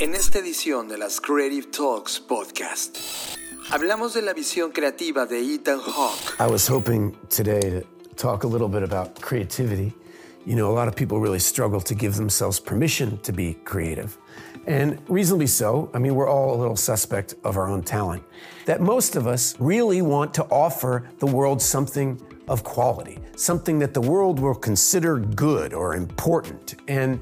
En 0.00 0.12
esta 0.16 0.40
edición 0.40 0.88
de 0.88 0.98
las 0.98 1.20
Creative 1.20 1.68
Talks 1.70 2.18
podcast, 2.18 2.98
hablamos 3.70 4.12
de 4.12 4.22
la 4.22 4.32
visión 4.32 4.72
creativa 4.72 5.24
de 5.24 5.40
Ethan 5.40 5.78
Hawke. 5.78 6.34
I 6.40 6.50
was 6.50 6.66
hoping 6.68 7.16
today 7.28 7.60
to 7.60 7.82
talk 8.16 8.42
a 8.42 8.48
little 8.48 8.66
bit 8.66 8.82
about 8.82 9.20
creativity. 9.20 9.94
You 10.44 10.56
know, 10.56 10.68
a 10.68 10.74
lot 10.74 10.88
of 10.88 10.96
people 10.96 11.20
really 11.20 11.38
struggle 11.38 11.80
to 11.82 11.94
give 11.94 12.16
themselves 12.16 12.58
permission 12.58 13.18
to 13.18 13.32
be 13.32 13.54
creative. 13.64 14.18
And 14.66 14.98
reasonably 15.08 15.46
so. 15.46 15.90
I 15.94 16.00
mean, 16.00 16.16
we're 16.16 16.28
all 16.28 16.56
a 16.56 16.58
little 16.58 16.76
suspect 16.76 17.36
of 17.44 17.56
our 17.56 17.68
own 17.68 17.82
talent. 17.84 18.24
That 18.66 18.80
most 18.80 19.14
of 19.14 19.28
us 19.28 19.54
really 19.60 20.02
want 20.02 20.34
to 20.34 20.44
offer 20.50 21.08
the 21.20 21.26
world 21.26 21.62
something 21.62 22.20
of 22.46 22.62
quality, 22.62 23.18
something 23.36 23.78
that 23.80 23.92
the 23.92 24.00
world 24.00 24.38
will 24.40 24.58
consider 24.58 25.18
good 25.18 25.72
or 25.72 25.94
important. 25.96 26.74
And 26.88 27.20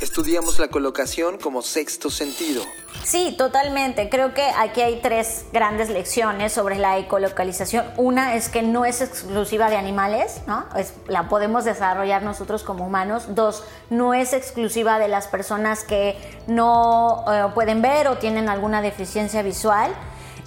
Estudiamos 0.00 0.58
la 0.58 0.68
colocación 0.68 1.38
como 1.38 1.62
sexto 1.62 2.10
sentido. 2.10 2.62
Sí, 3.04 3.34
totalmente. 3.38 4.08
Creo 4.08 4.34
que 4.34 4.42
aquí 4.42 4.80
hay 4.82 5.00
tres 5.00 5.44
grandes 5.52 5.88
lecciones 5.88 6.52
sobre 6.52 6.78
la 6.78 6.98
ecolocalización. 6.98 7.86
Una 7.96 8.34
es 8.34 8.48
que 8.48 8.62
no 8.62 8.84
es 8.84 9.00
exclusiva 9.00 9.70
de 9.70 9.76
animales, 9.76 10.42
¿no? 10.46 10.64
Es- 10.76 10.94
la 11.08 11.28
podemos 11.28 11.64
desarrollar 11.64 12.22
nosotros 12.22 12.62
como 12.64 12.86
humanos. 12.86 13.34
Dos, 13.34 13.64
no 13.90 14.14
es 14.14 14.32
exclusiva 14.32 14.98
de 14.98 15.08
las 15.08 15.26
personas 15.28 15.84
que 15.84 16.16
no 16.46 17.24
eh, 17.28 17.46
pueden 17.54 17.80
ver 17.82 18.08
o 18.08 18.18
tienen 18.18 18.48
alguna 18.48 18.82
deficiencia 18.82 19.42
visual. 19.42 19.94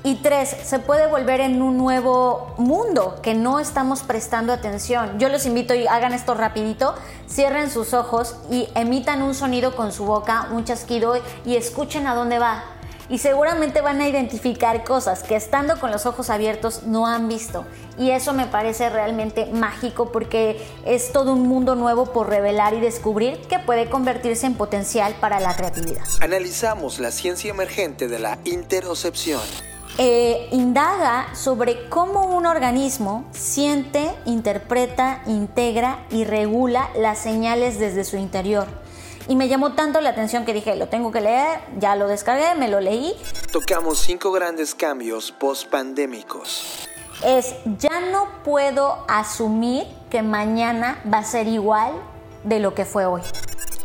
Y 0.08 0.16
tres, 0.16 0.56
se 0.64 0.80
puede 0.80 1.06
volver 1.08 1.42
en 1.42 1.62
un 1.62 1.76
nuevo 1.76 2.54
mundo 2.58 3.20
que 3.22 3.34
no 3.34 3.60
estamos 3.60 4.04
prestando 4.04 4.54
atención. 4.54 5.20
Yo 5.20 5.28
los 5.28 5.46
invito 5.46 5.76
y 5.76 5.86
hagan 5.86 6.14
esto 6.14 6.34
rapidito, 6.34 6.96
cierren 7.30 7.70
sus 7.70 7.94
ojos 7.94 8.38
y 8.50 8.70
emitan 8.74 9.22
un 9.22 9.36
sonido 9.36 9.76
con 9.76 9.92
su 9.92 10.06
boca, 10.06 10.48
un 10.54 10.64
chasquido 10.64 11.16
y 11.44 11.58
escuchen 11.58 12.08
a 12.08 12.16
dónde 12.16 12.40
va. 12.40 12.64
Y 13.10 13.18
seguramente 13.18 13.82
van 13.82 14.00
a 14.00 14.08
identificar 14.08 14.86
cosas 14.86 15.24
que 15.24 15.36
estando 15.36 15.78
con 15.78 15.92
los 15.92 16.06
ojos 16.06 16.30
abiertos 16.30 16.84
no 16.84 17.06
han 17.06 17.28
visto. 17.28 17.66
Y 17.98 18.12
eso 18.12 18.32
me 18.32 18.48
parece 18.48 18.90
realmente 18.90 19.48
mágico 19.48 20.14
porque 20.14 20.66
es 20.86 21.12
todo 21.12 21.34
un 21.34 21.50
mundo 21.50 21.76
nuevo 21.76 22.14
por 22.14 22.30
revelar 22.30 22.74
y 22.76 22.80
descubrir 22.80 23.42
que 23.50 23.60
puede 23.60 23.90
convertirse 23.90 24.46
en 24.46 24.54
potencial 24.54 25.16
para 25.20 25.42
la 25.42 25.54
creatividad. 25.54 26.06
Analizamos 26.22 27.00
la 27.00 27.12
ciencia 27.12 27.52
emergente 27.52 28.08
de 28.08 28.20
la 28.20 28.40
interocepción. 28.46 29.42
Eh, 30.00 30.48
indaga 30.52 31.34
sobre 31.36 31.90
cómo 31.90 32.26
un 32.28 32.46
organismo 32.46 33.26
siente, 33.32 34.14
interpreta, 34.26 35.24
integra 35.26 36.06
y 36.12 36.24
regula 36.24 36.90
las 36.96 37.18
señales 37.18 37.80
desde 37.80 38.04
su 38.04 38.18
interior. 38.18 38.68
Y 39.28 39.36
me 39.36 39.48
llamó 39.48 39.74
tanto 39.74 40.00
la 40.00 40.10
atención 40.10 40.46
que 40.46 40.54
dije, 40.54 40.76
lo 40.76 40.88
tengo 40.88 41.12
que 41.12 41.20
leer, 41.20 41.60
ya 41.80 41.96
lo 41.96 42.08
descargué, 42.08 42.56
me 42.56 42.68
lo 42.68 42.80
leí. 42.80 43.14
Tocamos 43.52 44.00
cinco 44.00 44.32
grandes 44.32 44.76
cambios 44.76 45.32
post-pandémicos. 45.32 46.88
Es, 47.26 47.56
ya 47.80 48.00
no 48.12 48.28
puedo 48.44 49.04
asumir 49.08 49.88
que 50.12 50.22
mañana 50.22 51.02
va 51.12 51.20
a 51.20 51.24
ser 51.24 51.48
igual 51.48 51.92
de 52.44 52.60
lo 52.60 52.76
que 52.76 52.86
fue 52.86 53.06
hoy. 53.06 53.22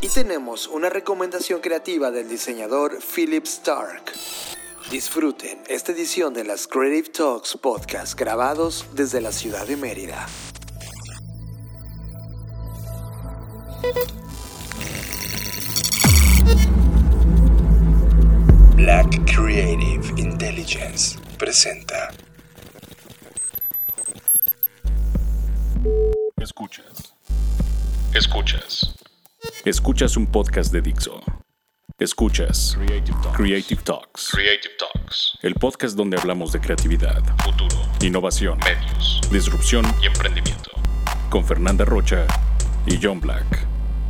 Y 0.02 0.08
tenemos 0.08 0.68
una 0.68 0.90
recomendación 0.90 1.60
creativa 1.60 2.10
del 2.10 2.28
diseñador 2.28 2.98
Philip 3.00 3.46
Stark. 3.46 4.12
Disfruten 4.92 5.58
esta 5.70 5.92
edición 5.92 6.34
de 6.34 6.44
las 6.44 6.66
Creative 6.66 7.08
Talks 7.08 7.56
podcast 7.56 8.12
grabados 8.14 8.84
desde 8.92 9.22
la 9.22 9.32
ciudad 9.32 9.66
de 9.66 9.74
Mérida. 9.74 10.26
Black 18.76 19.34
Creative 19.34 20.04
Intelligence 20.18 21.18
presenta. 21.38 22.10
Escuchas. 26.36 27.14
Escuchas. 28.12 28.94
Escuchas 29.64 30.18
un 30.18 30.26
podcast 30.26 30.70
de 30.70 30.82
Dixo. 30.82 31.41
Escuchas 32.02 32.76
Creative 32.76 33.16
Talks. 33.22 33.36
Creative 33.36 33.82
Talks. 33.82 34.28
Creative 34.32 34.74
Talks. 34.76 35.38
El 35.40 35.54
podcast 35.54 35.96
donde 35.96 36.18
hablamos 36.18 36.50
de 36.50 36.60
creatividad, 36.60 37.22
futuro, 37.44 37.76
innovación, 38.00 38.58
medios, 38.58 39.20
disrupción 39.30 39.84
y 40.02 40.06
emprendimiento. 40.06 40.72
Con 41.30 41.44
Fernanda 41.44 41.84
Rocha 41.84 42.26
y 42.86 42.98
John 43.00 43.20
Black. 43.20 43.46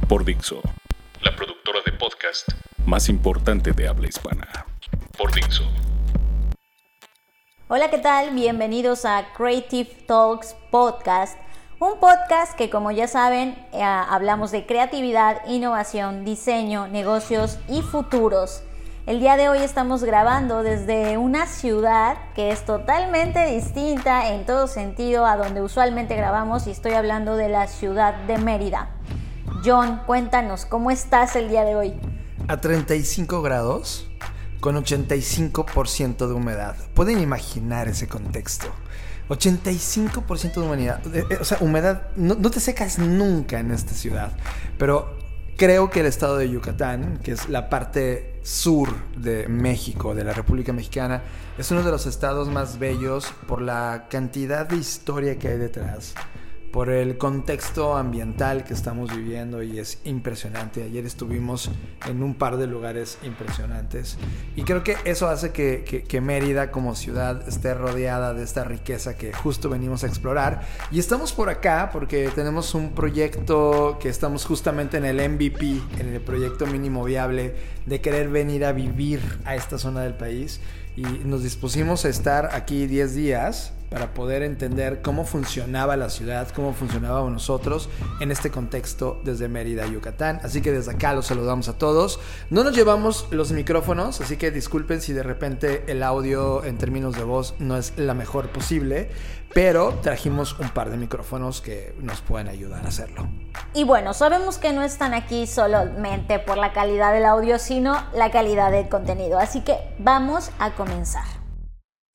Por 0.09 0.25
Dixo. 0.25 0.63
La 1.21 1.37
productora 1.37 1.81
de 1.85 1.93
podcast 1.93 2.49
más 2.87 3.11
importante 3.11 3.73
de 3.73 3.87
habla 3.87 4.09
hispana. 4.09 4.49
Por 5.19 5.31
Dixo. 5.35 5.65
Hola, 7.69 7.91
¿qué 7.91 7.99
tal? 7.99 8.31
Bienvenidos 8.35 9.05
a 9.05 9.35
Creative 9.37 9.91
Talks 10.07 10.57
Podcast, 10.71 11.39
un 11.87 11.99
podcast 11.99 12.55
que 12.55 12.71
como 12.71 12.91
ya 12.91 13.09
saben 13.09 13.57
eh, 13.73 13.83
hablamos 13.83 14.51
de 14.53 14.67
creatividad, 14.67 15.39
innovación, 15.49 16.25
diseño, 16.25 16.87
negocios 16.87 17.59
y 17.69 17.83
futuros. 17.83 18.63
El 19.07 19.19
día 19.19 19.37
de 19.37 19.49
hoy 19.49 19.59
estamos 19.59 20.05
grabando 20.05 20.63
desde 20.63 21.19
una 21.19 21.47
ciudad 21.47 22.17
que 22.35 22.53
es 22.53 22.65
totalmente 22.65 23.45
distinta 23.47 24.33
en 24.33 24.47
todo 24.47 24.69
sentido 24.69 25.27
a 25.27 25.37
donde 25.37 25.61
usualmente 25.61 26.15
grabamos 26.15 26.69
y 26.69 26.71
estoy 26.71 26.93
hablando 26.93 27.37
de 27.37 27.49
la 27.49 27.67
ciudad 27.67 28.15
de 28.27 28.39
Mérida. 28.39 28.91
John, 29.65 30.03
cuéntanos, 30.07 30.67
¿cómo 30.67 30.93
estás 30.93 31.35
el 31.35 31.49
día 31.49 31.65
de 31.65 31.75
hoy? 31.75 32.01
a 32.49 32.61
35 32.61 33.43
grados 33.43 34.09
con 34.61 34.77
85% 34.77 36.27
de 36.27 36.35
humedad. 36.35 36.77
Pueden 36.95 37.21
imaginar 37.21 37.89
ese 37.89 38.09
contexto. 38.09 38.69
85% 39.33 41.03
de. 41.11 41.21
Eh, 41.21 41.25
eh, 41.31 41.39
O 41.41 41.45
sea, 41.45 41.59
humedad. 41.61 42.09
No, 42.17 42.35
no 42.35 42.51
te 42.51 42.61
secas 42.61 42.99
nunca 42.99 43.59
en 43.61 43.71
esta 43.71 43.95
ciudad. 43.95 44.33
Pero 44.79 45.17
creo 45.57 45.91
que 45.91 46.01
el 46.01 46.07
estado 46.07 46.37
de 46.37 46.49
Yucatán, 46.51 47.19
que 47.23 47.33
es 47.33 47.49
la 47.49 47.69
parte 47.69 48.41
sur 48.43 48.89
de 49.17 49.49
México, 49.49 50.15
de 50.15 50.25
la 50.25 50.33
República 50.33 50.73
Mexicana, 50.73 51.23
es 51.59 51.71
uno 51.71 51.83
de 51.83 51.91
los 51.91 52.07
estados 52.07 52.49
más 52.49 52.79
bellos 52.79 53.33
por 53.47 53.63
la 53.63 54.07
cantidad 54.11 54.67
de 54.67 54.77
historia 54.77 55.39
que 55.39 55.49
hay 55.49 55.59
detrás 55.59 56.15
por 56.73 56.89
el 56.89 57.19
contexto 57.19 57.97
ambiental 57.97 58.65
que 58.65 58.73
estamos 58.73 59.15
viviendo 59.15 59.63
y 59.63 59.79
es 59.79 59.99
impresionante. 60.05 60.83
Ayer 60.83 61.05
estuvimos 61.05 61.71
en 62.09 62.23
un 62.23 62.35
par 62.35 62.57
de 62.57 62.67
lugares 62.67 63.19
impresionantes 63.23 64.17
y 64.57 64.63
creo 64.63 64.83
que 64.83 64.97
eso 65.05 65.29
hace 65.29 65.53
que, 65.53 66.21
Mérida 66.23 66.71
como 66.71 66.95
ciudad 66.95 67.47
esté 67.47 67.75
rodeada 67.75 68.33
de 68.33 68.43
esta 68.43 68.65
riqueza 68.65 69.17
que 69.17 69.33
justo 69.33 69.69
venimos 69.69 70.03
a 70.05 70.07
explorar. 70.07 70.63
Y 70.91 70.99
estamos 70.99 71.33
por 71.33 71.51
acá 71.51 71.91
porque 71.93 72.31
tenemos 72.35 72.75
un 72.75 72.93
proyecto 72.93 73.99
que 74.01 74.09
estamos 74.09 74.47
justamente 74.47 74.97
en 74.97 75.05
el 75.05 75.17
MVP, 75.29 75.81
en 75.99 76.09
el 76.15 76.21
proyecto 76.23 76.67
mínimo 76.67 77.05
viable 77.05 77.55
de 77.85 78.01
querer 78.01 78.29
venir 78.29 78.65
a 78.65 78.73
vivir 78.73 79.21
a 79.45 79.57
esta 79.57 79.79
zona 79.79 80.03
del 80.03 80.15
país 80.15 80.61
y 80.97 81.03
nos 81.03 81.43
dispusimos 81.43 82.05
a 82.07 82.09
estar 82.09 82.55
aquí 82.55 82.87
10 82.87 83.15
días 83.15 83.73
para 83.93 84.15
poder 84.15 84.43
entender 84.43 85.03
cómo 85.03 85.25
funcionaba 85.25 85.97
la 85.99 86.09
ciudad, 86.09 86.49
cómo 86.49 86.73
funcionábamos 86.73 87.31
nosotros 87.31 87.91
en 88.21 88.31
este 88.31 88.51
contexto 88.51 89.21
desde 89.23 89.49
Mérida, 89.49 89.87
Yucatán. 89.87 90.41
Así 90.43 90.63
que 90.63 90.73
desde 90.73 90.93
acá 90.93 91.13
los 91.13 91.27
saludamos 91.27 91.69
a 91.69 91.77
todos. 91.77 92.19
No 92.49 92.65
nos 92.65 92.75
llevamos 92.75 93.29
los 93.31 93.53
micrófonos, 93.53 94.23
así 94.23 94.39
que 94.39 94.51
disculpen 94.51 95.03
si 95.03 95.13
de 95.13 95.23
repente 95.23 95.85
el 95.89 96.03
audio 96.03 96.65
en 96.65 96.79
términos 96.79 97.17
de 97.17 97.25
voz 97.25 97.55
no 97.59 97.77
es 97.77 97.93
la 97.99 98.15
mejor 98.15 98.49
posible, 98.49 99.11
pero 99.53 99.99
trajimos 100.01 100.59
un 100.59 100.71
par 100.71 100.89
de 100.89 100.97
micrófonos 100.97 101.61
que 101.61 101.95
nos 102.01 102.23
pueden 102.23 102.49
ayudar 102.49 102.87
a 102.87 102.89
hacerlo. 102.89 103.29
Y 103.75 103.85
bueno, 103.85 104.15
sabemos 104.15 104.57
que 104.57 104.73
no 104.73 104.83
están 104.83 105.13
aquí 105.13 105.47
solamente 105.47 106.39
por 106.39 106.57
la 106.57 106.73
calidad 106.73 107.13
del 107.13 107.27
audio, 107.27 107.59
sino 107.59 108.03
la 108.15 108.31
calidad 108.31 108.71
del 108.71 108.89
contenido. 108.89 109.39
Así 109.39 109.61
que 109.61 109.77
vamos 109.99 110.51
a 110.59 110.71
comenzar. 110.71 111.42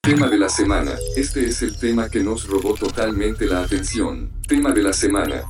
Tema 0.08 0.30
de 0.30 0.38
la 0.38 0.48
semana. 0.48 0.94
Este 1.18 1.50
es 1.50 1.62
el 1.62 1.78
tema 1.78 2.10
que 2.10 2.24
nos 2.24 2.48
robó 2.48 2.76
totalmente 2.76 3.46
la 3.46 3.60
atención. 3.60 4.32
Tema 4.48 4.72
de 4.72 4.82
la 4.82 4.94
semana. 4.94 5.44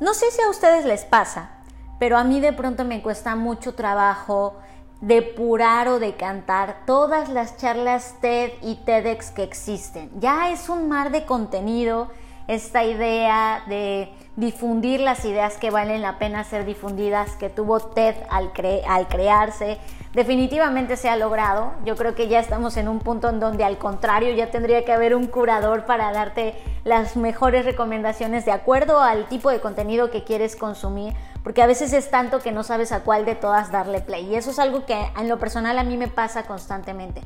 No 0.00 0.14
sé 0.14 0.32
si 0.32 0.42
a 0.42 0.50
ustedes 0.50 0.84
les 0.84 1.04
pasa, 1.04 1.62
pero 2.00 2.18
a 2.18 2.24
mí 2.24 2.40
de 2.40 2.52
pronto 2.52 2.84
me 2.84 3.02
cuesta 3.02 3.36
mucho 3.36 3.74
trabajo 3.74 4.58
depurar 5.00 5.86
o 5.86 6.00
decantar 6.00 6.82
todas 6.86 7.28
las 7.28 7.56
charlas 7.56 8.16
TED 8.20 8.50
y 8.62 8.80
TEDx 8.84 9.30
que 9.30 9.44
existen. 9.44 10.10
Ya 10.18 10.50
es 10.50 10.68
un 10.68 10.88
mar 10.88 11.12
de 11.12 11.24
contenido, 11.24 12.10
esta 12.48 12.82
idea 12.82 13.62
de 13.68 14.12
difundir 14.36 15.00
las 15.00 15.24
ideas 15.26 15.58
que 15.58 15.70
valen 15.70 16.00
la 16.00 16.18
pena 16.18 16.42
ser 16.44 16.64
difundidas 16.64 17.36
que 17.36 17.50
tuvo 17.50 17.80
TED 17.80 18.14
al, 18.30 18.52
cre- 18.54 18.82
al 18.88 19.06
crearse, 19.06 19.78
definitivamente 20.14 20.96
se 20.96 21.10
ha 21.10 21.16
logrado. 21.16 21.72
Yo 21.84 21.96
creo 21.96 22.14
que 22.14 22.28
ya 22.28 22.40
estamos 22.40 22.78
en 22.78 22.88
un 22.88 22.98
punto 22.98 23.28
en 23.28 23.40
donde 23.40 23.64
al 23.64 23.76
contrario 23.76 24.34
ya 24.34 24.50
tendría 24.50 24.86
que 24.86 24.92
haber 24.92 25.14
un 25.14 25.26
curador 25.26 25.84
para 25.84 26.12
darte 26.12 26.54
las 26.84 27.16
mejores 27.16 27.66
recomendaciones 27.66 28.46
de 28.46 28.52
acuerdo 28.52 29.00
al 29.00 29.26
tipo 29.28 29.50
de 29.50 29.60
contenido 29.60 30.10
que 30.10 30.24
quieres 30.24 30.56
consumir, 30.56 31.14
porque 31.44 31.62
a 31.62 31.66
veces 31.66 31.92
es 31.92 32.10
tanto 32.10 32.40
que 32.40 32.52
no 32.52 32.62
sabes 32.62 32.90
a 32.92 33.00
cuál 33.00 33.26
de 33.26 33.34
todas 33.34 33.70
darle 33.70 34.00
play. 34.00 34.26
Y 34.30 34.36
eso 34.36 34.50
es 34.50 34.58
algo 34.58 34.86
que 34.86 34.98
en 35.18 35.28
lo 35.28 35.38
personal 35.38 35.78
a 35.78 35.84
mí 35.84 35.98
me 35.98 36.08
pasa 36.08 36.44
constantemente. 36.44 37.22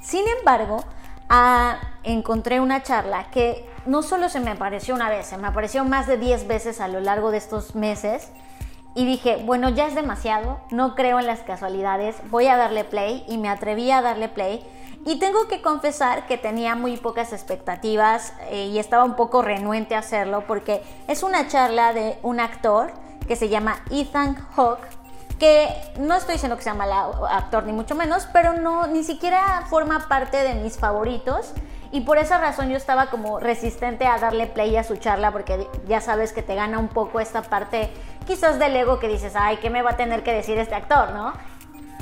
Sin 0.00 0.24
embargo, 0.38 0.84
ah, 1.30 1.78
encontré 2.02 2.60
una 2.60 2.82
charla 2.82 3.30
que 3.30 3.72
no 3.86 4.02
solo 4.02 4.28
se 4.28 4.40
me 4.40 4.50
apareció 4.50 4.94
una 4.94 5.08
vez, 5.08 5.26
se 5.26 5.38
me 5.38 5.46
apareció 5.46 5.84
más 5.84 6.06
de 6.06 6.18
10 6.18 6.46
veces 6.46 6.80
a 6.80 6.88
lo 6.88 7.00
largo 7.00 7.30
de 7.30 7.38
estos 7.38 7.74
meses. 7.74 8.30
Y 8.96 9.06
dije, 9.06 9.42
bueno, 9.44 9.70
ya 9.70 9.88
es 9.88 9.94
demasiado, 9.96 10.60
no 10.70 10.94
creo 10.94 11.18
en 11.18 11.26
las 11.26 11.40
casualidades, 11.40 12.16
voy 12.30 12.46
a 12.46 12.56
darle 12.56 12.84
play 12.84 13.24
y 13.26 13.38
me 13.38 13.48
atreví 13.48 13.90
a 13.90 14.02
darle 14.02 14.28
play. 14.28 14.64
Y 15.04 15.18
tengo 15.18 15.48
que 15.48 15.60
confesar 15.60 16.26
que 16.26 16.38
tenía 16.38 16.76
muy 16.76 16.96
pocas 16.96 17.32
expectativas 17.32 18.32
eh, 18.50 18.66
y 18.66 18.78
estaba 18.78 19.04
un 19.04 19.16
poco 19.16 19.42
renuente 19.42 19.94
a 19.96 19.98
hacerlo 19.98 20.44
porque 20.46 20.82
es 21.08 21.22
una 21.22 21.48
charla 21.48 21.92
de 21.92 22.18
un 22.22 22.40
actor 22.40 22.92
que 23.26 23.36
se 23.36 23.48
llama 23.48 23.82
Ethan 23.90 24.36
Hawke, 24.54 24.88
que 25.38 25.68
no 25.98 26.14
estoy 26.14 26.34
diciendo 26.34 26.56
que 26.56 26.62
sea 26.62 26.74
mal 26.74 26.90
actor 27.28 27.64
ni 27.64 27.72
mucho 27.72 27.94
menos, 27.94 28.28
pero 28.32 28.54
no 28.54 28.86
ni 28.86 29.02
siquiera 29.02 29.64
forma 29.68 30.08
parte 30.08 30.38
de 30.38 30.54
mis 30.54 30.78
favoritos 30.78 31.52
y 31.94 32.00
por 32.00 32.18
esa 32.18 32.38
razón 32.38 32.70
yo 32.70 32.76
estaba 32.76 33.06
como 33.06 33.38
resistente 33.38 34.04
a 34.04 34.18
darle 34.18 34.48
play 34.48 34.76
a 34.76 34.82
su 34.82 34.96
charla 34.96 35.30
porque 35.30 35.68
ya 35.86 36.00
sabes 36.00 36.32
que 36.32 36.42
te 36.42 36.56
gana 36.56 36.80
un 36.80 36.88
poco 36.88 37.20
esta 37.20 37.42
parte 37.42 37.88
quizás 38.26 38.58
del 38.58 38.74
ego 38.74 38.98
que 38.98 39.06
dices, 39.06 39.34
"Ay, 39.36 39.58
¿qué 39.58 39.70
me 39.70 39.80
va 39.80 39.92
a 39.92 39.96
tener 39.96 40.24
que 40.24 40.32
decir 40.32 40.58
este 40.58 40.74
actor?", 40.74 41.12
¿no? 41.12 41.32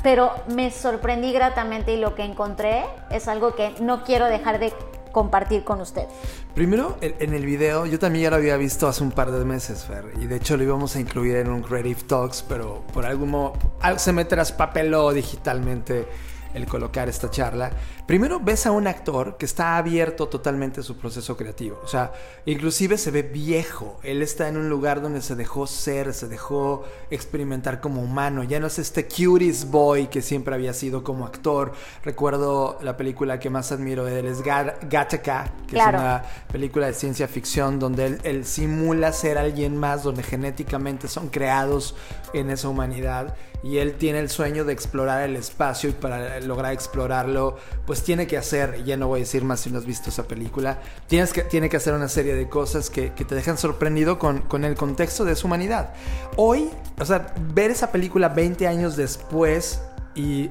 Pero 0.03 0.33
me 0.49 0.71
sorprendí 0.71 1.31
gratamente 1.35 1.93
y 1.93 1.99
lo 1.99 2.15
que 2.15 2.25
encontré 2.25 2.87
es 3.11 3.29
algo 3.29 3.55
que 3.55 3.75
no 3.81 4.03
quiero 4.03 4.25
dejar 4.25 4.59
de 4.59 4.73
compartir 5.13 5.63
con 5.63 5.83
usted. 5.83 6.07
Primero, 6.55 6.97
en 7.03 7.35
el 7.35 7.45
video, 7.45 7.85
yo 7.85 7.99
también 7.99 8.23
ya 8.23 8.31
lo 8.31 8.37
había 8.37 8.57
visto 8.57 8.89
hace 8.89 9.03
un 9.03 9.13
par 9.13 9.31
de 9.31 9.45
meses, 9.45 9.85
Fer, 9.85 10.07
y 10.19 10.27
de 10.27 10.37
hecho 10.37 10.57
lo 10.57 10.63
íbamos 10.63 10.97
a 10.97 11.01
incluir 11.01 11.37
en 11.37 11.51
un 11.51 11.61
Creative 11.61 12.01
Talks, 12.05 12.43
pero 12.49 12.83
por 12.95 13.05
algún 13.05 13.29
modo 13.29 13.53
se 13.99 14.15
me 14.15 14.25
traspapeló 14.25 15.13
digitalmente 15.13 16.09
el 16.55 16.67
colocar 16.67 17.09
esta 17.09 17.31
charla, 17.31 17.71
primero 18.13 18.41
ves 18.41 18.67
a 18.67 18.73
un 18.73 18.87
actor 18.87 19.39
que 19.39 19.47
está 19.47 19.79
abierto 19.79 20.29
totalmente 20.29 20.81
a 20.81 20.83
su 20.83 20.99
proceso 20.99 21.35
creativo. 21.35 21.81
O 21.83 21.89
sea, 21.89 22.13
inclusive 22.45 22.99
se 22.99 23.11
ve 23.11 23.23
viejo. 23.23 23.99
Él 24.03 24.21
está 24.21 24.49
en 24.49 24.59
un 24.59 24.69
lugar 24.69 25.01
donde 25.01 25.23
se 25.23 25.35
dejó 25.35 25.67
ser, 25.67 26.13
se 26.13 26.29
dejó 26.29 26.85
experimentar 27.11 27.81
como 27.81 28.03
humano. 28.03 28.45
Ya 28.45 28.61
no 28.61 28.67
es 28.67 28.79
este 28.79 29.07
cuties 29.07 29.71
boy 29.71 30.09
que 30.09 30.21
siempre 30.21 30.55
había 30.55 30.75
sido 30.75 31.03
como 31.03 31.25
actor. 31.25 31.73
Recuerdo 32.05 32.79
la 32.83 32.99
película 32.99 33.41
que 33.41 33.49
más 33.49 33.73
admiro 33.73 34.05
de 34.05 34.21
él 34.21 34.27
es 34.27 34.43
Gattaca, 34.43 35.51
que 35.67 35.79
es 35.79 35.87
una 35.87 36.23
película 36.53 36.89
de 36.89 36.93
ciencia 36.93 37.27
ficción 37.29 37.79
donde 37.79 38.05
él, 38.05 38.21
él 38.25 38.45
simula 38.45 39.15
ser 39.15 39.39
alguien 39.39 39.79
más, 39.79 40.03
donde 40.03 40.23
genéticamente 40.23 41.09
son 41.09 41.31
creados 41.31 41.95
en 42.35 42.51
esa 42.51 42.69
humanidad 42.69 43.35
y 43.63 43.79
él 43.79 43.95
tiene 43.95 44.19
el 44.19 44.29
sueño 44.29 44.65
de 44.65 44.73
explorar 44.73 45.23
el 45.23 45.37
espacio 45.37 45.91
y 45.91 45.93
para 45.93 46.41
lograr 46.41 46.73
explorarlo, 46.73 47.57
pues 47.87 48.02
tiene 48.03 48.27
que 48.27 48.37
hacer, 48.37 48.85
ya 48.85 48.97
no 48.97 49.09
voy 49.09 49.21
a 49.21 49.23
decir 49.23 49.45
más 49.45 49.61
si 49.61 49.71
no 49.71 49.79
has 49.79 49.87
visto 49.87 50.11
esa 50.11 50.25
película, 50.25 50.81
tienes 51.07 51.33
que, 51.33 51.43
tiene 51.43 51.69
que 51.69 51.77
hacer 51.77 51.95
una 51.95 52.09
serie 52.09 52.35
de 52.35 52.49
cosas 52.49 52.91
que, 52.91 53.11
te 53.11 53.35
dejan 53.35 53.57
sorprendido 53.57 54.19
con, 54.19 54.41
con, 54.41 54.65
el 54.65 54.75
contexto 54.75 55.25
de 55.25 55.37
su 55.37 55.47
humanidad. 55.47 55.95
Hoy, 56.37 56.71
o 56.99 57.05
sea, 57.05 57.35
ver 57.55 57.71
esa 57.71 57.93
película 57.93 58.29
20 58.29 58.67
años 58.67 58.97
después 58.97 59.81
y, 60.15 60.49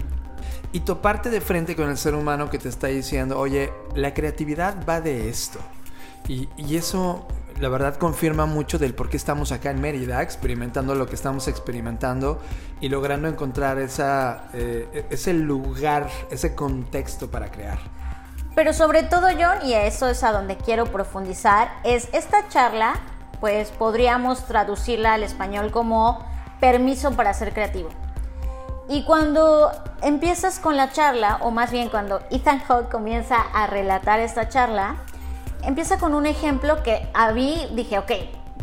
y 0.71 0.80
toparte 0.81 1.30
de 1.30 1.42
frente 1.42 1.75
con 1.75 1.89
el 1.89 1.98
ser 1.98 2.15
humano 2.15 2.50
que 2.50 2.57
te 2.57 2.69
está 2.69 2.88
diciendo, 2.88 3.38
oye, 3.38 3.71
la 3.95 4.13
creatividad 4.13 4.86
va 4.88 5.01
de 5.01 5.30
esto. 5.30 5.59
Y, 6.27 6.47
y 6.57 6.77
eso 6.77 7.27
la 7.59 7.69
verdad 7.69 7.95
confirma 7.95 8.45
mucho 8.45 8.80
del 8.80 8.94
por 8.94 9.09
qué 9.09 9.18
estamos 9.18 9.51
acá 9.51 9.71
en 9.71 9.81
Mérida 9.81 10.21
experimentando 10.21 10.95
lo 10.95 11.07
que 11.07 11.15
estamos 11.15 11.48
experimentando 11.48 12.39
y 12.80 12.89
logrando 12.89 13.27
encontrar 13.27 13.77
eh, 13.80 15.06
ese 15.09 15.33
lugar, 15.33 16.09
ese 16.30 16.56
contexto 16.56 17.30
para 17.30 17.51
crear. 17.51 17.80
Pero 18.56 18.74
sobre 18.74 19.03
todo, 19.03 19.27
John, 19.30 19.65
y 19.65 19.74
eso 19.74 20.07
es 20.07 20.24
a 20.24 20.31
donde 20.31 20.57
quiero 20.57 20.86
profundizar, 20.86 21.69
es 21.83 22.09
esta 22.12 22.48
charla, 22.50 23.00
pues 23.39 23.69
podríamos 23.69 24.45
traducirla 24.45 25.13
al 25.13 25.24
español 25.24 25.71
como 25.71 26.25
permiso 26.59 27.12
para 27.12 27.33
ser 27.33 27.54
creativo. 27.54 27.89
Y 28.89 29.06
cuando 29.06 29.71
empiezas 30.01 30.59
con 30.59 30.75
la 30.75 30.92
charla, 30.92 31.38
o 31.42 31.51
más 31.51 31.71
bien 31.71 31.88
cuando 31.88 32.21
Ethan 32.30 32.59
Hawke 32.59 32.89
comienza 32.89 33.38
a 33.38 33.68
relatar 33.68 34.19
esta 34.19 34.50
charla, 34.50 34.97
empieza 35.63 35.97
con 35.97 36.13
un 36.13 36.25
ejemplo 36.25 36.83
que 36.83 37.07
a 37.13 37.31
mí 37.31 37.67
dije, 37.73 37.99
ok, 37.99 38.11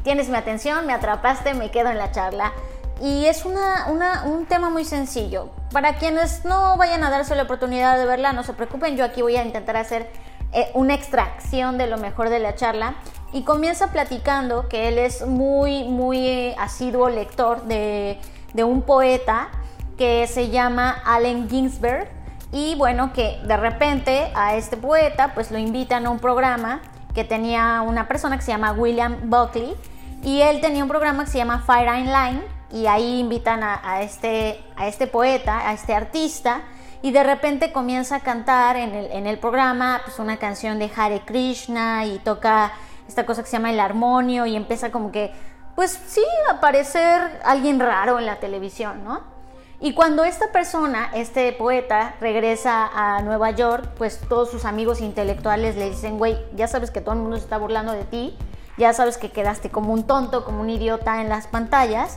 tienes 0.03 0.29
mi 0.29 0.37
atención, 0.37 0.87
me 0.87 0.93
atrapaste, 0.93 1.55
me 1.55 1.71
quedo 1.71 1.91
en 1.91 1.99
la 1.99 2.11
charla. 2.13 2.53
Y 3.01 3.27
es 3.27 3.45
un 3.45 4.47
tema 4.47 4.71
muy 4.71 4.85
sencillo. 4.85 5.51
Para 5.73 5.97
quienes 5.97 6.45
no 6.45 6.77
vayan 6.77 7.05
a 7.05 7.11
darse 7.11 7.37
la 7.37 7.45
oportunidad 7.45 7.97
de 7.97 8.07
verla, 8.07 8.33
no 8.33 8.43
se 8.43 8.55
preocupen, 8.55 8.97
yo 8.97 9.05
aquí 9.05 9.23
voy 9.23 9.37
a 9.37 9.45
intentar 9.45 9.77
hacer 9.77 10.11
eh, 10.53 10.71
una 10.75 10.95
extracción 10.95 11.79
de 11.79 11.87
lo 11.87 11.99
mejor 11.99 12.29
de 12.29 12.41
la 12.41 12.57
charla. 12.57 12.95
Y 13.33 13.43
comienza 13.43 13.93
platicando 13.93 14.69
que 14.69 14.89
él 14.89 14.99
es 14.99 15.27
muy, 15.27 15.85
muy 15.85 16.55
asiduo 16.59 17.09
lector 17.09 17.65
de, 17.65 18.19
de 18.55 18.65
un 18.65 18.83
poeta 18.83 19.49
que 19.97 20.27
se 20.27 20.49
llama 20.49 21.03
Allen 21.05 21.49
Ginsberg 21.49 22.09
y 22.53 22.75
bueno, 22.77 23.13
que 23.13 23.41
de 23.45 23.57
repente 23.57 24.31
a 24.35 24.55
este 24.55 24.77
poeta 24.77 25.35
pues 25.35 25.51
lo 25.51 25.59
invitan 25.59 26.07
a 26.07 26.11
un 26.11 26.19
programa 26.19 26.81
que 27.15 27.25
tenía 27.25 27.83
una 27.83 28.09
persona 28.09 28.37
que 28.37 28.43
se 28.43 28.53
llama 28.53 28.73
William 28.73 29.19
Buckley. 29.25 29.75
Y 30.23 30.41
él 30.41 30.61
tenía 30.61 30.83
un 30.83 30.89
programa 30.89 31.25
que 31.25 31.31
se 31.31 31.39
llama 31.39 31.63
Fire 31.67 31.99
in 31.99 32.07
Line. 32.07 32.43
Y 32.71 32.87
ahí 32.87 33.21
invitan 33.21 33.63
a, 33.63 34.03
este, 34.03 34.63
a 34.77 34.87
este 34.87 35.07
poeta, 35.07 35.69
a 35.69 35.73
este 35.73 35.95
artista. 35.95 36.63
Y 37.03 37.13
de 37.13 37.23
repente 37.23 37.73
comienza 37.73 38.17
a 38.17 38.21
cantar 38.21 38.77
en 38.77 38.95
el, 38.95 39.11
en 39.13 39.27
el 39.27 39.39
programa 39.39 40.01
pues 40.05 40.19
una 40.19 40.37
canción 40.39 40.79
de 40.79 40.91
Hare 40.95 41.23
Krishna. 41.25 42.07
Y 42.07 42.19
toca 42.19 42.73
esta 43.07 43.27
cosa 43.27 43.43
que 43.43 43.49
se 43.49 43.57
llama 43.57 43.71
el 43.71 43.81
armonio. 43.81 44.47
Y 44.47 44.57
empieza 44.57 44.91
como 44.91 45.13
que 45.13 45.33
pues 45.75 45.91
sí 46.07 46.25
a 46.51 46.61
parecer 46.61 47.41
alguien 47.45 47.79
raro 47.79 48.19
en 48.19 48.27
la 48.27 48.37
televisión, 48.37 49.05
¿no? 49.05 49.38
Y 49.81 49.95
cuando 49.95 50.25
esta 50.25 50.51
persona, 50.51 51.09
este 51.15 51.53
poeta, 51.53 52.17
regresa 52.21 52.91
a 52.93 53.23
Nueva 53.23 53.53
York, 53.53 53.91
pues 53.97 54.19
todos 54.29 54.51
sus 54.51 54.65
amigos 54.65 55.01
intelectuales 55.01 55.77
le 55.77 55.89
dicen, 55.91 56.19
güey, 56.19 56.37
ya 56.57 56.67
sabes 56.67 56.91
que 56.91 57.01
todo 57.01 57.15
el 57.15 57.21
mundo 57.21 57.37
se 57.37 57.45
está 57.45 57.59
burlando 57.59 57.93
de 57.93 58.03
ti, 58.03 58.37
ya 58.77 58.93
sabes 58.93 59.19
que 59.19 59.31
quedaste 59.31 59.71
como 59.71 59.93
un 59.93 60.05
tonto, 60.05 60.45
como 60.45 60.63
un 60.63 60.71
idiota 60.71 61.21
en 61.21 61.29
las 61.29 61.47
pantallas. 61.47 62.17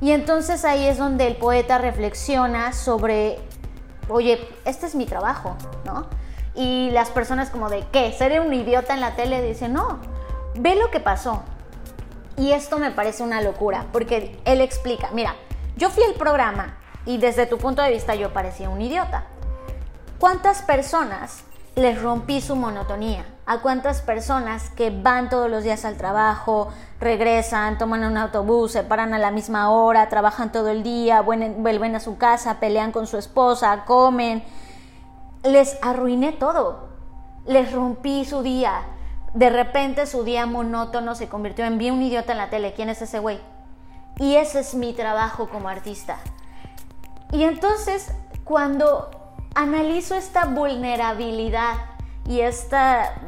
Y 0.00 0.10
entonces 0.10 0.64
ahí 0.64 0.84
es 0.84 0.98
donde 0.98 1.28
el 1.28 1.36
poeta 1.36 1.78
reflexiona 1.78 2.72
sobre, 2.72 3.38
oye, 4.08 4.40
este 4.64 4.86
es 4.86 4.96
mi 4.96 5.06
trabajo, 5.06 5.56
¿no? 5.84 6.06
Y 6.56 6.90
las 6.90 7.10
personas 7.10 7.50
como 7.50 7.70
de, 7.70 7.84
¿qué? 7.92 8.10
¿Ser 8.12 8.40
un 8.40 8.52
idiota 8.52 8.94
en 8.94 9.00
la 9.00 9.14
tele? 9.14 9.42
Dicen, 9.42 9.74
no, 9.74 10.00
ve 10.56 10.74
lo 10.74 10.90
que 10.90 10.98
pasó. 10.98 11.44
Y 12.36 12.50
esto 12.50 12.78
me 12.78 12.90
parece 12.90 13.22
una 13.22 13.40
locura, 13.42 13.86
porque 13.92 14.40
él 14.44 14.60
explica, 14.60 15.10
mira, 15.12 15.36
yo 15.76 15.88
fui 15.88 16.02
al 16.02 16.14
programa 16.14 16.78
y 17.06 17.18
desde 17.18 17.46
tu 17.46 17.56
punto 17.56 17.80
de 17.80 17.92
vista 17.92 18.14
yo 18.14 18.32
parecía 18.32 18.68
un 18.68 18.82
idiota. 18.82 19.24
¿Cuántas 20.18 20.62
personas 20.62 21.44
les 21.76 22.02
rompí 22.02 22.40
su 22.40 22.56
monotonía? 22.56 23.24
¿A 23.46 23.58
cuántas 23.58 24.02
personas 24.02 24.70
que 24.70 24.90
van 24.90 25.30
todos 25.30 25.48
los 25.48 25.62
días 25.62 25.84
al 25.84 25.96
trabajo, 25.96 26.68
regresan, 26.98 27.78
toman 27.78 28.02
un 28.04 28.16
autobús, 28.16 28.72
se 28.72 28.82
paran 28.82 29.14
a 29.14 29.18
la 29.18 29.30
misma 29.30 29.70
hora, 29.70 30.08
trabajan 30.08 30.50
todo 30.50 30.70
el 30.70 30.82
día, 30.82 31.20
vuelven 31.20 31.94
a 31.94 32.00
su 32.00 32.18
casa, 32.18 32.58
pelean 32.58 32.90
con 32.90 33.06
su 33.06 33.18
esposa, 33.18 33.84
comen? 33.84 34.42
Les 35.44 35.78
arruiné 35.80 36.32
todo. 36.32 36.88
Les 37.46 37.70
rompí 37.70 38.24
su 38.24 38.42
día. 38.42 38.82
De 39.32 39.50
repente 39.50 40.06
su 40.06 40.24
día 40.24 40.46
monótono 40.46 41.14
se 41.14 41.28
convirtió 41.28 41.66
en 41.66 41.78
vi 41.78 41.90
un 41.90 42.02
idiota 42.02 42.32
en 42.32 42.38
la 42.38 42.50
tele. 42.50 42.72
¿Quién 42.74 42.88
es 42.88 43.00
ese 43.00 43.20
güey? 43.20 43.38
Y 44.18 44.36
ese 44.36 44.60
es 44.60 44.74
mi 44.74 44.92
trabajo 44.92 45.48
como 45.50 45.68
artista. 45.68 46.16
Y 47.32 47.44
entonces, 47.44 48.12
cuando 48.44 49.10
analizo 49.54 50.14
esta 50.14 50.46
vulnerabilidad 50.46 51.74
y 52.28 52.40
este 52.40 52.76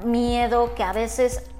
miedo 0.05 0.75
que 0.75 0.83
a 0.83 0.93
veces 0.93 1.50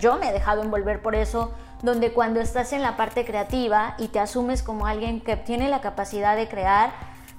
yo 0.00 0.16
me 0.18 0.30
he 0.30 0.32
dejado 0.32 0.62
envolver 0.62 1.02
por 1.02 1.14
eso, 1.14 1.52
donde 1.82 2.12
cuando 2.12 2.40
estás 2.40 2.72
en 2.72 2.82
la 2.82 2.96
parte 2.96 3.24
creativa 3.24 3.94
y 3.98 4.08
te 4.08 4.18
asumes 4.18 4.62
como 4.62 4.86
alguien 4.86 5.20
que 5.20 5.36
tiene 5.36 5.68
la 5.68 5.80
capacidad 5.80 6.36
de 6.36 6.48
crear, 6.48 6.92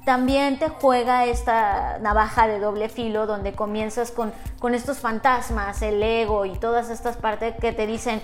también 0.05 0.57
te 0.57 0.69
juega 0.69 1.25
esta 1.25 1.99
navaja 1.99 2.47
de 2.47 2.59
doble 2.59 2.89
filo 2.89 3.27
donde 3.27 3.53
comienzas 3.53 4.11
con, 4.11 4.33
con 4.59 4.73
estos 4.73 4.99
fantasmas, 4.99 5.81
el 5.81 6.01
ego 6.01 6.45
y 6.45 6.57
todas 6.57 6.89
estas 6.89 7.17
partes 7.17 7.55
que 7.59 7.73
te 7.73 7.85
dicen, 7.85 8.21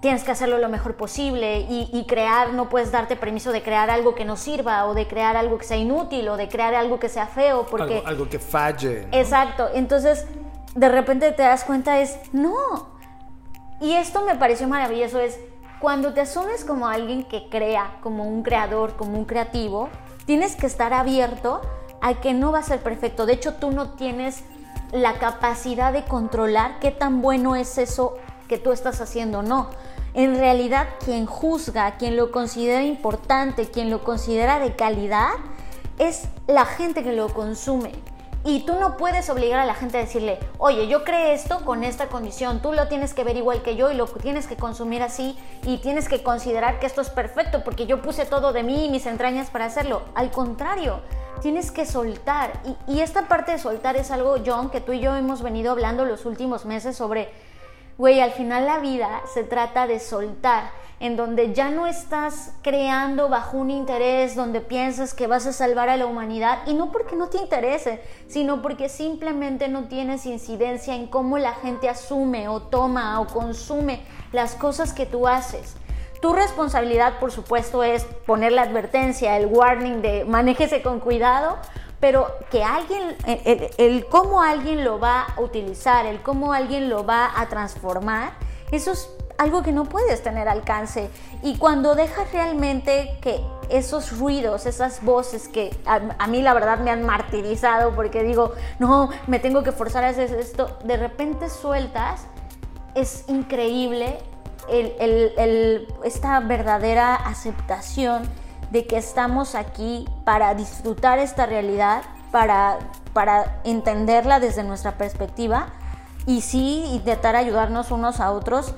tienes 0.00 0.22
que 0.22 0.30
hacerlo 0.30 0.58
lo 0.58 0.68
mejor 0.68 0.94
posible 0.94 1.66
y, 1.68 2.04
crear, 2.06 2.52
no 2.52 2.68
puedes 2.68 2.92
darte 2.92 3.16
permiso 3.16 3.50
de 3.52 3.62
crear 3.62 3.90
algo 3.90 4.14
que 4.14 4.24
no 4.24 4.36
sirva 4.36 4.86
o 4.86 4.94
de 4.94 5.08
crear 5.08 5.36
algo 5.36 5.58
que 5.58 5.64
sea 5.64 5.76
inútil 5.76 6.28
o 6.28 6.36
de 6.36 6.48
crear 6.48 6.74
algo 6.74 7.00
que 7.00 7.08
sea 7.08 7.26
feo 7.26 7.66
porque... 7.66 8.02
Algo, 8.06 8.28
que 8.28 8.38
falle. 8.38 9.08
Exacto, 9.10 9.68
entonces 9.74 10.26
de 10.74 10.88
repente 10.88 11.32
te 11.32 11.42
das 11.42 11.64
cuenta 11.64 12.00
es, 12.00 12.18
no. 12.32 12.88
Y 13.80 13.94
esto 13.94 14.22
me 14.22 14.36
pareció 14.36 14.68
maravilloso, 14.68 15.18
es, 15.18 15.38
cuando 15.80 16.12
te 16.12 16.20
asumes 16.20 16.64
como 16.64 16.88
alguien 16.88 17.24
que 17.24 17.48
crea, 17.48 17.96
como 18.00 18.24
un 18.24 18.42
creador, 18.42 18.96
como 18.96 19.18
un 19.18 19.24
creativo, 19.24 19.88
tienes 20.26 20.56
que 20.56 20.66
estar 20.66 20.92
abierto 20.92 21.60
a 22.00 22.14
que 22.14 22.34
no 22.34 22.52
va 22.52 22.60
a 22.60 22.62
ser 22.62 22.80
perfecto. 22.80 23.26
De 23.26 23.32
hecho, 23.32 23.54
tú 23.54 23.70
no 23.70 23.90
tienes 23.90 24.44
la 24.92 25.14
capacidad 25.14 25.92
de 25.92 26.04
controlar 26.04 26.78
qué 26.80 26.90
tan 26.90 27.20
bueno 27.20 27.56
es 27.56 27.78
eso 27.78 28.16
que 28.48 28.58
tú 28.58 28.72
estás 28.72 29.00
haciendo, 29.00 29.42
no. 29.42 29.70
En 30.18 30.36
realidad, 30.36 30.88
quien 31.04 31.26
juzga, 31.26 31.96
quien 31.96 32.16
lo 32.16 32.32
considera 32.32 32.82
importante, 32.82 33.70
quien 33.70 33.88
lo 33.88 34.02
considera 34.02 34.58
de 34.58 34.74
calidad, 34.74 35.28
es 35.96 36.24
la 36.48 36.64
gente 36.64 37.04
que 37.04 37.12
lo 37.12 37.28
consume. 37.32 37.92
Y 38.44 38.66
tú 38.66 38.74
no 38.80 38.96
puedes 38.96 39.30
obligar 39.30 39.60
a 39.60 39.64
la 39.64 39.74
gente 39.74 39.96
a 39.96 40.00
decirle, 40.00 40.40
oye, 40.58 40.88
yo 40.88 41.04
creé 41.04 41.34
esto 41.34 41.64
con 41.64 41.84
esta 41.84 42.08
condición, 42.08 42.60
tú 42.60 42.72
lo 42.72 42.88
tienes 42.88 43.14
que 43.14 43.22
ver 43.22 43.36
igual 43.36 43.62
que 43.62 43.76
yo 43.76 43.92
y 43.92 43.94
lo 43.94 44.06
tienes 44.06 44.48
que 44.48 44.56
consumir 44.56 45.04
así 45.04 45.38
y 45.62 45.78
tienes 45.78 46.08
que 46.08 46.24
considerar 46.24 46.80
que 46.80 46.86
esto 46.86 47.00
es 47.00 47.10
perfecto 47.10 47.62
porque 47.62 47.86
yo 47.86 48.02
puse 48.02 48.26
todo 48.26 48.52
de 48.52 48.64
mí 48.64 48.86
y 48.86 48.90
mis 48.90 49.06
entrañas 49.06 49.50
para 49.50 49.66
hacerlo. 49.66 50.02
Al 50.16 50.32
contrario, 50.32 50.98
tienes 51.42 51.70
que 51.70 51.86
soltar. 51.86 52.60
Y, 52.88 52.94
y 52.94 53.00
esta 53.02 53.28
parte 53.28 53.52
de 53.52 53.58
soltar 53.58 53.94
es 53.94 54.10
algo, 54.10 54.34
John, 54.44 54.70
que 54.70 54.80
tú 54.80 54.94
y 54.94 54.98
yo 54.98 55.14
hemos 55.14 55.42
venido 55.42 55.70
hablando 55.70 56.04
los 56.04 56.26
últimos 56.26 56.64
meses 56.64 56.96
sobre, 56.96 57.30
güey, 57.98 58.20
al 58.20 58.30
final 58.30 58.64
la 58.64 58.78
vida 58.78 59.22
se 59.34 59.44
trata 59.44 59.86
de 59.86 59.98
soltar 59.98 60.70
en 61.00 61.16
donde 61.16 61.52
ya 61.52 61.70
no 61.70 61.86
estás 61.86 62.54
creando 62.62 63.28
bajo 63.28 63.56
un 63.56 63.70
interés, 63.70 64.34
donde 64.34 64.60
piensas 64.60 65.14
que 65.14 65.26
vas 65.26 65.46
a 65.46 65.52
salvar 65.52 65.88
a 65.88 65.96
la 65.96 66.06
humanidad, 66.06 66.60
y 66.66 66.74
no 66.74 66.90
porque 66.90 67.14
no 67.14 67.28
te 67.28 67.38
interese, 67.38 68.02
sino 68.26 68.62
porque 68.62 68.88
simplemente 68.88 69.68
no 69.68 69.84
tienes 69.84 70.26
incidencia 70.26 70.94
en 70.94 71.06
cómo 71.06 71.38
la 71.38 71.54
gente 71.54 71.88
asume 71.88 72.48
o 72.48 72.62
toma 72.62 73.20
o 73.20 73.26
consume 73.26 74.00
las 74.32 74.54
cosas 74.54 74.92
que 74.92 75.06
tú 75.06 75.28
haces. 75.28 75.76
Tu 76.20 76.32
responsabilidad, 76.32 77.20
por 77.20 77.30
supuesto, 77.30 77.84
es 77.84 78.04
poner 78.26 78.50
la 78.50 78.62
advertencia, 78.62 79.36
el 79.36 79.46
warning 79.46 80.02
de 80.02 80.24
manéjese 80.24 80.82
con 80.82 80.98
cuidado, 80.98 81.58
pero 82.00 82.28
que 82.50 82.62
alguien, 82.62 83.16
el, 83.26 83.70
el, 83.76 84.06
cómo 84.06 84.42
alguien 84.42 84.84
lo 84.84 85.00
va 85.00 85.22
a 85.22 85.40
utilizar, 85.40 86.06
el 86.06 86.20
cómo 86.22 86.52
alguien 86.52 86.88
lo 86.88 87.04
va 87.04 87.32
a 87.38 87.48
transformar, 87.48 88.32
eso 88.70 88.92
es 88.92 89.10
algo 89.38 89.62
que 89.62 89.72
no 89.72 89.84
puedes 89.84 90.22
tener 90.22 90.48
alcance. 90.48 91.10
Y 91.42 91.56
cuando 91.58 91.94
dejas 91.94 92.30
realmente 92.32 93.16
que 93.20 93.40
esos 93.70 94.18
ruidos, 94.18 94.66
esas 94.66 95.02
voces 95.02 95.48
que 95.48 95.76
a, 95.86 96.26
mí 96.26 96.42
la 96.42 96.54
verdad 96.54 96.78
me 96.80 96.90
han 96.90 97.04
martirizado 97.04 97.94
porque 97.94 98.22
digo, 98.22 98.52
no, 98.78 99.10
me 99.26 99.38
tengo 99.38 99.62
que 99.62 99.72
forzar 99.72 100.04
a 100.04 100.08
hacer 100.08 100.32
esto, 100.34 100.76
de 100.84 100.96
repente 100.96 101.48
sueltas, 101.48 102.26
es 102.94 103.24
increíble 103.28 104.18
esta 106.04 106.40
verdadera 106.40 107.14
aceptación 107.14 108.28
de 108.70 108.86
que 108.86 108.96
estamos 108.96 109.54
aquí 109.54 110.06
para 110.24 110.54
disfrutar 110.54 111.18
esta 111.18 111.46
realidad, 111.46 112.02
para, 112.30 112.78
para 113.12 113.60
entenderla 113.64 114.40
desde 114.40 114.62
nuestra 114.64 114.98
perspectiva 114.98 115.68
y 116.26 116.42
sí 116.42 116.84
intentar 116.92 117.36
ayudarnos 117.36 117.90
unos 117.90 118.20
a 118.20 118.32
otros 118.32 118.74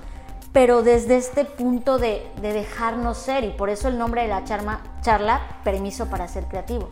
pero 0.52 0.82
desde 0.82 1.16
este 1.16 1.44
punto 1.44 1.98
de, 1.98 2.26
dejarnos 2.40 3.18
ser 3.18 3.44
y 3.44 3.50
por 3.50 3.70
eso 3.70 3.88
el 3.88 3.98
nombre 3.98 4.22
de 4.22 4.28
la 4.28 4.44
charla, 4.44 4.80
charla, 5.00 5.40
Permiso 5.64 6.06
para 6.06 6.26
ser 6.26 6.44
creativo. 6.46 6.90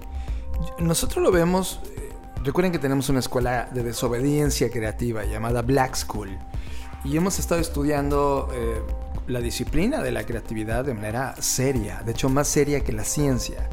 Nosotros 0.78 1.22
lo 1.22 1.32
vemos, 1.32 1.80
eh, 1.96 2.12
recuerden 2.44 2.72
que 2.72 2.78
tenemos 2.78 3.08
una 3.08 3.18
escuela 3.18 3.68
de 3.72 3.82
desobediencia 3.82 4.70
creativa 4.70 5.24
llamada 5.24 5.62
Black 5.62 5.96
School 5.96 6.38
y 7.04 7.16
hemos 7.16 7.38
estado 7.38 7.60
estudiando 7.60 8.48
eh, 8.52 8.82
la 9.28 9.40
disciplina 9.40 10.02
de 10.02 10.10
la 10.10 10.24
creatividad 10.24 10.84
de 10.84 10.94
manera 10.94 11.34
seria, 11.38 12.02
de 12.04 12.12
hecho 12.12 12.28
más 12.28 12.48
seria 12.48 12.80
que 12.82 12.92
la 12.92 13.04
ciencia. 13.04 13.68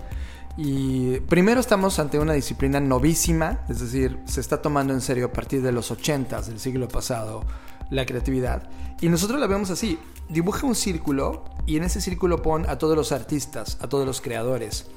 Y 0.57 1.19
primero 1.21 1.59
estamos 1.59 1.99
ante 1.99 2.19
una 2.19 2.33
disciplina 2.33 2.79
novísima, 2.79 3.59
es 3.67 3.79
decir, 3.79 4.19
se 4.25 4.39
está 4.39 4.61
tomando 4.61 4.93
en 4.93 5.01
serio 5.01 5.25
a 5.25 5.33
partir 5.33 5.61
de 5.61 5.71
los 5.71 5.91
80 5.91 6.41
del 6.43 6.59
siglo 6.59 6.87
pasado 6.87 7.43
la 7.89 8.05
creatividad. 8.05 8.63
Y 9.01 9.09
nosotros 9.09 9.39
la 9.39 9.47
vemos 9.47 9.69
así. 9.69 9.99
Dibuja 10.29 10.65
un 10.65 10.75
círculo 10.75 11.43
y 11.67 11.77
en 11.77 11.83
ese 11.83 12.01
círculo 12.01 12.41
pon 12.41 12.67
a 12.69 12.77
todos 12.77 12.95
los 12.95 13.11
artistas, 13.11 13.77
a 13.81 13.87
todos 13.87 14.05
los 14.05 14.21
creadores. 14.21 14.87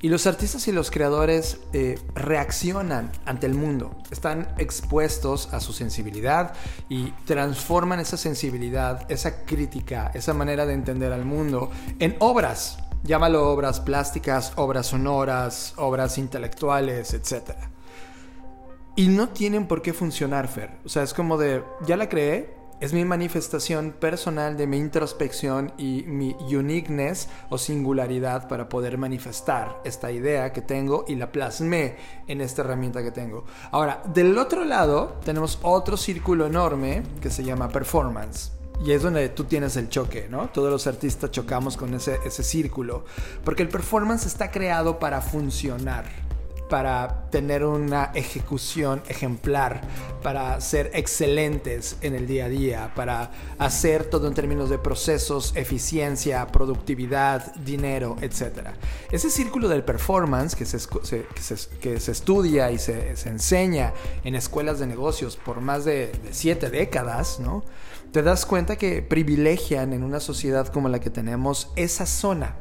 Y 0.00 0.08
los 0.08 0.26
artistas 0.26 0.68
y 0.68 0.72
los 0.72 0.90
creadores 0.90 1.58
eh, 1.72 1.98
reaccionan 2.14 3.10
ante 3.24 3.46
el 3.46 3.54
mundo, 3.54 3.96
están 4.10 4.48
expuestos 4.58 5.52
a 5.52 5.60
su 5.60 5.72
sensibilidad 5.72 6.54
y 6.88 7.10
transforman 7.24 8.00
esa 8.00 8.16
sensibilidad, 8.16 9.10
esa 9.10 9.44
crítica, 9.44 10.10
esa 10.14 10.34
manera 10.34 10.66
de 10.66 10.74
entender 10.74 11.12
al 11.12 11.24
mundo 11.24 11.70
en 11.98 12.16
obras. 12.18 12.78
Llámalo 13.04 13.48
obras 13.50 13.80
plásticas, 13.80 14.52
obras 14.56 14.88
sonoras, 14.88 15.72
obras 15.76 16.18
intelectuales, 16.18 17.14
etc. 17.14 17.52
Y 18.96 19.08
no 19.08 19.28
tienen 19.28 19.68
por 19.68 19.82
qué 19.82 19.92
funcionar, 19.92 20.48
Fer. 20.48 20.78
O 20.84 20.88
sea, 20.88 21.04
es 21.04 21.14
como 21.14 21.38
de, 21.38 21.62
ya 21.86 21.96
la 21.96 22.08
creé, 22.08 22.57
es 22.80 22.92
mi 22.92 23.04
manifestación 23.04 23.92
personal 23.92 24.56
de 24.56 24.66
mi 24.66 24.76
introspección 24.76 25.72
y 25.78 26.04
mi 26.06 26.36
uniqueness 26.40 27.28
o 27.50 27.58
singularidad 27.58 28.48
para 28.48 28.68
poder 28.68 28.98
manifestar 28.98 29.80
esta 29.84 30.12
idea 30.12 30.52
que 30.52 30.62
tengo 30.62 31.04
y 31.08 31.16
la 31.16 31.32
plasmé 31.32 31.96
en 32.28 32.40
esta 32.40 32.62
herramienta 32.62 33.02
que 33.02 33.10
tengo. 33.10 33.44
Ahora, 33.72 34.02
del 34.14 34.36
otro 34.38 34.64
lado 34.64 35.18
tenemos 35.24 35.58
otro 35.62 35.96
círculo 35.96 36.46
enorme 36.46 37.02
que 37.20 37.30
se 37.30 37.42
llama 37.42 37.68
performance. 37.68 38.52
Y 38.84 38.92
es 38.92 39.02
donde 39.02 39.28
tú 39.30 39.42
tienes 39.42 39.76
el 39.76 39.88
choque, 39.88 40.28
¿no? 40.30 40.50
Todos 40.50 40.70
los 40.70 40.86
artistas 40.86 41.32
chocamos 41.32 41.76
con 41.76 41.94
ese, 41.94 42.20
ese 42.24 42.44
círculo. 42.44 43.04
Porque 43.44 43.64
el 43.64 43.68
performance 43.68 44.24
está 44.24 44.52
creado 44.52 45.00
para 45.00 45.20
funcionar 45.20 46.27
para 46.68 47.28
tener 47.30 47.64
una 47.64 48.12
ejecución 48.14 49.02
ejemplar, 49.08 49.82
para 50.22 50.60
ser 50.60 50.90
excelentes 50.94 51.96
en 52.02 52.14
el 52.14 52.26
día 52.26 52.46
a 52.46 52.48
día, 52.48 52.92
para 52.94 53.30
hacer 53.58 54.04
todo 54.04 54.28
en 54.28 54.34
términos 54.34 54.70
de 54.70 54.78
procesos, 54.78 55.52
eficiencia, 55.56 56.46
productividad, 56.48 57.54
dinero, 57.56 58.16
etc. 58.20 58.68
Ese 59.10 59.30
círculo 59.30 59.68
del 59.68 59.84
performance 59.84 60.54
que 60.54 60.66
se, 60.66 62.10
estudia 62.10 62.70
y 62.70 62.78
se, 62.78 63.14
enseña 63.28 63.92
en 64.24 64.34
escuelas 64.34 64.78
de 64.78 64.86
negocios 64.86 65.36
por 65.36 65.60
más 65.60 65.84
de, 65.84 66.08
de 66.08 66.32
siete 66.32 66.70
décadas, 66.70 67.40
¿no? 67.40 67.64
Te 68.12 68.22
das 68.22 68.46
cuenta 68.46 68.76
que 68.76 69.02
privilegian 69.02 69.92
en 69.92 70.02
una 70.02 70.20
sociedad 70.20 70.68
como 70.68 70.88
la 70.88 70.98
que 70.98 71.10
tenemos 71.10 71.70
esa 71.76 72.06
zona 72.06 72.56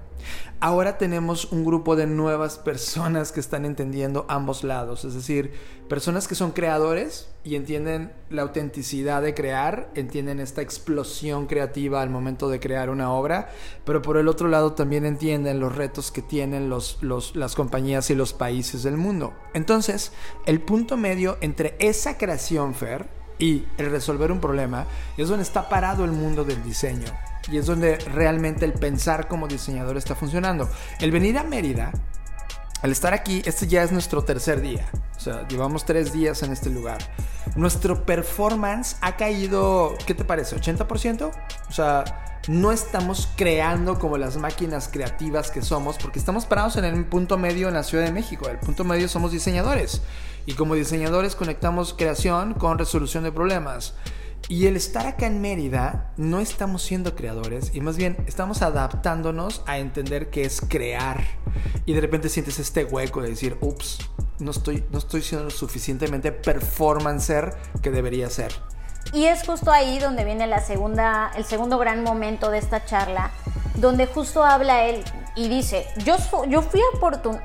Ahora 0.59 0.97
tenemos 0.97 1.51
un 1.51 1.63
grupo 1.63 1.95
de 1.95 2.07
nuevas 2.07 2.57
personas 2.57 3.31
que 3.31 3.39
están 3.39 3.63
entendiendo 3.65 4.25
ambos 4.27 4.63
lados, 4.63 5.05
es 5.05 5.13
decir, 5.13 5.51
personas 5.87 6.27
que 6.27 6.33
son 6.33 6.51
creadores 6.51 7.29
y 7.43 7.55
entienden 7.55 8.11
la 8.29 8.41
autenticidad 8.41 9.21
de 9.21 9.33
crear, 9.33 9.89
entienden 9.93 10.39
esta 10.39 10.61
explosión 10.61 11.45
creativa 11.45 12.01
al 12.01 12.09
momento 12.09 12.49
de 12.49 12.59
crear 12.59 12.89
una 12.89 13.11
obra, 13.11 13.49
pero 13.85 14.01
por 14.01 14.17
el 14.17 14.27
otro 14.27 14.47
lado 14.47 14.73
también 14.73 15.05
entienden 15.05 15.59
los 15.59 15.75
retos 15.75 16.11
que 16.11 16.23
tienen 16.23 16.69
las 16.69 17.55
compañías 17.55 18.09
y 18.09 18.15
los 18.15 18.33
países 18.33 18.83
del 18.83 18.97
mundo. 18.97 19.33
Entonces, 19.53 20.11
el 20.45 20.59
punto 20.59 20.97
medio 20.97 21.37
entre 21.41 21.75
esa 21.79 22.17
creación, 22.17 22.73
Fer, 22.73 23.05
y 23.39 23.65
el 23.77 23.91
resolver 23.91 24.31
un 24.31 24.39
problema 24.41 24.87
es 25.15 25.29
donde 25.29 25.43
está 25.43 25.69
parado 25.69 26.03
el 26.03 26.11
mundo 26.11 26.43
del 26.43 26.63
diseño. 26.63 27.05
Y 27.51 27.57
es 27.57 27.65
donde 27.65 27.97
realmente 27.97 28.65
el 28.65 28.73
pensar 28.73 29.27
como 29.27 29.47
diseñador 29.47 29.97
está 29.97 30.15
funcionando. 30.15 30.69
El 30.99 31.11
venir 31.11 31.37
a 31.37 31.43
Mérida, 31.43 31.91
al 32.81 32.91
estar 32.91 33.13
aquí, 33.13 33.41
este 33.45 33.67
ya 33.67 33.83
es 33.83 33.91
nuestro 33.91 34.23
tercer 34.23 34.61
día. 34.61 34.87
O 35.15 35.19
sea, 35.19 35.47
llevamos 35.47 35.85
tres 35.85 36.13
días 36.13 36.43
en 36.43 36.51
este 36.51 36.69
lugar. 36.69 36.99
Nuestro 37.55 38.05
performance 38.05 38.97
ha 39.01 39.15
caído, 39.15 39.95
¿qué 40.05 40.13
te 40.13 40.23
parece? 40.23 40.55
¿80%? 40.55 41.31
O 41.69 41.71
sea, 41.71 42.03
no 42.47 42.71
estamos 42.71 43.29
creando 43.35 43.97
como 43.97 44.17
las 44.17 44.37
máquinas 44.37 44.89
creativas 44.91 45.49
que 45.49 45.63
somos, 45.63 45.97
porque 45.97 46.19
estamos 46.19 46.45
parados 46.45 46.77
en 46.77 46.85
el 46.85 47.03
punto 47.05 47.37
medio 47.37 47.67
en 47.67 47.73
la 47.73 47.83
Ciudad 47.83 48.05
de 48.05 48.11
México. 48.11 48.47
El 48.47 48.59
punto 48.59 48.83
medio 48.83 49.07
somos 49.07 49.31
diseñadores. 49.31 50.01
Y 50.45 50.53
como 50.53 50.75
diseñadores 50.75 51.35
conectamos 51.35 51.93
creación 51.93 52.53
con 52.53 52.77
resolución 52.77 53.23
de 53.23 53.31
problemas. 53.31 53.95
Y 54.49 54.67
el 54.67 54.77
estar 54.77 55.05
acá 55.07 55.27
en 55.27 55.41
Mérida, 55.41 56.13
no 56.15 56.39
estamos 56.39 56.81
siendo 56.81 57.15
creadores 57.15 57.71
y 57.73 57.81
más 57.81 57.97
bien 57.97 58.15
estamos 58.27 58.61
adaptándonos 58.61 59.61
a 59.65 59.77
entender 59.77 60.29
qué 60.29 60.43
es 60.43 60.61
crear. 60.61 61.21
Y 61.85 61.91
de 61.91 61.99
repente 61.99 62.29
sientes 62.29 62.57
este 62.57 62.85
hueco 62.85 63.21
de 63.21 63.31
decir, 63.31 63.57
ups, 63.59 63.97
no 64.39 64.51
estoy, 64.51 64.85
no 64.89 64.99
estoy 64.99 65.21
siendo 65.21 65.45
lo 65.45 65.49
suficientemente 65.49 66.31
performancer 66.31 67.57
que 67.81 67.91
debería 67.91 68.29
ser. 68.29 68.53
Y 69.13 69.25
es 69.25 69.45
justo 69.45 69.71
ahí 69.71 69.99
donde 69.99 70.23
viene 70.25 70.45
el 70.45 71.45
segundo 71.45 71.77
gran 71.77 72.03
momento 72.03 72.51
de 72.51 72.57
esta 72.57 72.85
charla, 72.85 73.31
donde 73.75 74.07
justo 74.07 74.43
habla 74.43 74.83
él, 74.83 75.03
y 75.37 75.49
dice, 75.49 75.87
yo, 76.03 76.17
yo 76.47 76.63
fui 76.63 76.81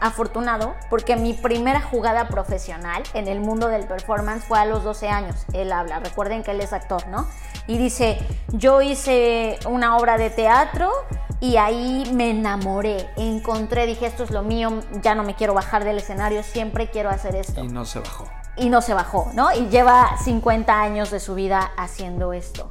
afortunado 0.01 0.75
porque 0.89 1.15
mi 1.15 1.35
primera 1.35 1.83
jugada 1.83 2.27
profesional 2.27 3.03
en 3.13 3.29
el 3.29 3.41
mundo 3.41 3.69
del 3.69 3.87
performance 3.87 4.45
fue 4.45 4.59
a 4.59 4.65
los 4.65 4.83
12 4.83 5.09
años. 5.09 5.45
Él 5.53 5.71
habla, 5.73 6.01
recuerden 6.01 6.43
que 6.43 6.53
él 6.53 6.63
es 6.63 6.73
actor, 6.73 7.07
¿no? 7.09 7.27
Y 7.67 7.77
dice, 7.77 8.19
yo 8.49 8.81
hice 8.81 9.59
una 9.67 9.99
obra 9.99 10.17
de 10.17 10.31
teatro 10.31 10.91
y 11.39 11.59
ahí 11.59 12.11
me 12.15 12.31
enamoré, 12.31 13.11
encontré, 13.17 13.85
dije, 13.85 14.07
esto 14.07 14.25
es 14.25 14.31
lo 14.31 14.43
mío, 14.43 14.81
ya 15.03 15.15
no 15.15 15.23
me 15.23 15.35
quiero 15.35 15.53
bajar 15.53 15.85
del 15.85 15.99
escenario, 15.99 16.43
siempre 16.43 16.89
quiero 16.89 17.11
hacer 17.11 17.37
esto. 17.37 17.63
Y 17.63 17.69
no 17.69 17.85
se 17.85 18.01
bajó. 18.01 18.27
Y 18.57 18.69
no 18.69 18.83
se 18.83 18.95
bajó, 18.95 19.31
¿no? 19.35 19.53
Y 19.53 19.69
lleva 19.69 20.17
50 20.23 20.81
años 20.81 21.11
de 21.11 21.21
su 21.21 21.35
vida 21.35 21.73
haciendo 21.77 22.33
esto. 22.33 22.71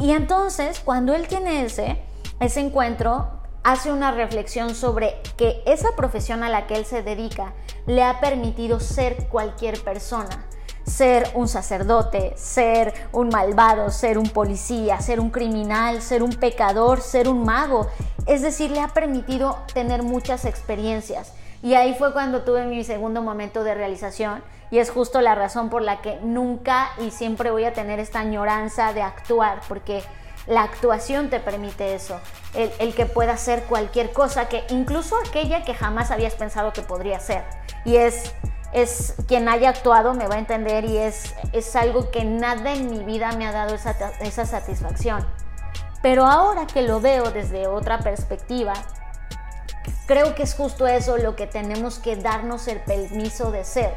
Y 0.00 0.12
entonces, 0.12 0.80
cuando 0.80 1.14
él 1.14 1.28
tiene 1.28 1.64
ese, 1.64 2.02
ese 2.40 2.60
encuentro, 2.60 3.30
hace 3.62 3.92
una 3.92 4.10
reflexión 4.10 4.74
sobre 4.74 5.20
que 5.36 5.62
esa 5.66 5.94
profesión 5.96 6.42
a 6.42 6.48
la 6.48 6.66
que 6.66 6.74
él 6.74 6.84
se 6.84 7.02
dedica 7.02 7.52
le 7.86 8.02
ha 8.02 8.20
permitido 8.20 8.80
ser 8.80 9.28
cualquier 9.28 9.82
persona 9.82 10.46
ser 10.84 11.30
un 11.34 11.48
sacerdote, 11.48 12.32
ser 12.36 12.92
un 13.12 13.28
malvado, 13.28 13.90
ser 13.90 14.18
un 14.18 14.28
policía, 14.28 15.00
ser 15.00 15.20
un 15.20 15.30
criminal, 15.30 16.02
ser 16.02 16.22
un 16.22 16.32
pecador, 16.32 17.00
ser 17.00 17.28
un 17.28 17.44
mago. 17.44 17.88
Es 18.26 18.42
decir, 18.42 18.70
le 18.70 18.80
ha 18.80 18.88
permitido 18.88 19.58
tener 19.74 20.02
muchas 20.02 20.44
experiencias. 20.44 21.32
Y 21.62 21.74
ahí 21.74 21.94
fue 21.94 22.12
cuando 22.12 22.42
tuve 22.42 22.66
mi 22.66 22.82
segundo 22.84 23.22
momento 23.22 23.62
de 23.62 23.74
realización 23.74 24.42
y 24.72 24.78
es 24.78 24.90
justo 24.90 25.20
la 25.20 25.36
razón 25.36 25.68
por 25.68 25.82
la 25.82 26.00
que 26.00 26.18
nunca 26.22 26.88
y 26.98 27.12
siempre 27.12 27.52
voy 27.52 27.64
a 27.64 27.74
tener 27.74 28.00
esta 28.00 28.18
añoranza 28.20 28.92
de 28.92 29.02
actuar, 29.02 29.60
porque 29.68 30.02
la 30.46 30.62
actuación 30.62 31.30
te 31.30 31.38
permite 31.38 31.94
eso, 31.94 32.18
el, 32.54 32.72
el 32.80 32.94
que 32.94 33.06
pueda 33.06 33.34
hacer 33.34 33.64
cualquier 33.64 34.12
cosa, 34.12 34.48
que 34.48 34.64
incluso 34.70 35.16
aquella 35.18 35.62
que 35.62 35.74
jamás 35.74 36.10
habías 36.10 36.34
pensado 36.34 36.72
que 36.72 36.82
podría 36.82 37.20
ser. 37.20 37.44
Y 37.84 37.96
es 37.96 38.32
es 38.72 39.14
quien 39.28 39.48
haya 39.48 39.68
actuado 39.68 40.14
me 40.14 40.26
va 40.26 40.36
a 40.36 40.38
entender 40.38 40.86
y 40.86 40.96
es, 40.96 41.34
es 41.52 41.76
algo 41.76 42.10
que 42.10 42.24
nada 42.24 42.72
en 42.72 42.90
mi 42.90 43.04
vida 43.04 43.32
me 43.32 43.46
ha 43.46 43.52
dado 43.52 43.74
esa, 43.74 43.94
esa 44.20 44.46
satisfacción. 44.46 45.26
Pero 46.00 46.24
ahora 46.24 46.66
que 46.66 46.82
lo 46.82 47.00
veo 47.00 47.30
desde 47.30 47.66
otra 47.66 47.98
perspectiva, 47.98 48.72
creo 50.06 50.34
que 50.34 50.42
es 50.42 50.54
justo 50.54 50.86
eso 50.86 51.18
lo 51.18 51.36
que 51.36 51.46
tenemos 51.46 51.98
que 51.98 52.16
darnos 52.16 52.66
el 52.66 52.80
permiso 52.80 53.52
de 53.52 53.64
ser. 53.64 53.94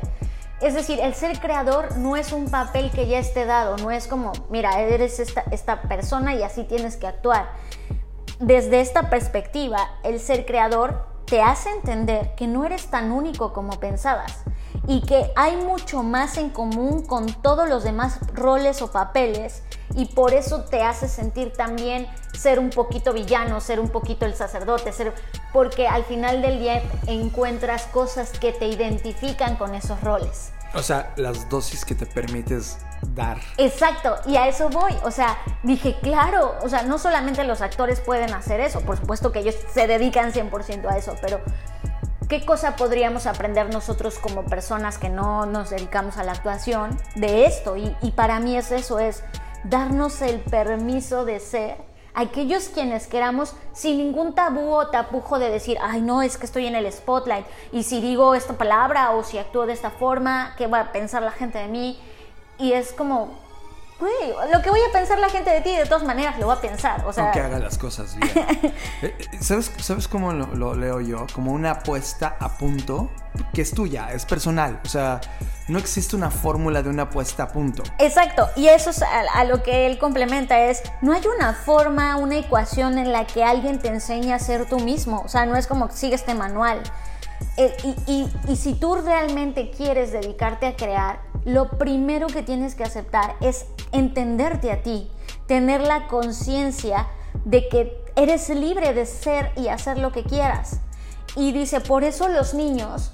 Es 0.61 0.73
decir, 0.73 0.99
el 1.01 1.13
ser 1.13 1.39
creador 1.39 1.97
no 1.97 2.15
es 2.15 2.31
un 2.31 2.49
papel 2.49 2.89
que 2.91 3.07
ya 3.07 3.19
esté 3.19 3.45
dado, 3.45 3.77
no 3.77 3.91
es 3.91 4.07
como, 4.07 4.31
mira, 4.49 4.79
eres 4.79 5.19
esta, 5.19 5.43
esta 5.51 5.81
persona 5.83 6.33
y 6.33 6.43
así 6.43 6.63
tienes 6.63 6.95
que 6.95 7.07
actuar. 7.07 7.51
Desde 8.39 8.79
esta 8.79 9.09
perspectiva, 9.09 9.79
el 10.03 10.19
ser 10.19 10.45
creador 10.45 11.14
te 11.25 11.41
hace 11.41 11.69
entender 11.69 12.35
que 12.35 12.47
no 12.47 12.65
eres 12.65 12.87
tan 12.87 13.11
único 13.11 13.53
como 13.53 13.79
pensabas 13.79 14.43
y 14.87 15.01
que 15.01 15.31
hay 15.35 15.55
mucho 15.55 16.03
más 16.03 16.37
en 16.37 16.49
común 16.49 17.03
con 17.03 17.33
todos 17.41 17.67
los 17.67 17.83
demás 17.83 18.19
roles 18.33 18.81
o 18.81 18.91
papeles 18.91 19.63
y 19.95 20.05
por 20.05 20.33
eso 20.33 20.65
te 20.65 20.83
hace 20.83 21.07
sentir 21.07 21.53
también 21.53 22.07
ser 22.37 22.59
un 22.59 22.69
poquito 22.69 23.13
villano, 23.13 23.61
ser 23.61 23.79
un 23.79 23.89
poquito 23.89 24.25
el 24.25 24.35
sacerdote, 24.35 24.91
ser 24.91 25.13
porque 25.53 25.87
al 25.87 26.03
final 26.03 26.41
del 26.41 26.59
día 26.59 26.83
encuentras 27.07 27.85
cosas 27.87 28.31
que 28.31 28.51
te 28.51 28.67
identifican 28.67 29.55
con 29.55 29.73
esos 29.73 30.01
roles. 30.01 30.51
O 30.75 30.83
sea, 30.83 31.13
las 31.15 31.49
dosis 31.49 31.85
que 31.85 31.95
te 31.95 32.05
permites 32.05 32.77
dar. 33.13 33.37
Exacto, 33.57 34.15
y 34.25 34.35
a 34.35 34.47
eso 34.47 34.69
voy. 34.69 34.93
O 35.03 35.11
sea, 35.11 35.37
dije, 35.63 35.95
claro, 36.01 36.55
o 36.61 36.69
sea, 36.69 36.83
no 36.83 36.97
solamente 36.99 37.43
los 37.45 37.61
actores 37.61 38.01
pueden 38.01 38.33
hacer 38.33 38.59
eso, 38.59 38.81
por 38.81 38.97
supuesto 38.97 39.31
que 39.31 39.39
ellos 39.39 39.55
se 39.73 39.87
dedican 39.87 40.33
100% 40.33 40.89
a 40.89 40.97
eso, 40.97 41.15
pero 41.21 41.39
¿Qué 42.27 42.43
cosa 42.43 42.75
podríamos 42.75 43.27
aprender 43.27 43.71
nosotros 43.71 44.17
como 44.17 44.45
personas 44.45 44.97
que 44.97 45.09
no 45.09 45.45
nos 45.45 45.69
dedicamos 45.69 46.17
a 46.17 46.23
la 46.23 46.31
actuación 46.31 46.97
de 47.15 47.45
esto? 47.45 47.75
Y, 47.77 48.11
para 48.11 48.39
mí 48.39 48.57
es 48.57 48.71
eso, 48.71 48.97
es 48.97 49.23
darnos 49.63 50.23
el 50.23 50.39
permiso 50.39 51.23
de 51.23 51.39
ser 51.39 51.77
aquellos 52.15 52.69
quienes 52.69 53.07
queramos 53.07 53.53
sin 53.73 53.97
ningún 53.97 54.33
tabú 54.33 54.73
o 54.73 54.87
tapujo 54.87 55.39
de 55.39 55.49
decir, 55.49 55.77
ay 55.81 56.01
no, 56.01 56.21
es 56.21 56.37
que 56.37 56.45
estoy 56.45 56.65
en 56.65 56.75
el 56.75 56.91
spotlight 56.91 57.45
y 57.71 57.83
si 57.83 58.01
digo 58.01 58.35
esta 58.35 58.53
palabra 58.53 59.11
o 59.11 59.23
si 59.23 59.37
actúo 59.37 59.65
de 59.65 59.73
esta 59.73 59.91
forma, 59.91 60.55
¿qué 60.57 60.67
va 60.67 60.79
a 60.79 60.91
pensar 60.91 61.21
la 61.21 61.31
gente 61.31 61.57
de 61.57 61.67
mí? 61.67 61.99
Y 62.57 62.71
es 62.71 62.93
como, 62.93 63.37
lo 64.51 64.61
que 64.61 64.69
voy 64.69 64.79
a 64.87 64.91
pensar 64.91 65.19
la 65.19 65.29
gente 65.29 65.49
de 65.49 65.61
ti, 65.61 65.75
de 65.75 65.85
todas 65.85 66.03
maneras 66.03 66.37
lo 66.39 66.47
va 66.47 66.55
a 66.55 66.61
pensar. 66.61 67.05
O 67.05 67.13
sea... 67.13 67.25
Aunque 67.25 67.39
haga 67.39 67.59
las 67.59 67.77
cosas 67.77 68.15
bien. 68.15 68.31
Eh, 69.01 69.15
eh, 69.19 69.37
¿Sabes, 69.41 69.71
¿Sabes 69.79 70.07
cómo 70.07 70.31
lo, 70.33 70.75
leo 70.75 71.01
yo? 71.01 71.27
Como 71.33 71.51
una 71.51 71.71
apuesta 71.71 72.37
a 72.39 72.57
punto 72.57 73.09
que 73.53 73.61
es 73.61 73.71
tuya, 73.71 74.11
es 74.13 74.25
personal. 74.25 74.79
O 74.83 74.87
sea, 74.87 75.21
no 75.67 75.79
existe 75.79 76.15
una 76.15 76.29
fórmula 76.29 76.83
de 76.83 76.89
una 76.89 77.03
apuesta 77.03 77.43
a 77.43 77.47
punto. 77.47 77.83
Exacto, 77.99 78.49
y 78.55 78.67
eso 78.67 78.89
es 78.91 79.01
a, 79.01 79.43
lo 79.45 79.63
que 79.63 79.87
él 79.87 79.97
complementa, 79.97 80.59
es, 80.65 80.83
no 81.01 81.13
hay 81.13 81.23
una 81.37 81.53
forma, 81.53 82.17
una 82.17 82.37
ecuación 82.37 82.97
en 82.97 83.11
la 83.11 83.25
que 83.25 83.43
alguien 83.43 83.79
te 83.79 83.87
enseñe 83.87 84.31
a 84.31 84.39
ser 84.39 84.67
tú 84.67 84.79
mismo. 84.79 85.21
O 85.25 85.27
sea, 85.27 85.45
no 85.45 85.55
es 85.55 85.67
como 85.67 85.89
sigue 85.91 86.15
este 86.15 86.33
manual. 86.33 86.81
Eh, 87.57 87.75
y 88.07 88.55
si 88.55 88.73
tú 88.73 88.95
realmente 88.95 89.71
quieres 89.71 90.11
dedicarte 90.11 90.67
a 90.67 90.75
crear, 90.75 91.19
lo 91.45 91.69
primero 91.77 92.27
que 92.27 92.43
tienes 92.43 92.75
que 92.75 92.83
aceptar 92.83 93.35
es 93.39 93.65
entenderte 93.91 94.71
a 94.71 94.81
ti, 94.81 95.11
tener 95.47 95.81
la 95.81 96.07
conciencia 96.07 97.07
de 97.43 97.67
que 97.69 98.03
eres 98.15 98.49
libre 98.49 98.93
de 98.93 99.05
ser 99.05 99.51
y 99.55 99.67
hacer 99.67 99.97
lo 99.97 100.11
que 100.11 100.23
quieras. 100.23 100.79
Y 101.35 101.51
dice, 101.51 101.81
por 101.81 102.03
eso 102.03 102.29
los 102.29 102.53
niños 102.53 103.11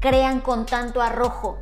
crean 0.00 0.40
con 0.40 0.64
tanto 0.66 1.02
arrojo. 1.02 1.58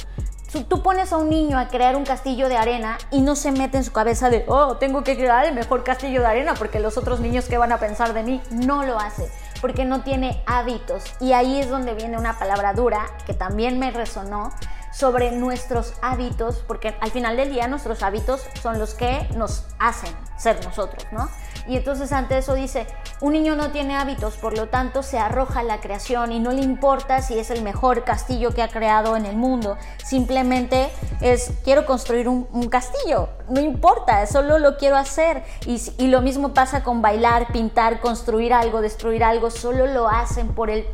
Tú 0.60 0.82
pones 0.82 1.14
a 1.14 1.16
un 1.16 1.30
niño 1.30 1.58
a 1.58 1.68
crear 1.68 1.96
un 1.96 2.04
castillo 2.04 2.50
de 2.50 2.58
arena 2.58 2.98
y 3.10 3.22
no 3.22 3.36
se 3.36 3.52
mete 3.52 3.78
en 3.78 3.84
su 3.84 3.92
cabeza 3.92 4.28
de, 4.28 4.44
oh, 4.48 4.76
tengo 4.76 5.02
que 5.02 5.16
crear 5.16 5.46
el 5.46 5.54
mejor 5.54 5.82
castillo 5.82 6.20
de 6.20 6.26
arena 6.26 6.52
porque 6.54 6.78
los 6.78 6.98
otros 6.98 7.20
niños 7.20 7.46
que 7.46 7.56
van 7.56 7.72
a 7.72 7.78
pensar 7.78 8.12
de 8.12 8.22
mí, 8.22 8.42
no 8.50 8.84
lo 8.84 8.98
hace, 8.98 9.30
porque 9.62 9.86
no 9.86 10.02
tiene 10.02 10.42
hábitos. 10.46 11.04
Y 11.20 11.32
ahí 11.32 11.58
es 11.58 11.70
donde 11.70 11.94
viene 11.94 12.18
una 12.18 12.38
palabra 12.38 12.74
dura 12.74 13.06
que 13.24 13.32
también 13.32 13.78
me 13.78 13.90
resonó, 13.92 14.52
sobre 14.92 15.32
nuestros 15.32 15.94
hábitos, 16.02 16.62
porque 16.66 16.94
al 17.00 17.10
final 17.10 17.36
del 17.36 17.50
día 17.50 17.66
nuestros 17.66 18.02
hábitos 18.02 18.42
son 18.60 18.78
los 18.78 18.94
que 18.94 19.26
nos 19.36 19.64
hacen 19.78 20.14
ser 20.36 20.64
nosotros, 20.64 21.06
¿no? 21.12 21.28
Y 21.66 21.76
entonces 21.76 22.12
ante 22.12 22.38
eso 22.38 22.54
dice, 22.54 22.86
un 23.20 23.32
niño 23.32 23.54
no 23.54 23.70
tiene 23.70 23.96
hábitos, 23.96 24.36
por 24.36 24.56
lo 24.56 24.68
tanto 24.68 25.02
se 25.02 25.18
arroja 25.18 25.60
a 25.60 25.62
la 25.62 25.80
creación 25.80 26.32
y 26.32 26.40
no 26.40 26.50
le 26.50 26.62
importa 26.62 27.22
si 27.22 27.38
es 27.38 27.50
el 27.50 27.62
mejor 27.62 28.04
castillo 28.04 28.52
que 28.52 28.62
ha 28.62 28.68
creado 28.68 29.16
en 29.16 29.26
el 29.26 29.36
mundo, 29.36 29.76
simplemente 30.04 30.90
es, 31.20 31.52
quiero 31.62 31.86
construir 31.86 32.28
un, 32.28 32.42
castillo, 32.68 33.28
no 33.48 33.60
importa, 33.60 34.26
solo 34.26 34.58
lo 34.58 34.76
quiero 34.76 34.96
hacer. 34.96 35.44
Y, 35.66 35.80
y 35.98 36.08
lo 36.08 36.22
mismo 36.22 36.54
pasa 36.54 36.82
con 36.82 37.02
bailar, 37.02 37.52
pintar, 37.52 38.00
construir 38.00 38.52
algo, 38.52 38.80
destruir 38.80 39.22
algo, 39.22 39.50
solo 39.50 39.86
lo 39.86 40.08
hacen 40.08 40.48
por 40.48 40.70
el 40.70 40.86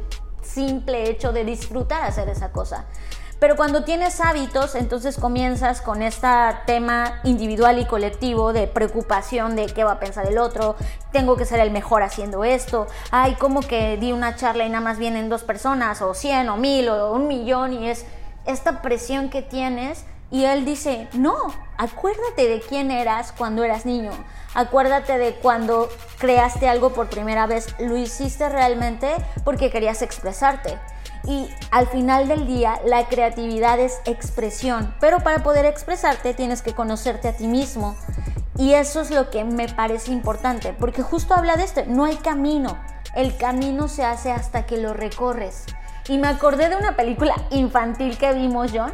simple 0.42 1.08
hecho 1.08 1.32
de 1.32 1.44
disfrutar 1.44 2.02
hacer 2.02 2.28
esa 2.28 2.52
cosa. 2.52 2.86
Pero 3.38 3.54
cuando 3.54 3.84
tienes 3.84 4.20
hábitos, 4.20 4.74
entonces 4.74 5.16
comienzas 5.16 5.80
con 5.80 6.02
este 6.02 6.26
tema 6.66 7.20
individual 7.22 7.78
y 7.78 7.84
colectivo 7.84 8.52
de 8.52 8.66
preocupación 8.66 9.54
de 9.54 9.66
qué 9.66 9.84
va 9.84 9.92
a 9.92 10.00
pensar 10.00 10.26
el 10.26 10.38
otro, 10.38 10.74
tengo 11.12 11.36
que 11.36 11.44
ser 11.44 11.60
el 11.60 11.70
mejor 11.70 12.02
haciendo 12.02 12.42
esto, 12.42 12.88
ay, 13.12 13.36
como 13.36 13.60
que 13.60 13.96
di 13.96 14.10
una 14.10 14.34
charla 14.34 14.64
y 14.64 14.68
nada 14.68 14.82
más 14.82 14.98
vienen 14.98 15.28
dos 15.28 15.44
personas, 15.44 16.02
o 16.02 16.14
cien, 16.14 16.48
o 16.48 16.56
mil, 16.56 16.88
o 16.88 17.12
un 17.12 17.28
millón, 17.28 17.72
y 17.72 17.88
es 17.88 18.06
esta 18.44 18.82
presión 18.82 19.30
que 19.30 19.42
tienes. 19.42 20.04
Y 20.30 20.44
él 20.44 20.66
dice, 20.66 21.08
no, 21.14 21.36
acuérdate 21.78 22.48
de 22.48 22.60
quién 22.60 22.90
eras 22.90 23.32
cuando 23.32 23.64
eras 23.64 23.86
niño, 23.86 24.10
acuérdate 24.58 25.18
de 25.18 25.34
cuando 25.34 25.88
creaste 26.18 26.68
algo 26.68 26.92
por 26.92 27.08
primera 27.08 27.46
vez, 27.46 27.76
lo 27.78 27.96
hiciste 27.96 28.48
realmente 28.48 29.14
porque 29.44 29.70
querías 29.70 30.02
expresarte 30.02 30.76
y 31.22 31.48
al 31.70 31.86
final 31.86 32.26
del 32.26 32.44
día 32.44 32.80
la 32.84 33.06
creatividad 33.06 33.78
es 33.78 34.00
expresión, 34.04 34.92
pero 34.98 35.20
para 35.20 35.44
poder 35.44 35.64
expresarte 35.64 36.34
tienes 36.34 36.62
que 36.62 36.74
conocerte 36.74 37.28
a 37.28 37.36
ti 37.36 37.46
mismo. 37.46 37.96
Y 38.56 38.74
eso 38.74 39.00
es 39.00 39.12
lo 39.12 39.30
que 39.30 39.44
me 39.44 39.68
parece 39.68 40.10
importante, 40.10 40.72
porque 40.72 41.02
justo 41.02 41.34
habla 41.34 41.56
de 41.56 41.62
esto, 41.62 41.82
no 41.86 42.04
hay 42.04 42.16
camino, 42.16 42.76
el 43.14 43.36
camino 43.36 43.86
se 43.86 44.02
hace 44.02 44.32
hasta 44.32 44.66
que 44.66 44.78
lo 44.78 44.92
recorres. 44.92 45.66
Y 46.08 46.16
me 46.16 46.28
acordé 46.28 46.70
de 46.70 46.76
una 46.76 46.96
película 46.96 47.34
infantil 47.50 48.16
que 48.16 48.32
vimos, 48.32 48.70
John. 48.74 48.92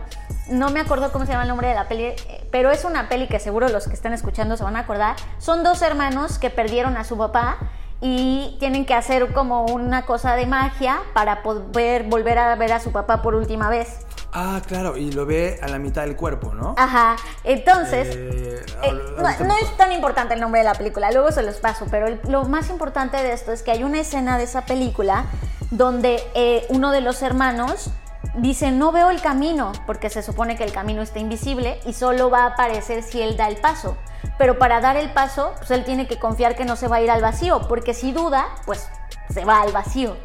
No 0.50 0.70
me 0.70 0.80
acuerdo 0.80 1.12
cómo 1.12 1.24
se 1.24 1.30
llama 1.30 1.44
el 1.44 1.48
nombre 1.48 1.68
de 1.68 1.74
la 1.74 1.86
peli, 1.86 2.12
pero 2.50 2.72
es 2.72 2.84
una 2.84 3.08
peli 3.08 3.28
que 3.28 3.38
seguro 3.38 3.68
los 3.68 3.86
que 3.86 3.94
están 3.94 4.12
escuchando 4.12 4.56
se 4.56 4.64
van 4.64 4.74
a 4.74 4.80
acordar. 4.80 5.14
Son 5.38 5.62
dos 5.62 5.80
hermanos 5.82 6.38
que 6.40 6.50
perdieron 6.50 6.96
a 6.96 7.04
su 7.04 7.16
papá 7.16 7.58
y 8.00 8.56
tienen 8.58 8.84
que 8.84 8.94
hacer 8.94 9.32
como 9.32 9.64
una 9.66 10.04
cosa 10.04 10.34
de 10.34 10.46
magia 10.46 11.00
para 11.14 11.42
poder 11.44 12.02
volver 12.02 12.38
a 12.38 12.54
ver 12.56 12.72
a 12.72 12.80
su 12.80 12.90
papá 12.90 13.22
por 13.22 13.36
última 13.36 13.70
vez. 13.70 14.03
Ah, 14.36 14.60
claro, 14.66 14.96
y 14.96 15.12
lo 15.12 15.26
ve 15.26 15.60
a 15.62 15.68
la 15.68 15.78
mitad 15.78 16.02
del 16.02 16.16
cuerpo, 16.16 16.52
¿no? 16.54 16.74
Ajá, 16.76 17.14
entonces, 17.44 18.08
Eh, 18.16 18.66
eh, 18.82 18.92
no, 19.16 19.54
es 19.56 19.76
tan 19.76 19.92
importante 19.92 20.34
el 20.34 20.40
nombre 20.40 20.60
de 20.60 20.64
la 20.64 20.74
película, 20.74 21.12
luego 21.12 21.30
se 21.30 21.42
los 21.42 21.56
paso, 21.58 21.86
pero 21.88 22.08
el- 22.08 22.20
lo 22.26 22.42
más 22.44 22.68
importante 22.68 23.16
de 23.22 23.32
esto 23.32 23.52
es 23.52 23.62
que 23.62 23.70
hay 23.70 23.84
una 23.84 24.00
escena 24.00 24.36
de 24.36 24.44
esa 24.44 24.62
película 24.66 25.26
donde 25.70 26.20
eh, 26.34 26.66
uno 26.68 26.90
de 26.90 27.00
los 27.00 27.22
hermanos 27.22 27.90
dice, 28.36 28.72
no 28.72 28.90
veo 28.90 29.10
el 29.10 29.20
camino, 29.22 29.70
porque 29.86 30.10
se 30.10 30.20
supone 30.22 30.56
que 30.56 30.64
el 30.64 30.72
camino 30.72 31.00
está 31.02 31.20
invisible 31.20 31.78
y 31.86 31.92
solo 31.92 32.28
va 32.28 32.42
a 32.42 32.46
aparecer 32.48 33.04
si 33.04 33.22
él 33.22 33.36
da 33.36 33.46
el 33.46 33.56
paso. 33.58 33.96
Pero 34.36 34.58
para 34.58 34.80
dar 34.80 34.96
el 34.96 35.12
paso, 35.12 35.52
pues 35.58 35.70
él 35.70 35.84
tiene 35.84 36.08
que 36.08 36.18
confiar 36.18 36.56
que 36.56 36.64
no 36.64 36.74
se 36.74 36.88
va 36.88 36.96
a 36.96 37.00
ir 37.02 37.10
al 37.10 37.22
vacío, 37.22 37.68
porque 37.68 37.94
si 37.94 38.10
duda, 38.10 38.46
pues 38.66 38.88
se 39.32 39.44
va 39.44 39.60
al 39.62 39.70
vacío. 39.70 40.16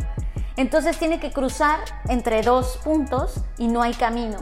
Entonces 0.59 0.97
tiene 0.97 1.21
que 1.21 1.31
cruzar 1.31 1.79
entre 2.09 2.41
dos 2.41 2.81
puntos 2.83 3.35
y 3.57 3.69
no 3.69 3.81
hay 3.81 3.93
camino. 3.93 4.39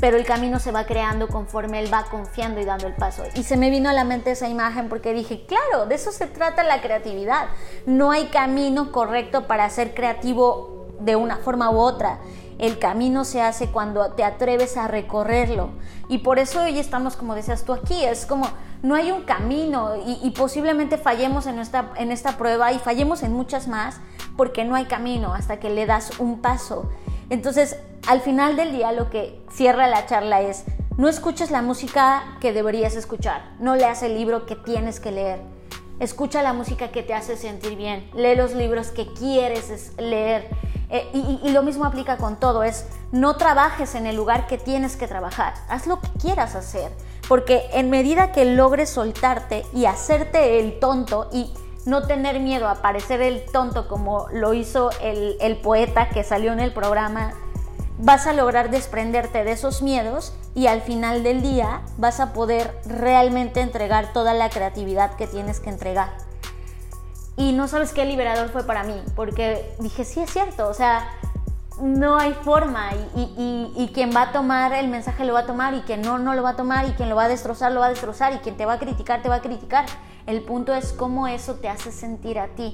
Pero 0.00 0.16
el 0.16 0.24
camino 0.24 0.58
se 0.58 0.72
va 0.72 0.86
creando 0.86 1.28
conforme 1.28 1.78
él 1.78 1.92
va 1.92 2.04
confiando 2.04 2.58
y 2.58 2.64
dando 2.64 2.86
el 2.86 2.94
paso. 2.94 3.24
Y 3.34 3.42
se 3.42 3.58
me 3.58 3.68
vino 3.68 3.90
a 3.90 3.92
la 3.92 4.04
mente 4.04 4.30
esa 4.30 4.48
imagen 4.48 4.88
porque 4.88 5.12
dije, 5.12 5.44
claro, 5.44 5.84
de 5.84 5.96
eso 5.96 6.10
se 6.10 6.26
trata 6.26 6.64
la 6.64 6.80
creatividad. 6.80 7.48
No 7.84 8.12
hay 8.12 8.28
camino 8.28 8.92
correcto 8.92 9.46
para 9.46 9.68
ser 9.68 9.92
creativo 9.92 10.86
de 11.00 11.16
una 11.16 11.36
forma 11.36 11.70
u 11.70 11.76
otra. 11.80 12.20
El 12.58 12.78
camino 12.78 13.26
se 13.26 13.42
hace 13.42 13.70
cuando 13.70 14.12
te 14.12 14.24
atreves 14.24 14.78
a 14.78 14.88
recorrerlo. 14.88 15.72
Y 16.08 16.18
por 16.18 16.38
eso 16.38 16.62
hoy 16.62 16.78
estamos, 16.78 17.14
como 17.14 17.34
decías 17.34 17.64
tú 17.64 17.74
aquí, 17.74 18.02
es 18.06 18.24
como 18.24 18.48
no 18.82 18.94
hay 18.96 19.12
un 19.12 19.22
camino 19.22 19.92
y, 20.04 20.30
posiblemente 20.30 20.98
fallemos 20.98 21.46
en 21.46 21.58
esta, 21.58 21.92
en 21.96 22.10
esta 22.10 22.36
prueba 22.36 22.72
y 22.72 22.78
fallemos 22.78 23.22
en 23.22 23.32
muchas 23.32 23.68
más 23.68 24.00
porque 24.36 24.64
no 24.64 24.74
hay 24.74 24.86
camino 24.86 25.34
hasta 25.34 25.60
que 25.60 25.70
le 25.70 25.86
das 25.86 26.18
un 26.18 26.40
paso. 26.40 26.90
Entonces, 27.30 27.76
al 28.08 28.20
final 28.20 28.56
del 28.56 28.72
día 28.72 28.92
lo 28.92 29.08
que 29.08 29.40
cierra 29.52 29.86
la 29.86 30.06
charla 30.06 30.40
es, 30.42 30.64
no 30.96 31.08
escuches 31.08 31.50
la 31.50 31.62
música 31.62 32.22
que 32.40 32.52
deberías 32.52 32.96
escuchar, 32.96 33.52
no 33.60 33.76
leas 33.76 34.02
el 34.02 34.14
libro 34.14 34.46
que 34.46 34.56
tienes 34.56 35.00
que 35.00 35.12
leer. 35.12 35.40
Escucha 36.00 36.42
la 36.42 36.52
música 36.52 36.90
que 36.90 37.02
te 37.02 37.14
hace 37.14 37.36
sentir 37.36 37.76
bien, 37.76 38.10
lee 38.14 38.34
los 38.34 38.52
libros 38.54 38.90
que 38.90 39.06
quieres 39.12 39.70
es- 39.70 39.92
leer. 39.98 40.48
Eh, 40.90 41.08
y- 41.14 41.40
y 41.42 41.52
lo 41.52 41.62
mismo 41.62 41.84
aplica 41.86 42.16
con 42.18 42.38
todo, 42.38 42.62
es 42.64 42.86
no 43.12 43.36
trabajes 43.36 43.94
en 43.94 44.06
el 44.06 44.16
lugar 44.16 44.46
que 44.46 44.58
tienes 44.58 44.96
que 44.96 45.08
trabajar, 45.08 45.54
haz 45.68 45.86
lo 45.86 46.00
que 46.00 46.08
quieras 46.20 46.54
hacer, 46.54 46.92
porque 47.28 47.68
en 47.72 47.90
medida 47.90 48.32
que 48.32 48.44
logres 48.44 48.90
soltarte 48.90 49.64
y 49.72 49.86
hacerte 49.86 50.58
el 50.60 50.78
tonto 50.78 51.28
y 51.32 51.52
no 51.84 52.06
tener 52.06 52.40
miedo 52.40 52.68
a 52.68 52.76
parecer 52.76 53.20
el 53.20 53.44
tonto 53.44 53.88
como 53.88 54.26
lo 54.32 54.54
hizo 54.54 54.90
el, 55.00 55.56
poeta 55.62 56.08
que 56.08 56.24
salió 56.24 56.52
en 56.52 56.60
el 56.60 56.72
programa, 56.72 57.34
vas 57.98 58.26
a 58.26 58.32
lograr 58.32 58.70
desprenderte 58.70 59.44
de 59.44 59.52
esos 59.52 59.82
miedos 59.82 60.34
y 60.54 60.66
al 60.66 60.82
final 60.82 61.22
del 61.22 61.42
día 61.42 61.82
vas 61.96 62.20
a 62.20 62.32
poder 62.32 62.80
realmente 62.84 63.60
entregar 63.60 64.12
toda 64.12 64.34
la 64.34 64.50
creatividad 64.50 65.16
que 65.16 65.26
tienes 65.26 65.60
que 65.60 65.70
entregar. 65.70 66.10
Y 67.36 67.52
no 67.52 67.66
sabes 67.66 67.92
qué 67.92 68.04
liberador 68.04 68.50
fue 68.50 68.64
para 68.64 68.84
mí, 68.84 69.02
porque 69.16 69.74
dije, 69.78 70.04
sí 70.04 70.20
es 70.20 70.30
cierto, 70.30 70.68
o 70.68 70.74
sea, 70.74 71.08
no 71.82 72.16
hay 72.16 72.32
forma 72.32 72.90
y, 73.16 73.72
y- 73.76 73.88
quien 73.92 74.14
va 74.14 74.22
a 74.22 74.32
tomar 74.32 74.72
el 74.72 74.86
mensaje 74.88 75.24
lo 75.24 75.34
va 75.34 75.40
a 75.40 75.46
tomar 75.46 75.74
y 75.74 75.80
quien 75.80 76.00
no, 76.00 76.16
no 76.16 76.32
lo 76.32 76.42
va 76.42 76.50
a 76.50 76.56
tomar 76.56 76.86
y 76.88 76.92
quien 76.92 77.08
lo 77.08 77.16
va 77.16 77.24
a 77.24 77.28
destrozar, 77.28 77.72
lo 77.72 77.80
va 77.80 77.86
a 77.86 77.90
destrozar 77.90 78.32
y 78.32 78.38
quien 78.38 78.56
te 78.56 78.64
va 78.64 78.74
a 78.74 78.78
criticar, 78.78 79.20
te 79.20 79.28
va 79.28 79.34
a 79.36 79.40
criticar. 79.42 79.84
El 80.26 80.42
punto 80.42 80.72
es 80.72 80.92
cómo 80.92 81.26
eso 81.26 81.56
te 81.56 81.68
hace 81.68 81.90
sentir 81.90 82.38
a 82.38 82.46
ti. 82.54 82.72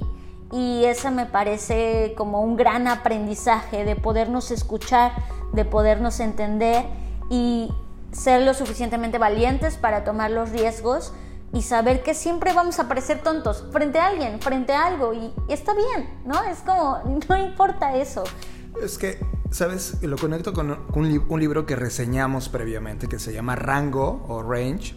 Y 0.52 0.84
eso 0.84 1.10
me 1.10 1.24
parece 1.26 2.14
como 2.16 2.42
un 2.42 2.56
gran 2.56 2.86
aprendizaje 2.86 3.84
de 3.84 3.96
podernos 3.96 4.50
escuchar, 4.50 5.12
de 5.52 5.64
podernos 5.64 6.20
entender 6.20 6.84
y 7.30 7.72
ser 8.12 8.42
lo 8.42 8.52
suficientemente 8.54 9.16
valientes 9.18 9.76
para 9.78 10.04
tomar 10.04 10.30
los 10.30 10.50
riesgos 10.50 11.12
y 11.52 11.62
saber 11.62 12.02
que 12.02 12.12
siempre 12.12 12.52
vamos 12.52 12.78
a 12.78 12.88
parecer 12.88 13.22
tontos 13.22 13.64
frente 13.72 13.98
a 13.98 14.08
alguien, 14.08 14.40
frente 14.40 14.74
a 14.74 14.86
algo 14.86 15.14
y 15.14 15.32
está 15.48 15.72
bien, 15.74 16.20
¿no? 16.26 16.42
Es 16.44 16.58
como, 16.60 16.98
no 17.28 17.36
importa 17.38 17.96
eso. 17.96 18.22
Es 18.82 18.96
que, 18.98 19.18
¿sabes? 19.50 19.98
Lo 20.02 20.16
conecto 20.16 20.52
con 20.52 20.76
un, 20.94 21.08
li- 21.08 21.20
un 21.28 21.40
libro 21.40 21.66
que 21.66 21.76
reseñamos 21.76 22.48
previamente 22.48 23.08
que 23.08 23.18
se 23.18 23.32
llama 23.32 23.56
Rango 23.56 24.24
o 24.28 24.42
Range, 24.42 24.94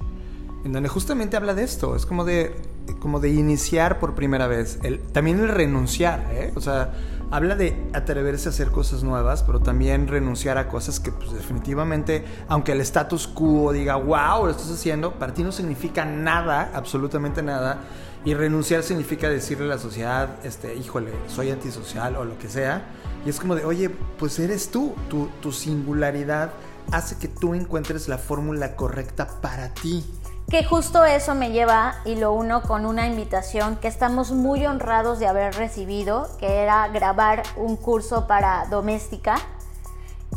en 0.64 0.72
donde 0.72 0.88
justamente 0.88 1.36
habla 1.36 1.54
de 1.54 1.64
esto. 1.64 1.96
Es 1.96 2.06
como 2.06 2.24
de, 2.24 2.56
como 3.00 3.20
de 3.20 3.30
iniciar 3.30 4.00
por 4.00 4.14
primera 4.14 4.48
vez. 4.48 4.80
El, 4.84 5.00
también 5.00 5.40
el 5.40 5.50
renunciar, 5.50 6.28
¿eh? 6.32 6.54
O 6.56 6.62
sea, 6.62 6.94
habla 7.32 7.56
de 7.56 7.90
atreverse 7.94 8.50
a 8.50 8.52
hacer 8.52 8.70
cosas 8.72 9.04
nuevas, 9.04 9.44
pero 9.44 9.60
también 9.62 10.08
renunciar 10.08 10.58
a 10.58 10.68
cosas 10.68 11.00
que, 11.00 11.12
pues, 11.12 11.34
definitivamente, 11.34 12.24
aunque 12.48 12.74
el 12.74 12.82
status 12.82 13.28
quo 13.28 13.74
diga, 13.74 13.96
wow, 13.96 14.46
lo 14.46 14.52
estás 14.52 14.70
haciendo, 14.70 15.14
para 15.16 15.34
ti 15.34 15.44
no 15.44 15.52
significa 15.52 16.06
nada, 16.06 16.72
absolutamente 16.74 17.42
nada. 17.42 17.80
Y 18.24 18.36
renunciar 18.36 18.84
significa 18.84 19.28
decirle 19.28 19.66
a 19.66 19.70
la 19.70 19.78
sociedad, 19.80 20.30
este, 20.44 20.76
híjole, 20.76 21.12
soy 21.28 21.50
antisocial 21.50 22.16
o 22.18 22.24
lo 22.26 22.38
que 22.38 22.48
sea. 22.48 22.86
Y 23.26 23.30
es 23.30 23.40
como 23.40 23.56
de, 23.56 23.66
oye, 23.66 23.90
pues 23.90 24.40
eres 24.40 24.70
tú, 24.70 24.96
tu, 25.10 25.28
tu 25.42 25.52
singularidad 25.52 26.52
hace 26.92 27.18
que 27.18 27.28
tú 27.28 27.54
encuentres 27.54 28.08
la 28.08 28.18
fórmula 28.18 28.76
correcta 28.76 29.28
para 29.42 29.74
ti. 29.74 30.04
Que 30.50 30.66
justo 30.66 31.06
eso 31.06 31.34
me 31.36 31.52
lleva 31.52 31.96
y 32.04 32.16
lo 32.16 32.34
uno 32.34 32.62
con 32.64 32.86
una 32.86 33.08
invitación 33.08 33.78
que 33.78 33.88
estamos 33.88 34.32
muy 34.32 34.66
honrados 34.66 35.20
de 35.20 35.28
haber 35.28 35.54
recibido, 35.56 36.28
que 36.40 36.58
era 36.58 36.88
grabar 36.90 37.44
un 37.56 37.78
curso 37.78 38.28
para 38.28 38.66
doméstica. 38.70 39.36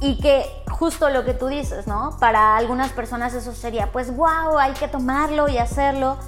Y 0.00 0.20
que 0.20 0.44
justo 0.70 1.08
lo 1.08 1.24
que 1.24 1.34
tú 1.34 1.46
dices, 1.46 1.86
¿no? 1.86 2.16
Para 2.20 2.56
algunas 2.56 2.92
personas 2.92 3.32
eso 3.32 3.52
sería, 3.54 3.90
pues, 3.92 4.14
wow, 4.14 4.58
hay 4.58 4.72
que 4.74 4.88
tomarlo 4.88 5.48
y 5.48 5.58
hacerlo. 5.58 6.18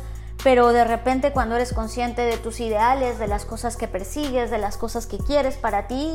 Pero 0.43 0.73
de 0.73 0.85
repente 0.85 1.33
cuando 1.33 1.57
eres 1.57 1.73
consciente 1.73 2.23
de 2.23 2.39
tus 2.39 2.61
ideales, 2.61 3.19
de 3.19 3.27
las 3.27 3.45
cosas 3.45 3.77
que 3.77 3.89
persigues, 3.89 4.51
de 4.51 4.59
las 4.59 4.77
cosas 4.77 5.07
que 5.07 5.19
quieres 5.19 5.57
para 5.57 5.89
ti, 5.89 6.15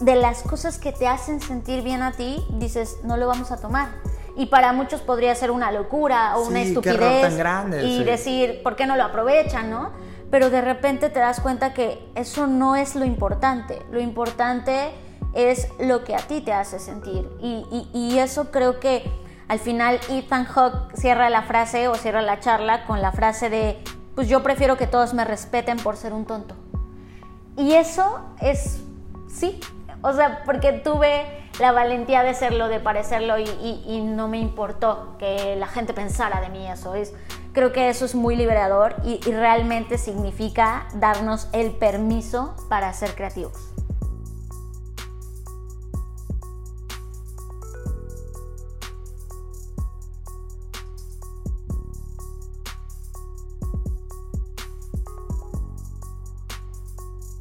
de 0.00 0.14
las 0.16 0.42
cosas 0.42 0.78
que 0.78 0.92
te 0.92 1.06
hacen 1.06 1.40
sentir 1.40 1.82
bien 1.82 2.02
a 2.02 2.12
ti, 2.12 2.44
dices, 2.52 2.98
no 3.04 3.16
lo 3.16 3.26
vamos 3.26 3.50
a 3.52 3.58
tomar. 3.58 3.88
Y 4.36 4.46
para 4.46 4.72
muchos 4.72 5.00
podría 5.02 5.34
ser 5.34 5.50
una 5.50 5.70
locura 5.70 6.36
o 6.36 6.46
una 6.46 6.62
Sí, 6.62 6.68
estupidez. 6.68 7.20
tan 7.22 7.36
grande, 7.36 7.84
y 7.84 7.98
sí. 7.98 8.04
decir, 8.04 8.62
¿por 8.62 8.76
qué 8.76 8.86
no 8.86 8.96
lo 8.96 9.04
aprovechan, 9.04 9.70
no? 9.70 9.90
Pero 10.30 10.48
de 10.48 10.60
repente 10.60 11.10
te 11.10 11.18
das 11.18 11.40
cuenta 11.40 11.74
que 11.74 11.98
eso 12.14 12.46
no 12.46 12.76
es 12.76 12.94
lo 12.94 13.04
importante. 13.04 13.82
Lo 13.90 14.00
importante 14.00 14.92
es 15.34 15.68
lo 15.80 16.04
que 16.04 16.14
a 16.14 16.18
ti 16.20 16.40
te 16.40 16.52
hace 16.52 16.78
sentir. 16.78 17.28
Y, 17.40 17.64
y- 17.70 17.90
y 17.92 18.18
eso 18.18 18.50
creo 18.50 18.80
que 18.80 19.10
al 19.48 19.58
final 19.58 19.98
Ethan 20.08 20.44
Hawke 20.44 20.96
cierra 20.96 21.28
la 21.28 21.42
frase 21.42 21.88
o 21.88 21.94
cierra 21.96 22.22
la 22.22 22.38
charla 22.40 22.84
con 22.86 23.02
la 23.02 23.10
frase 23.12 23.50
de, 23.50 23.82
pues 24.14 24.28
yo 24.28 24.42
prefiero 24.42 24.76
que 24.76 24.86
todos 24.86 25.12
me 25.12 25.24
respeten 25.24 25.76
por 25.78 25.96
ser 25.96 26.12
un 26.12 26.24
tonto. 26.24 26.54
Y 27.56 27.72
eso 27.74 28.20
es, 28.40 28.78
sí, 29.28 29.58
o 30.02 30.12
sea, 30.12 30.42
porque 30.44 30.72
tuve 30.72 31.26
la 31.58 31.72
valentía 31.72 32.22
de 32.22 32.34
serlo, 32.34 32.68
de 32.68 32.80
parecerlo 32.80 33.38
y, 33.38 34.00
no 34.02 34.28
me 34.28 34.38
importó 34.38 35.16
que 35.18 35.56
la 35.56 35.66
gente 35.66 35.92
pensara 35.92 36.40
de 36.40 36.48
mí 36.48 36.66
eso. 36.66 36.94
Es, 36.94 37.12
creo 37.52 37.72
que 37.72 37.88
eso 37.88 38.04
es 38.04 38.14
muy 38.14 38.36
liberador 38.36 38.96
y, 39.04 39.18
realmente 39.30 39.98
significa 39.98 40.86
darnos 40.94 41.48
el 41.52 41.72
permiso 41.72 42.54
para 42.68 42.92
ser 42.92 43.14
creativos. 43.14 43.66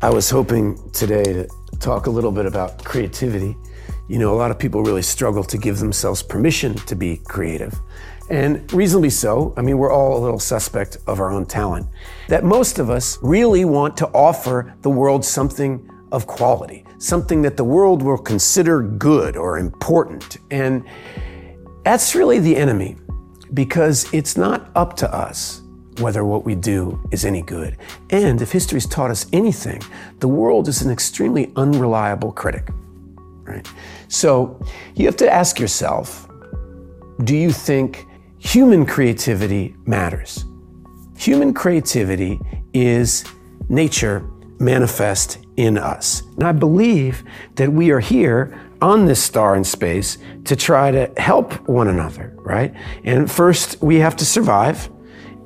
I 0.01 0.09
was 0.09 0.29
hoping 0.29 0.77
today 0.93 1.23
to 1.33 1.58
talk 1.79 2.07
a 2.07 2.09
little 2.09 2.31
bit 2.31 2.45
about 2.45 2.83
creativity. 2.83 3.57
You 4.07 4.19
know, 4.19 4.33
a 4.33 4.37
lot 4.37 4.51
of 4.51 4.59
people 4.59 4.83
really 4.83 5.01
struggle 5.01 5.43
to 5.43 5.57
give 5.57 5.79
themselves 5.79 6.21
permission 6.21 6.75
to 6.75 6.95
be 6.95 7.17
creative. 7.17 7.79
And 8.29 8.71
reasonably 8.73 9.09
so. 9.09 9.53
I 9.57 9.61
mean, 9.61 9.77
we're 9.77 9.91
all 9.91 10.17
a 10.17 10.21
little 10.21 10.39
suspect 10.39 10.97
of 11.07 11.19
our 11.19 11.31
own 11.31 11.45
talent. 11.45 11.87
That 12.27 12.43
most 12.43 12.79
of 12.79 12.89
us 12.89 13.17
really 13.21 13.65
want 13.65 13.97
to 13.97 14.07
offer 14.07 14.75
the 14.81 14.89
world 14.89 15.25
something 15.25 15.89
of 16.11 16.27
quality, 16.27 16.85
something 16.97 17.41
that 17.43 17.57
the 17.57 17.63
world 17.63 18.01
will 18.01 18.17
consider 18.17 18.81
good 18.81 19.35
or 19.35 19.57
important. 19.57 20.37
And 20.51 20.85
that's 21.83 22.13
really 22.13 22.39
the 22.39 22.55
enemy 22.55 22.97
because 23.53 24.11
it's 24.13 24.37
not 24.37 24.69
up 24.75 24.95
to 24.97 25.13
us 25.13 25.61
whether 25.99 26.25
what 26.25 26.45
we 26.45 26.55
do 26.55 26.99
is 27.11 27.25
any 27.25 27.41
good. 27.41 27.77
And 28.09 28.41
if 28.41 28.51
history's 28.51 28.85
taught 28.85 29.11
us 29.11 29.25
anything, 29.33 29.81
the 30.19 30.27
world 30.27 30.67
is 30.67 30.81
an 30.81 30.91
extremely 30.91 31.51
unreliable 31.55 32.31
critic. 32.31 32.69
Right? 33.43 33.67
So 34.07 34.59
you 34.95 35.05
have 35.05 35.17
to 35.17 35.31
ask 35.31 35.59
yourself 35.59 36.27
do 37.23 37.35
you 37.35 37.51
think 37.51 38.07
human 38.37 38.85
creativity 38.85 39.75
matters? 39.85 40.45
Human 41.17 41.53
creativity 41.53 42.39
is 42.73 43.25
nature 43.67 44.29
manifest 44.59 45.39
in 45.57 45.77
us. 45.77 46.21
And 46.35 46.43
I 46.43 46.51
believe 46.51 47.23
that 47.55 47.71
we 47.71 47.91
are 47.91 47.99
here 47.99 48.59
on 48.81 49.05
this 49.05 49.21
star 49.21 49.55
in 49.55 49.63
space 49.63 50.17
to 50.45 50.55
try 50.55 50.91
to 50.91 51.11
help 51.17 51.53
one 51.67 51.87
another, 51.87 52.33
right? 52.37 52.73
And 53.03 53.29
first, 53.29 53.81
we 53.81 53.97
have 53.97 54.15
to 54.17 54.25
survive, 54.25 54.89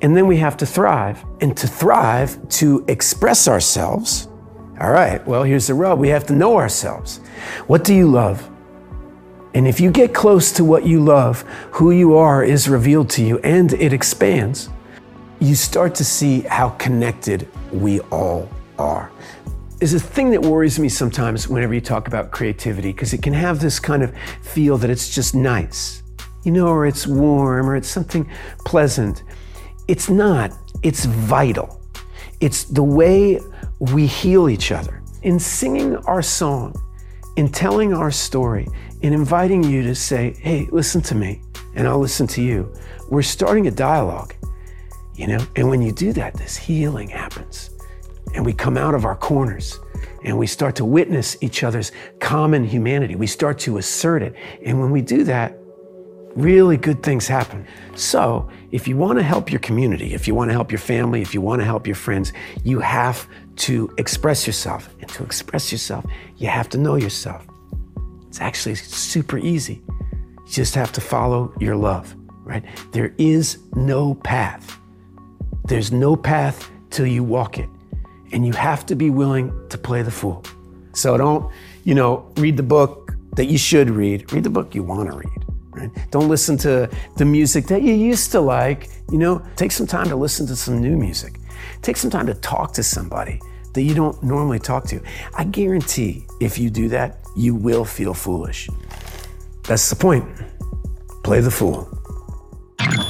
and 0.04 0.16
then 0.16 0.28
we 0.28 0.38
have 0.38 0.58
to 0.58 0.66
thrive. 0.66 1.24
And 1.42 1.56
to 1.58 1.66
thrive, 1.66 2.38
to 2.60 2.84
express 2.88 3.48
ourselves, 3.48 4.28
all 4.80 4.92
right, 4.92 5.26
well, 5.26 5.44
here's 5.44 5.68
the 5.68 5.74
rub 5.74 5.98
we 5.98 6.10
have 6.10 6.28
to 6.28 6.34
know 6.34 6.58
ourselves. 6.58 7.18
What 7.68 7.86
do 7.86 7.96
you 7.96 8.08
love? 8.08 8.50
And 9.54 9.68
if 9.68 9.80
you 9.80 9.92
get 9.92 10.13
close 10.13 10.52
to 10.54 10.63
what 10.66 10.86
you 10.86 11.00
love, 11.00 11.44
who 11.72 11.92
you 11.92 12.18
are 12.18 12.44
is 12.44 12.68
revealed 12.68 13.10
to 13.12 13.24
you 13.24 13.38
and 13.39 13.72
it 13.74 13.94
expands. 13.94 14.70
You 15.39 15.56
start 15.56 15.96
to 15.96 16.04
see 16.04 16.42
how 16.42 16.70
connected 16.70 17.48
we 17.72 18.00
all 18.02 18.50
are. 18.78 19.12
There's 19.78 19.94
a 19.94 20.00
thing 20.00 20.32
that 20.32 20.42
worries 20.42 20.80
me 20.80 20.89
sometimes 20.89 21.48
whenever 21.48 21.74
you 21.74 21.82
talk 21.82 22.08
about 22.08 22.32
creativity 22.32 22.92
because 22.92 23.13
it 23.13 23.22
can 23.22 23.34
have 23.34 23.60
this 23.60 23.80
kind 23.80 24.04
of 24.04 24.13
feel 24.42 24.78
that 24.80 24.89
it's 24.89 25.13
just 25.13 25.36
nice, 25.36 26.04
you 26.44 26.52
know, 26.52 26.68
or 26.68 26.88
it's 26.88 27.06
warm 27.06 27.70
or 27.70 27.76
it's 27.76 27.89
something 27.89 28.30
pleasant. 28.66 29.24
It's 29.88 30.10
not, 30.10 30.52
it's 30.82 31.06
vital. 31.06 31.82
It's 32.39 32.65
the 32.65 32.84
way 32.84 33.39
we 33.80 34.08
heal 34.08 34.50
each 34.50 34.72
other. 34.72 35.02
In 35.24 35.39
singing 35.39 35.96
our 35.98 36.22
song, 36.22 36.76
in 37.36 37.50
telling 37.50 37.93
our 37.93 38.12
story, 38.12 38.67
in 39.02 39.13
inviting 39.13 39.63
you 39.63 39.84
to 39.84 39.96
say, 39.96 40.36
hey, 40.39 40.67
listen 40.72 41.02
to 41.02 41.15
me, 41.15 41.41
and 41.76 41.88
I'll 41.88 42.00
listen 42.00 42.28
to 42.28 42.41
you, 42.41 42.74
we're 43.10 43.22
starting 43.22 43.67
a 43.67 43.72
dialogue, 43.72 44.34
you 45.15 45.28
know? 45.28 45.46
And 45.56 45.69
when 45.69 45.82
you 45.82 45.91
do 45.91 46.13
that, 46.13 46.36
this 46.36 46.56
healing 46.56 47.10
happens. 47.10 47.69
And 48.36 48.46
we 48.46 48.54
come 48.54 48.78
out 48.78 48.96
of 48.96 49.06
our 49.06 49.15
corners 49.15 49.80
and 50.24 50.38
we 50.38 50.48
start 50.48 50.76
to 50.78 50.86
witness 50.86 51.38
each 51.41 51.63
other's 51.63 51.91
common 52.19 52.63
humanity. 52.63 53.15
We 53.15 53.28
start 53.28 53.60
to 53.60 53.78
assert 53.78 54.24
it. 54.24 54.36
And 54.65 54.80
when 54.80 54.91
we 54.91 55.02
do 55.02 55.24
that, 55.26 55.58
really 56.36 56.78
good 56.78 57.04
things 57.04 57.28
happen. 57.28 57.67
So, 57.96 58.50
if 58.74 58.88
you 58.88 58.98
want 58.98 59.20
to 59.20 59.24
help 59.24 59.52
your 59.52 59.60
community, 59.60 60.16
if 60.16 60.28
you 60.28 60.34
want 60.34 60.50
to 60.50 60.54
help 60.54 60.72
your 60.72 60.80
family, 60.80 61.22
if 61.22 61.36
you 61.36 61.42
want 61.42 61.62
to 61.62 61.66
help 61.66 61.86
your 61.86 61.96
friends, 61.96 62.34
you 62.64 62.80
have 62.80 63.28
to 63.56 63.94
express 64.00 64.48
yourself. 64.48 64.90
And 65.00 65.08
to 65.12 65.24
express 65.24 65.72
yourself, 65.72 66.04
you 66.38 66.48
have 66.48 66.70
to 66.70 66.80
know 66.80 66.96
yourself. 66.96 67.46
It's 68.28 68.42
actually 68.42 68.74
super 68.74 69.38
easy. 69.38 69.84
You 70.48 70.52
just 70.52 70.74
have 70.74 70.92
to 70.94 71.02
follow 71.02 71.54
your 71.60 71.76
love, 71.76 72.16
right? 72.44 72.64
There 72.92 73.14
is 73.20 73.60
no 73.76 74.16
path. 74.16 74.80
There's 75.66 75.92
no 75.92 76.16
path 76.16 76.68
till 76.90 77.06
you 77.06 77.24
walk 77.24 77.60
it. 77.60 77.70
And 78.32 78.44
you 78.44 78.54
have 78.54 78.88
to 78.88 78.96
be 78.96 79.12
willing 79.12 79.54
to 79.70 79.78
play 79.78 80.02
the 80.02 80.10
fool. 80.10 80.44
So 80.94 81.16
don't, 81.16 81.54
you 81.84 81.94
know, 81.94 82.28
read 82.38 82.58
the 82.58 82.64
book 82.64 83.14
that 83.36 83.46
you 83.46 83.60
should 83.60 83.92
read. 83.92 84.34
Read 84.34 84.44
the 84.44 84.50
book 84.50 84.74
you 84.74 84.82
want 84.82 85.12
to 85.12 85.16
read. 85.16 85.42
Right? 85.84 86.12
Don't 86.12 86.30
listen 86.30 86.58
to 86.60 86.89
the 87.17 87.26
music 87.26 87.67
that 87.67 87.82
you 87.82 87.93
used 87.93 88.32
to 88.32 88.41
like. 88.41 88.89
You 89.12 89.17
know, 89.17 89.41
take 89.56 89.72
some 89.72 89.88
time 89.88 90.10
to 90.10 90.15
listen 90.15 90.48
to 90.48 90.56
some 90.56 90.80
new 90.82 90.98
music. 90.98 91.39
Take 91.82 91.98
some 91.98 92.10
time 92.10 92.28
to 92.28 92.34
talk 92.36 92.74
to 92.74 92.84
somebody 92.84 93.39
that 93.74 93.82
you 93.82 93.93
don't 93.93 94.22
normally 94.24 94.60
talk 94.60 94.86
to. 94.88 95.02
I 95.36 95.43
guarantee 95.46 96.26
if 96.39 96.58
you 96.58 96.69
do 96.69 96.89
that, 96.89 97.19
you 97.36 97.56
will 97.56 97.86
feel 97.86 98.13
foolish. 98.13 98.69
That's 99.67 99.89
the 99.89 99.96
point. 99.96 100.26
Play 101.24 101.41
the 101.41 101.52
fool. 101.52 101.88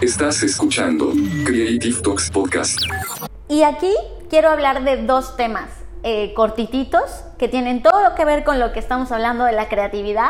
Estás 0.01 0.43
escuchando 0.43 1.13
Creative 1.45 2.01
Talks 2.01 2.29
Podcast. 2.29 2.79
Y 3.47 3.63
aquí 3.63 3.93
quiero 4.29 4.49
hablar 4.49 4.83
de 4.83 5.05
dos 5.05 5.36
temas 5.36 5.69
eh, 6.03 6.33
cortititos 6.36 7.23
que 7.38 7.47
tienen 7.47 7.81
todo 7.81 8.01
lo 8.01 8.15
que 8.15 8.25
ver 8.25 8.43
con 8.43 8.59
lo 8.59 8.71
que 8.71 8.79
estamos 8.79 9.12
hablando 9.12 9.45
de 9.45 9.53
la 9.53 9.67
creatividad 9.69 10.29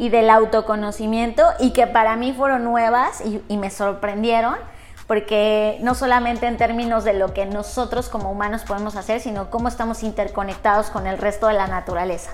y 0.00 0.08
del 0.08 0.30
autoconocimiento 0.30 1.44
y 1.58 1.74
que 1.74 1.86
para 1.86 2.16
mí 2.16 2.32
fueron 2.32 2.64
nuevas 2.64 3.20
y, 3.20 3.56
me 3.58 3.70
sorprendieron 3.70 4.56
porque 5.06 5.76
no 5.82 5.94
solamente 5.94 6.46
en 6.46 6.56
términos 6.56 7.04
de 7.04 7.12
lo 7.12 7.34
que 7.34 7.44
nosotros 7.44 8.08
como 8.08 8.30
humanos 8.30 8.62
podemos 8.66 8.96
hacer, 8.96 9.20
sino 9.20 9.50
cómo 9.50 9.68
estamos 9.68 10.02
interconectados 10.02 10.88
con 10.88 11.06
el 11.06 11.18
resto 11.18 11.48
de 11.48 11.52
la 11.52 11.66
naturaleza. 11.66 12.30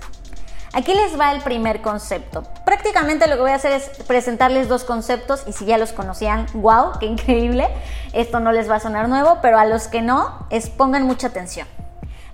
Aquí 0.74 0.94
les 0.94 1.18
va 1.18 1.32
el 1.32 1.42
primer 1.42 1.82
concepto. 1.82 2.44
Prácticamente 2.64 3.26
lo 3.26 3.34
que 3.34 3.40
voy 3.40 3.50
a 3.50 3.56
hacer 3.56 3.72
es 3.72 3.88
presentarles 4.06 4.68
dos 4.68 4.84
conceptos 4.84 5.42
y 5.48 5.52
si 5.52 5.64
ya 5.64 5.76
los 5.76 5.92
conocían, 5.92 6.46
wow, 6.54 6.92
qué 7.00 7.06
increíble. 7.06 7.66
Esto 8.12 8.38
no 8.38 8.52
les 8.52 8.70
va 8.70 8.76
a 8.76 8.80
sonar 8.80 9.08
nuevo, 9.08 9.38
pero 9.42 9.58
a 9.58 9.64
los 9.64 9.88
que 9.88 10.02
no, 10.02 10.46
es 10.50 10.70
pongan 10.70 11.02
mucha 11.02 11.26
atención. 11.28 11.66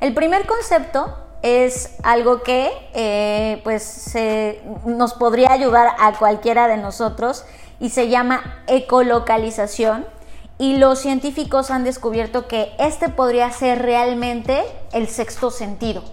El 0.01 0.13
primer 0.13 0.47
concepto 0.47 1.17
es 1.43 1.97
algo 2.03 2.43
que 2.43 2.71
eh, 2.95 3.61
pues 3.65 4.15
nos 4.87 5.15
podría 5.15 5.53
ayudar 5.53 5.95
a 5.99 6.13
cualquiera 6.19 6.69
de 6.69 6.77
nosotros 6.77 7.45
y 7.81 7.91
se 7.91 8.09
llama 8.09 8.63
ecolocalización 8.69 10.07
y 10.59 10.77
los 10.77 11.01
científicos 11.01 11.73
han 11.73 11.83
descubierto 11.83 12.47
que 12.47 12.73
este 12.79 13.09
podría 13.09 13.51
ser 13.51 13.83
realmente 13.83 14.63
el 14.93 15.09
sexto 15.09 15.51
sentido. 15.51 16.05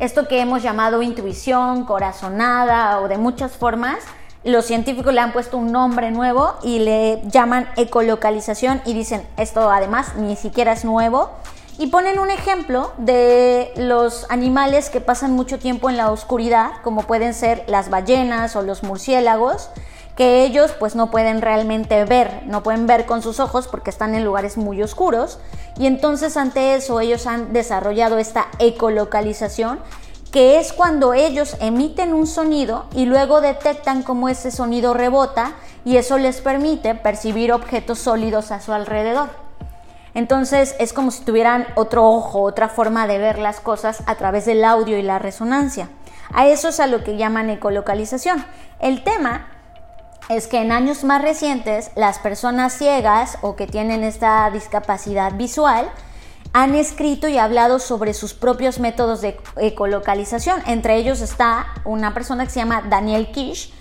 Esto 0.00 0.26
que 0.26 0.40
hemos 0.40 0.62
llamado 0.62 1.02
intuición, 1.02 1.84
corazonada 1.84 3.00
o 3.00 3.08
de 3.08 3.18
muchas 3.18 3.52
formas, 3.52 3.98
los 4.44 4.64
científicos 4.64 5.12
le 5.12 5.20
han 5.20 5.32
puesto 5.32 5.56
un 5.56 5.72
nombre 5.72 6.10
nuevo 6.10 6.54
y 6.62 6.80
le 6.80 7.22
llaman 7.26 7.68
ecolocalización 7.76 8.80
y 8.84 8.94
dicen 8.94 9.26
esto 9.36 9.70
además 9.70 10.14
ni 10.16 10.36
siquiera 10.36 10.72
es 10.72 10.84
nuevo 10.84 11.30
y 11.78 11.86
ponen 11.86 12.18
un 12.18 12.30
ejemplo 12.30 12.92
de 12.98 13.72
los 13.76 14.26
animales 14.30 14.90
que 14.90 15.00
pasan 15.00 15.32
mucho 15.32 15.60
tiempo 15.60 15.88
en 15.88 15.96
la 15.96 16.10
oscuridad, 16.10 16.72
como 16.82 17.02
pueden 17.02 17.34
ser 17.34 17.64
las 17.68 17.88
ballenas 17.88 18.56
o 18.56 18.62
los 18.62 18.82
murciélagos, 18.82 19.70
que 20.16 20.42
ellos 20.44 20.72
pues 20.80 20.96
no 20.96 21.12
pueden 21.12 21.40
realmente 21.40 22.04
ver, 22.04 22.42
no 22.46 22.64
pueden 22.64 22.88
ver 22.88 23.06
con 23.06 23.22
sus 23.22 23.38
ojos 23.38 23.68
porque 23.68 23.90
están 23.90 24.16
en 24.16 24.24
lugares 24.24 24.56
muy 24.56 24.82
oscuros 24.82 25.38
y 25.78 25.86
entonces 25.86 26.36
ante 26.36 26.74
eso 26.74 26.98
ellos 26.98 27.28
han 27.28 27.52
desarrollado 27.52 28.18
esta 28.18 28.48
ecolocalización 28.58 29.78
que 30.32 30.58
es 30.58 30.72
cuando 30.72 31.14
ellos 31.14 31.56
emiten 31.60 32.12
un 32.12 32.26
sonido 32.26 32.86
y 32.92 33.06
luego 33.06 33.40
detectan 33.40 34.02
cómo 34.02 34.28
ese 34.28 34.50
sonido 34.50 34.92
rebota 34.92 35.52
y 35.84 35.98
eso 35.98 36.18
les 36.18 36.40
permite 36.40 36.96
percibir 36.96 37.52
objetos 37.52 38.00
sólidos 38.00 38.50
a 38.50 38.60
su 38.60 38.72
alrededor. 38.72 39.47
Entonces 40.18 40.74
es 40.80 40.92
como 40.92 41.12
si 41.12 41.22
tuvieran 41.22 41.68
otro 41.76 42.04
ojo, 42.10 42.42
otra 42.42 42.68
forma 42.68 43.06
de 43.06 43.18
ver 43.18 43.38
las 43.38 43.60
cosas 43.60 44.02
a 44.06 44.16
través 44.16 44.46
del 44.46 44.64
audio 44.64 44.98
y 44.98 45.02
la 45.02 45.20
resonancia. 45.20 45.90
A 46.34 46.48
eso 46.48 46.70
es 46.70 46.80
a 46.80 46.88
lo 46.88 47.04
que 47.04 47.16
llaman 47.16 47.50
ecolocalización. 47.50 48.44
El 48.80 49.04
tema 49.04 49.46
es 50.28 50.48
que 50.48 50.60
en 50.60 50.72
años 50.72 51.04
más 51.04 51.22
recientes 51.22 51.92
las 51.94 52.18
personas 52.18 52.72
ciegas 52.72 53.38
o 53.42 53.54
que 53.54 53.68
tienen 53.68 54.02
esta 54.02 54.50
discapacidad 54.50 55.34
visual 55.34 55.88
han 56.52 56.74
escrito 56.74 57.28
y 57.28 57.38
hablado 57.38 57.78
sobre 57.78 58.12
sus 58.12 58.34
propios 58.34 58.80
métodos 58.80 59.20
de 59.20 59.38
ecolocalización. 59.56 60.60
Entre 60.66 60.96
ellos 60.96 61.20
está 61.20 61.68
una 61.84 62.12
persona 62.12 62.44
que 62.44 62.50
se 62.50 62.58
llama 62.58 62.82
Daniel 62.90 63.30
Kish 63.30 63.72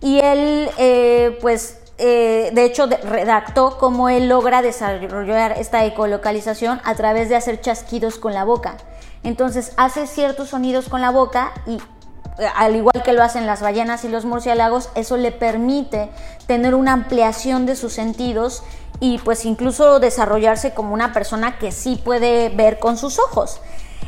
y 0.00 0.20
él 0.20 0.70
eh, 0.78 1.36
pues 1.40 1.79
eh, 2.02 2.50
de 2.54 2.64
hecho 2.64 2.86
redactó 2.86 3.76
cómo 3.78 4.08
él 4.08 4.28
logra 4.28 4.62
desarrollar 4.62 5.52
esta 5.52 5.84
ecolocalización 5.84 6.80
a 6.84 6.94
través 6.94 7.28
de 7.28 7.36
hacer 7.36 7.60
chasquidos 7.60 8.18
con 8.18 8.32
la 8.32 8.44
boca. 8.44 8.78
Entonces 9.22 9.74
hace 9.76 10.06
ciertos 10.06 10.48
sonidos 10.48 10.88
con 10.88 11.02
la 11.02 11.10
boca 11.10 11.52
y 11.66 11.74
eh, 11.74 12.48
al 12.56 12.74
igual 12.74 13.02
que 13.04 13.12
lo 13.12 13.22
hacen 13.22 13.46
las 13.46 13.60
ballenas 13.60 14.04
y 14.04 14.08
los 14.08 14.24
murciélagos, 14.24 14.88
eso 14.94 15.18
le 15.18 15.30
permite 15.30 16.08
tener 16.46 16.74
una 16.74 16.94
ampliación 16.94 17.66
de 17.66 17.76
sus 17.76 17.92
sentidos 17.92 18.62
y 18.98 19.18
pues 19.18 19.44
incluso 19.44 20.00
desarrollarse 20.00 20.72
como 20.72 20.94
una 20.94 21.12
persona 21.12 21.58
que 21.58 21.70
sí 21.70 22.00
puede 22.02 22.48
ver 22.48 22.78
con 22.78 22.96
sus 22.96 23.18
ojos. 23.18 23.60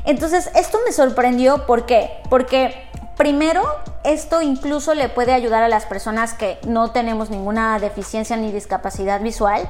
Entonces 0.06 0.50
esto 0.54 0.78
me 0.86 0.92
sorprendió, 0.92 1.66
¿por 1.66 1.84
qué? 1.84 2.10
Porque 2.30 2.88
Primero, 3.16 3.62
esto 4.04 4.40
incluso 4.40 4.94
le 4.94 5.08
puede 5.08 5.32
ayudar 5.32 5.62
a 5.62 5.68
las 5.68 5.84
personas 5.84 6.32
que 6.32 6.58
no 6.66 6.92
tenemos 6.92 7.30
ninguna 7.30 7.78
deficiencia 7.78 8.36
ni 8.36 8.50
discapacidad 8.50 9.20
visual. 9.20 9.68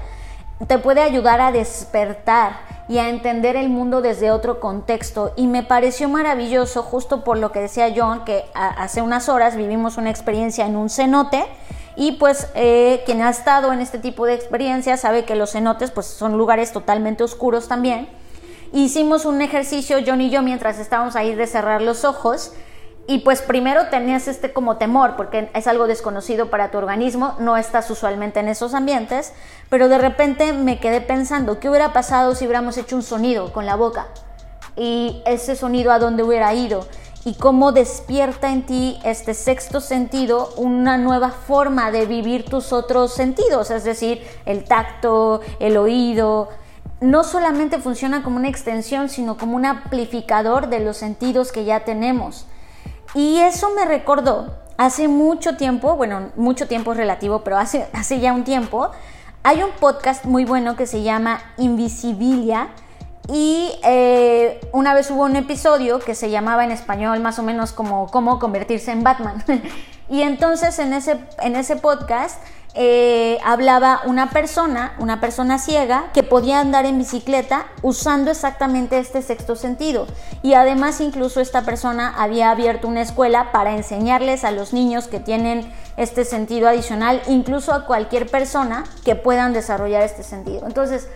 Te 0.68 0.78
puede 0.78 1.00
ayudar 1.00 1.40
a 1.40 1.50
despertar 1.50 2.60
y 2.88 2.98
a 2.98 3.08
entender 3.08 3.56
el 3.56 3.68
mundo 3.68 4.00
desde 4.00 4.30
otro 4.30 4.60
contexto. 4.60 5.32
Y 5.36 5.48
me 5.48 5.64
pareció 5.64 6.08
maravilloso, 6.08 6.82
justo 6.82 7.24
por 7.24 7.36
lo 7.36 7.50
que 7.50 7.60
decía 7.60 7.92
John, 7.94 8.24
que 8.24 8.44
hace 8.54 9.02
unas 9.02 9.28
horas 9.28 9.56
vivimos 9.56 9.96
una 9.96 10.10
experiencia 10.10 10.66
en 10.66 10.76
un 10.76 10.88
cenote. 10.88 11.44
Y 11.96 12.12
pues 12.12 12.48
eh, 12.54 13.02
quien 13.04 13.22
ha 13.22 13.30
estado 13.30 13.72
en 13.72 13.80
este 13.80 13.98
tipo 13.98 14.24
de 14.24 14.34
experiencias 14.34 15.00
sabe 15.00 15.24
que 15.24 15.34
los 15.34 15.50
cenotes 15.50 15.90
pues, 15.90 16.06
son 16.06 16.38
lugares 16.38 16.72
totalmente 16.72 17.24
oscuros 17.24 17.66
también. 17.66 18.08
Hicimos 18.72 19.26
un 19.26 19.42
ejercicio, 19.42 19.98
John 20.06 20.20
y 20.20 20.30
yo, 20.30 20.42
mientras 20.42 20.78
estábamos 20.78 21.16
ahí 21.16 21.34
de 21.34 21.46
cerrar 21.46 21.82
los 21.82 22.04
ojos 22.04 22.52
y 23.08 23.18
pues 23.18 23.42
primero 23.42 23.88
tenías 23.88 24.28
este 24.28 24.52
como 24.52 24.76
temor, 24.76 25.16
porque 25.16 25.50
es 25.54 25.66
algo 25.66 25.86
desconocido 25.86 26.50
para 26.50 26.70
tu 26.70 26.78
organismo, 26.78 27.34
no 27.40 27.56
estás 27.56 27.90
usualmente 27.90 28.40
en 28.40 28.48
esos 28.48 28.74
ambientes, 28.74 29.32
pero 29.68 29.88
de 29.88 29.98
repente 29.98 30.52
me 30.52 30.78
quedé 30.78 31.00
pensando, 31.00 31.58
¿qué 31.58 31.68
hubiera 31.68 31.92
pasado 31.92 32.34
si 32.34 32.44
hubiéramos 32.44 32.78
hecho 32.78 32.94
un 32.94 33.02
sonido 33.02 33.52
con 33.52 33.66
la 33.66 33.74
boca? 33.74 34.06
Y 34.76 35.20
ese 35.26 35.56
sonido 35.56 35.90
a 35.90 35.98
dónde 35.98 36.22
hubiera 36.22 36.54
ido. 36.54 36.86
y 37.24 37.34
cómo 37.34 37.70
despierta 37.70 38.50
en 38.50 38.66
ti 38.66 38.98
este 39.04 39.34
sexto 39.34 39.80
sentido 39.80 40.52
una 40.56 40.98
nueva 40.98 41.30
forma 41.30 41.92
de 41.92 42.04
vivir 42.04 42.44
tus 42.44 42.72
otros 42.72 43.14
sentidos, 43.14 43.70
es 43.70 43.84
decir, 43.84 44.26
el 44.44 44.64
tacto, 44.64 45.40
el 45.60 45.76
oído. 45.76 46.48
No 47.00 47.22
solamente 47.22 47.78
funciona 47.78 48.24
como 48.24 48.38
una 48.38 48.48
extensión, 48.48 49.08
sino 49.08 49.36
como 49.36 49.54
un 49.54 49.66
amplificador 49.66 50.68
de 50.68 50.80
los 50.80 50.96
sentidos 50.96 51.52
que 51.52 51.64
ya 51.64 51.84
tenemos. 51.84 52.46
Y 53.14 53.38
eso 53.38 53.70
me 53.74 53.84
recordó, 53.84 54.56
hace 54.76 55.08
mucho 55.08 55.56
tiempo, 55.56 55.96
bueno, 55.96 56.30
mucho 56.36 56.66
tiempo 56.66 56.92
es 56.92 56.98
relativo, 56.98 57.42
pero 57.44 57.58
hace, 57.58 57.86
hace 57.92 58.20
ya 58.20 58.32
un 58.32 58.44
tiempo, 58.44 58.90
hay 59.42 59.62
un 59.62 59.70
podcast 59.72 60.24
muy 60.24 60.44
bueno 60.44 60.76
que 60.76 60.86
se 60.86 61.02
llama 61.02 61.40
Invisibilia, 61.58 62.70
y 63.28 63.70
eh, 63.84 64.60
una 64.72 64.94
vez 64.94 65.10
hubo 65.10 65.22
un 65.24 65.36
episodio 65.36 66.00
que 66.00 66.14
se 66.14 66.30
llamaba 66.30 66.64
en 66.64 66.72
español 66.72 67.20
más 67.20 67.38
o 67.38 67.42
menos 67.42 67.72
como 67.72 68.10
cómo 68.10 68.38
convertirse 68.38 68.90
en 68.90 69.04
Batman. 69.04 69.44
y 70.08 70.22
entonces 70.22 70.78
en 70.78 70.92
ese, 70.92 71.20
en 71.38 71.56
ese 71.56 71.76
podcast 71.76 72.42
eh, 72.74 73.38
hablaba 73.44 74.00
una 74.06 74.30
persona, 74.30 74.94
una 74.98 75.20
persona 75.20 75.58
ciega, 75.58 76.10
que 76.14 76.22
podía 76.22 76.60
andar 76.60 76.86
en 76.86 76.98
bicicleta 76.98 77.66
usando 77.82 78.30
exactamente 78.30 78.98
este 78.98 79.20
sexto 79.20 79.56
sentido. 79.56 80.06
Y 80.42 80.54
además 80.54 81.00
incluso 81.00 81.40
esta 81.40 81.62
persona 81.62 82.14
había 82.16 82.50
abierto 82.50 82.88
una 82.88 83.02
escuela 83.02 83.52
para 83.52 83.76
enseñarles 83.76 84.44
a 84.44 84.50
los 84.50 84.72
niños 84.72 85.06
que 85.06 85.20
tienen 85.20 85.70
este 85.96 86.24
sentido 86.24 86.68
adicional, 86.68 87.20
incluso 87.28 87.74
a 87.74 87.84
cualquier 87.84 88.30
persona 88.30 88.84
que 89.04 89.16
puedan 89.16 89.52
desarrollar 89.52 90.02
este 90.02 90.22
sentido. 90.22 90.66
Entonces, 90.66 91.08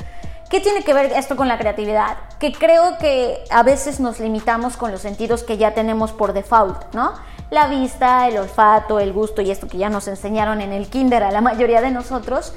¿Qué 0.49 0.61
tiene 0.61 0.85
que 0.85 0.95
ver 0.95 1.13
esto 1.13 1.35
con 1.35 1.49
la 1.49 1.59
creatividad? 1.59 2.19
Que 2.39 2.53
creo 2.53 2.99
que 2.99 3.43
a 3.51 3.65
veces 3.65 3.99
nos 3.99 4.21
limitamos 4.21 4.77
con 4.77 4.93
los 4.93 5.01
sentidos 5.01 5.43
que 5.43 5.57
ya 5.57 5.75
tenemos 5.75 6.13
por 6.13 6.33
default, 6.33 6.95
¿no? 6.95 7.15
La 7.51 7.69
vista, 7.69 8.27
el 8.27 8.39
olfato, 8.39 8.99
el 8.99 9.13
gusto 9.13 9.41
y 9.41 9.51
esto 9.51 9.69
que 9.69 9.79
ya 9.79 9.89
nos 9.89 10.09
enseñaron 10.09 10.61
en 10.61 10.73
el 10.73 10.89
kinder 10.89 11.23
a 11.23 11.31
la 11.31 11.41
mayoría 11.41 11.81
de 11.81 11.93
nosotros. 11.93 12.53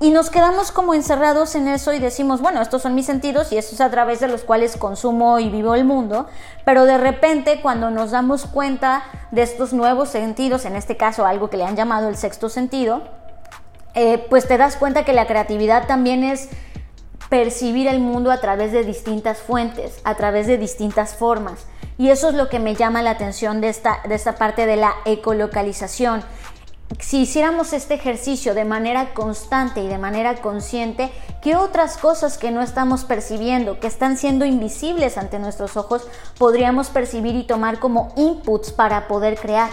Y 0.00 0.10
nos 0.10 0.28
quedamos 0.28 0.70
como 0.70 0.92
encerrados 0.92 1.54
en 1.54 1.68
eso 1.68 1.92
y 1.92 1.98
decimos, 1.98 2.42
bueno, 2.42 2.60
estos 2.60 2.82
son 2.82 2.94
mis 2.94 3.06
sentidos 3.06 3.52
y 3.52 3.56
estos 3.56 3.74
es 3.74 3.80
a 3.80 3.90
través 3.90 4.20
de 4.20 4.28
los 4.28 4.42
cuales 4.42 4.76
consumo 4.76 5.38
y 5.38 5.48
vivo 5.48 5.74
el 5.74 5.84
mundo. 5.84 6.26
Pero 6.64 6.84
de 6.84 6.98
repente 6.98 7.60
cuando 7.62 7.90
nos 7.90 8.10
damos 8.10 8.44
cuenta 8.44 9.04
de 9.30 9.42
estos 9.42 9.72
nuevos 9.72 10.10
sentidos, 10.10 10.66
en 10.66 10.76
este 10.76 10.96
caso 10.96 11.24
algo 11.24 11.48
que 11.48 11.56
le 11.56 11.64
han 11.64 11.76
llamado 11.76 12.08
el 12.08 12.16
sexto 12.16 12.50
sentido, 12.50 13.02
eh, 13.94 14.26
pues 14.28 14.46
te 14.46 14.58
das 14.58 14.76
cuenta 14.76 15.04
que 15.04 15.12
la 15.14 15.26
creatividad 15.26 15.86
también 15.86 16.24
es 16.24 16.50
percibir 17.30 17.86
el 17.86 18.00
mundo 18.00 18.30
a 18.30 18.40
través 18.40 18.72
de 18.72 18.84
distintas 18.84 19.38
fuentes, 19.38 20.00
a 20.04 20.16
través 20.16 20.46
de 20.46 20.58
distintas 20.58 21.14
formas. 21.14 21.66
Y 21.96 22.10
eso 22.10 22.28
es 22.28 22.34
lo 22.34 22.48
que 22.48 22.58
me 22.58 22.74
llama 22.74 23.02
la 23.02 23.10
atención 23.10 23.60
de 23.60 23.68
esta, 23.68 24.00
de 24.08 24.14
esta 24.14 24.34
parte 24.34 24.66
de 24.66 24.76
la 24.76 24.94
ecolocalización. 25.04 26.22
Si 27.00 27.22
hiciéramos 27.22 27.72
este 27.72 27.94
ejercicio 27.94 28.54
de 28.54 28.64
manera 28.64 29.14
constante 29.14 29.82
y 29.82 29.88
de 29.88 29.98
manera 29.98 30.36
consciente, 30.36 31.10
¿qué 31.42 31.56
otras 31.56 31.96
cosas 31.96 32.38
que 32.38 32.50
no 32.50 32.62
estamos 32.62 33.04
percibiendo, 33.04 33.80
que 33.80 33.86
están 33.86 34.16
siendo 34.16 34.44
invisibles 34.44 35.16
ante 35.16 35.38
nuestros 35.38 35.76
ojos, 35.76 36.06
podríamos 36.38 36.88
percibir 36.88 37.34
y 37.36 37.44
tomar 37.44 37.78
como 37.78 38.12
inputs 38.16 38.70
para 38.70 39.08
poder 39.08 39.36
crear? 39.38 39.70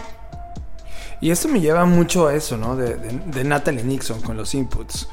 Y 1.20 1.30
esto 1.30 1.48
me 1.48 1.60
lleva 1.60 1.86
mucho 1.86 2.28
a 2.28 2.34
eso, 2.34 2.58
¿no? 2.58 2.76
De, 2.76 3.44
Natalie 3.44 3.84
Nixon 3.84 4.22
con 4.22 4.38
los 4.38 4.56
inputs 4.56 5.08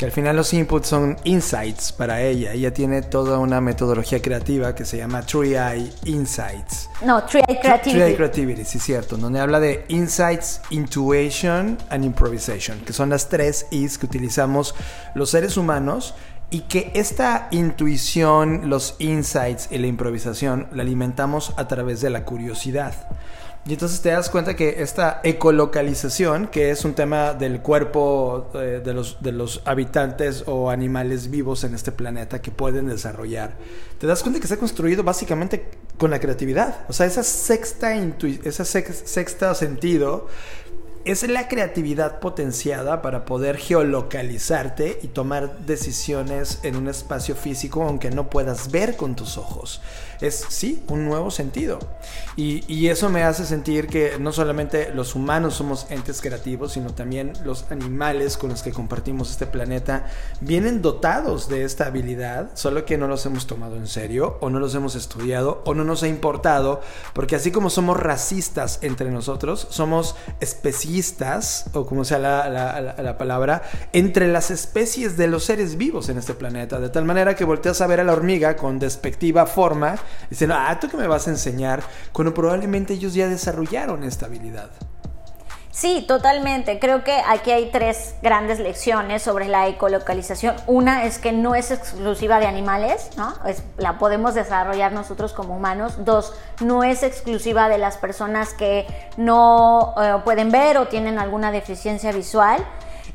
que 0.00 0.06
al 0.06 0.12
final 0.12 0.34
los 0.34 0.54
inputs 0.54 0.88
son 0.88 1.18
insights 1.24 1.92
para 1.92 2.22
ella. 2.22 2.54
Ella 2.54 2.72
tiene 2.72 3.02
toda 3.02 3.38
una 3.38 3.60
metodología 3.60 4.22
creativa 4.22 4.74
que 4.74 4.86
se 4.86 4.96
llama 4.96 5.20
Tree 5.20 5.58
Eye 5.58 5.92
Insights. 6.06 6.88
No, 7.04 7.22
Tree 7.24 7.42
Eye 7.46 7.60
Creativity. 7.60 7.98
Tree 7.98 8.08
Eye 8.08 8.16
Creativity, 8.16 8.64
sí, 8.64 8.78
cierto. 8.78 9.18
Donde 9.18 9.40
habla 9.40 9.60
de 9.60 9.84
Insights, 9.88 10.62
Intuition 10.70 11.76
and 11.90 12.02
Improvisation, 12.06 12.80
que 12.80 12.94
son 12.94 13.10
las 13.10 13.28
tres 13.28 13.66
Is 13.70 13.98
que 13.98 14.06
utilizamos 14.06 14.74
los 15.14 15.28
seres 15.28 15.58
humanos 15.58 16.14
y 16.48 16.60
que 16.60 16.92
esta 16.94 17.48
intuición, 17.50 18.70
los 18.70 18.96
insights 19.00 19.68
y 19.70 19.76
la 19.76 19.86
improvisación 19.86 20.66
la 20.72 20.80
alimentamos 20.80 21.52
a 21.58 21.68
través 21.68 22.00
de 22.00 22.08
la 22.08 22.24
curiosidad. 22.24 22.94
Y 23.66 23.74
entonces 23.74 24.00
te 24.00 24.08
das 24.08 24.30
cuenta 24.30 24.56
que 24.56 24.82
esta 24.82 25.20
ecolocalización, 25.22 26.48
que 26.48 26.70
es 26.70 26.84
un 26.86 26.94
tema 26.94 27.34
del 27.34 27.60
cuerpo 27.60 28.50
eh, 28.54 28.80
de, 28.82 28.94
los, 28.94 29.18
de 29.20 29.32
los 29.32 29.60
habitantes 29.66 30.44
o 30.46 30.70
animales 30.70 31.30
vivos 31.30 31.62
en 31.64 31.74
este 31.74 31.92
planeta 31.92 32.40
que 32.40 32.50
pueden 32.50 32.86
desarrollar, 32.88 33.52
te 33.98 34.06
das 34.06 34.22
cuenta 34.22 34.40
que 34.40 34.46
está 34.46 34.56
construido 34.56 35.02
básicamente 35.02 35.68
con 35.98 36.10
la 36.10 36.18
creatividad. 36.20 36.86
O 36.88 36.94
sea, 36.94 37.04
esa 37.04 37.22
sexta, 37.22 37.94
esa 37.94 38.64
sexta 38.64 39.54
sentido 39.54 40.28
es 41.04 41.26
la 41.28 41.48
creatividad 41.48 42.20
potenciada 42.20 43.02
para 43.02 43.24
poder 43.24 43.56
geolocalizarte 43.56 45.00
y 45.02 45.08
tomar 45.08 45.60
decisiones 45.60 46.60
en 46.62 46.76
un 46.76 46.88
espacio 46.88 47.34
físico 47.34 47.82
aunque 47.82 48.10
no 48.10 48.28
puedas 48.28 48.70
ver 48.70 48.96
con 48.96 49.16
tus 49.16 49.38
ojos 49.38 49.80
es, 50.20 50.44
sí, 50.48 50.82
un 50.88 51.04
nuevo 51.06 51.30
sentido. 51.30 51.78
Y, 52.36 52.88
eso 52.90 53.08
me 53.08 53.22
hace 53.22 53.44
sentir 53.44 53.86
que 53.86 54.16
no 54.18 54.32
solamente 54.32 54.92
los 54.92 55.14
humanos 55.14 55.54
somos 55.54 55.86
entes 55.90 56.20
creativos, 56.20 56.72
sino 56.72 56.92
también 56.92 57.34
los 57.44 57.70
animales 57.70 58.36
con 58.36 58.50
los 58.50 58.62
que 58.62 58.72
compartimos 58.72 59.30
este 59.30 59.46
planeta 59.46 60.06
vienen 60.40 60.82
dotados 60.82 61.48
de 61.48 61.64
esta 61.64 61.86
habilidad, 61.86 62.50
solo 62.54 62.84
que 62.84 62.98
no 62.98 63.06
los 63.06 63.24
hemos 63.26 63.46
tomado 63.46 63.76
en 63.76 63.86
serio, 63.86 64.38
o 64.40 64.50
no 64.50 64.58
los 64.58 64.74
hemos 64.74 64.96
estudiado, 64.96 65.62
o 65.66 65.74
no 65.74 65.84
nos 65.84 66.02
ha 66.02 66.08
importado, 66.08 66.80
porque 67.12 67.36
así 67.36 67.52
como 67.52 67.70
somos 67.70 67.96
racistas 67.96 68.80
entre 68.82 69.10
nosotros, 69.10 69.68
somos 69.70 70.16
especistas, 70.40 71.66
o 71.74 71.86
como 71.86 72.04
sea 72.04 72.18
la, 72.18 72.48
la 72.48 73.18
palabra, 73.18 73.62
entre 73.92 74.26
las 74.26 74.50
especies 74.50 75.16
de 75.16 75.28
los 75.28 75.44
seres 75.44 75.76
vivos 75.76 76.08
en 76.08 76.18
este 76.18 76.34
planeta, 76.34 76.80
de 76.80 76.88
tal 76.88 77.04
manera 77.04 77.36
que 77.36 77.44
volteas 77.44 77.80
a 77.80 77.86
ver 77.86 78.00
a 78.00 78.04
la 78.04 78.14
hormiga 78.14 78.56
con 78.56 78.78
despectiva 78.78 79.46
forma 79.46 79.96
Dicen, 80.28 80.52
ah, 80.52 80.78
¿tú 80.80 80.88
que 80.88 80.96
me 80.96 81.06
vas 81.06 81.26
a 81.26 81.30
enseñar? 81.30 81.82
Cuando 82.12 82.32
probablemente 82.34 82.94
ellos 82.94 83.14
ya 83.14 83.28
desarrollaron 83.28 84.04
esta 84.04 84.26
habilidad. 84.26 84.70
Sí, 85.72 86.04
totalmente. 86.06 86.78
Creo 86.80 87.04
que 87.04 87.22
aquí 87.26 87.52
hay 87.52 87.70
tres 87.70 88.16
grandes 88.22 88.58
lecciones 88.58 89.22
sobre 89.22 89.46
la 89.46 89.68
ecolocalización. 89.68 90.56
Una 90.66 91.04
es 91.04 91.18
que 91.18 91.32
no 91.32 91.54
es 91.54 91.70
exclusiva 91.70 92.40
de 92.40 92.46
animales, 92.46 93.10
¿no? 93.16 93.32
la 93.78 93.96
podemos 93.98 94.34
desarrollar 94.34 94.92
nosotros 94.92 95.32
como 95.32 95.56
humanos. 95.56 96.04
Dos, 96.04 96.34
no 96.60 96.82
es 96.82 97.02
exclusiva 97.02 97.68
de 97.68 97.78
las 97.78 97.96
personas 97.98 98.52
que 98.52 98.86
no 99.16 99.94
eh, 99.96 100.16
pueden 100.24 100.50
ver 100.50 100.76
o 100.76 100.88
tienen 100.88 101.18
alguna 101.18 101.52
deficiencia 101.52 102.10
visual. 102.12 102.62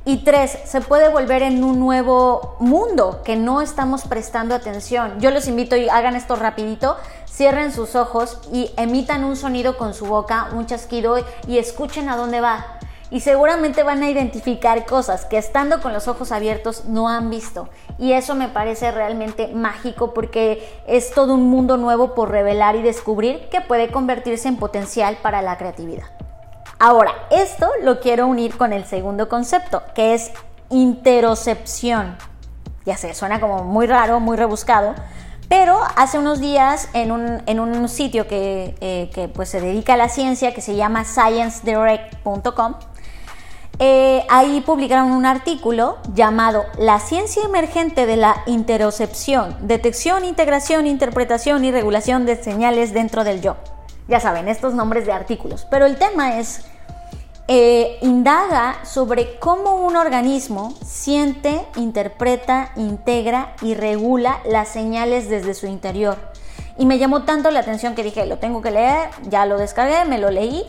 Y 0.07 0.17
tres, 0.17 0.59
se 0.65 0.81
puede 0.81 1.09
volver 1.09 1.41
en 1.41 1.63
un 1.63 1.79
nuevo 1.79 2.57
mundo 2.59 3.21
que 3.23 3.35
no 3.35 3.61
estamos 3.61 4.03
prestando 4.03 4.53
atención. 4.53 5.19
Yo 5.19 5.31
los 5.31 5.47
invito 5.47 5.75
y 5.75 5.89
hagan 5.89 6.15
esto 6.15 6.35
rapidito, 6.35 6.95
cierren 7.27 7.73
sus 7.73 7.95
ojos 7.95 8.39
y 8.53 8.71
emitan 8.77 9.23
un 9.23 9.35
sonido 9.35 9.77
con 9.77 9.95
su 9.95 10.05
boca, 10.05 10.49
un 10.53 10.67
chasquido 10.67 11.17
y 11.47 11.57
escuchen 11.57 12.07
a 12.07 12.17
dónde 12.17 12.39
va. 12.39 12.77
Y 13.09 13.21
seguramente 13.21 13.81
van 13.81 14.03
a 14.03 14.09
identificar 14.11 14.85
cosas 14.85 15.25
que 15.25 15.39
estando 15.39 15.81
con 15.81 15.91
los 15.91 16.07
ojos 16.07 16.31
abiertos 16.31 16.85
no 16.85 17.09
han 17.09 17.31
visto. 17.31 17.69
Y 17.97 18.11
eso 18.11 18.35
me 18.35 18.47
parece 18.47 18.91
realmente 18.91 19.47
mágico 19.47 20.13
porque 20.13 20.81
es 20.85 21.15
todo 21.15 21.33
un 21.33 21.49
mundo 21.49 21.77
nuevo 21.77 22.13
por 22.13 22.29
revelar 22.29 22.75
y 22.75 22.83
descubrir 22.83 23.49
que 23.49 23.61
puede 23.61 23.91
convertirse 23.91 24.49
en 24.49 24.57
potencial 24.57 25.17
para 25.23 25.41
la 25.41 25.57
creatividad. 25.57 26.24
Ahora, 26.79 27.13
esto 27.31 27.69
lo 27.81 27.99
quiero 27.99 28.27
unir 28.27 28.57
con 28.57 28.73
el 28.73 28.85
segundo 28.85 29.29
concepto, 29.29 29.81
que 29.93 30.13
es 30.13 30.31
interocepción. 30.69 32.17
Ya 32.85 32.97
sé, 32.97 33.13
suena 33.13 33.39
como 33.39 33.63
muy 33.63 33.87
raro, 33.87 34.19
muy 34.19 34.35
rebuscado, 34.35 34.93
pero 35.47 35.79
hace 35.95 36.19
unos 36.19 36.39
días 36.39 36.89
en 36.93 37.11
un, 37.11 37.89
sitio 37.89 38.27
que, 38.27 38.75
eh, 38.81 39.31
pues 39.33 39.49
se 39.49 39.61
dedica 39.61 39.93
a 39.93 39.97
la 39.97 40.09
ciencia, 40.09 40.53
que 40.53 40.61
se 40.61 40.75
llama 40.75 41.05
sciencedirect.com, 41.05 42.75
eh, 43.79 44.25
ahí 44.29 44.61
publicaron 44.61 45.11
un 45.11 45.25
artículo 45.25 45.97
llamado 46.13 46.63
La 46.77 46.99
ciencia 46.99 47.43
emergente 47.43 48.05
de 48.05 48.15
la 48.15 48.43
interocepción, 48.45 49.55
detección, 49.61 50.23
integración, 50.23 50.87
interpretación 50.87 51.65
y 51.65 51.71
regulación 51.71 52.25
de 52.25 52.41
señales 52.41 52.93
dentro 52.93 53.23
del 53.23 53.41
yo. 53.41 53.57
Ya 54.07 54.19
saben, 54.19 54.47
estos 54.47 54.73
nombres 54.73 55.05
de 55.05 55.13
artículos. 55.13 55.65
Pero 55.69 55.85
el 55.85 55.97
tema 55.97 56.37
es, 56.37 56.61
eh, 57.47 57.99
indaga 58.01 58.77
sobre 58.83 59.37
cómo 59.37 59.75
un 59.85 59.95
organismo 59.95 60.73
siente, 60.83 61.63
interpreta, 61.75 62.71
integra 62.75 63.55
y 63.61 63.75
regula 63.75 64.39
las 64.45 64.69
señales 64.69 65.29
desde 65.29 65.53
su 65.53 65.67
interior. 65.67 66.17
Y 66.77 66.85
me 66.85 66.97
llamó 66.97 67.23
tanto 67.23 67.51
la 67.51 67.59
atención 67.59 67.93
que 67.93 68.03
dije, 68.03 68.25
lo 68.25 68.37
tengo 68.39 68.61
que 68.61 68.71
leer, 68.71 69.09
ya 69.29 69.45
lo 69.45 69.57
descargué, 69.57 70.05
me 70.05 70.17
lo 70.17 70.31
leí. 70.31 70.63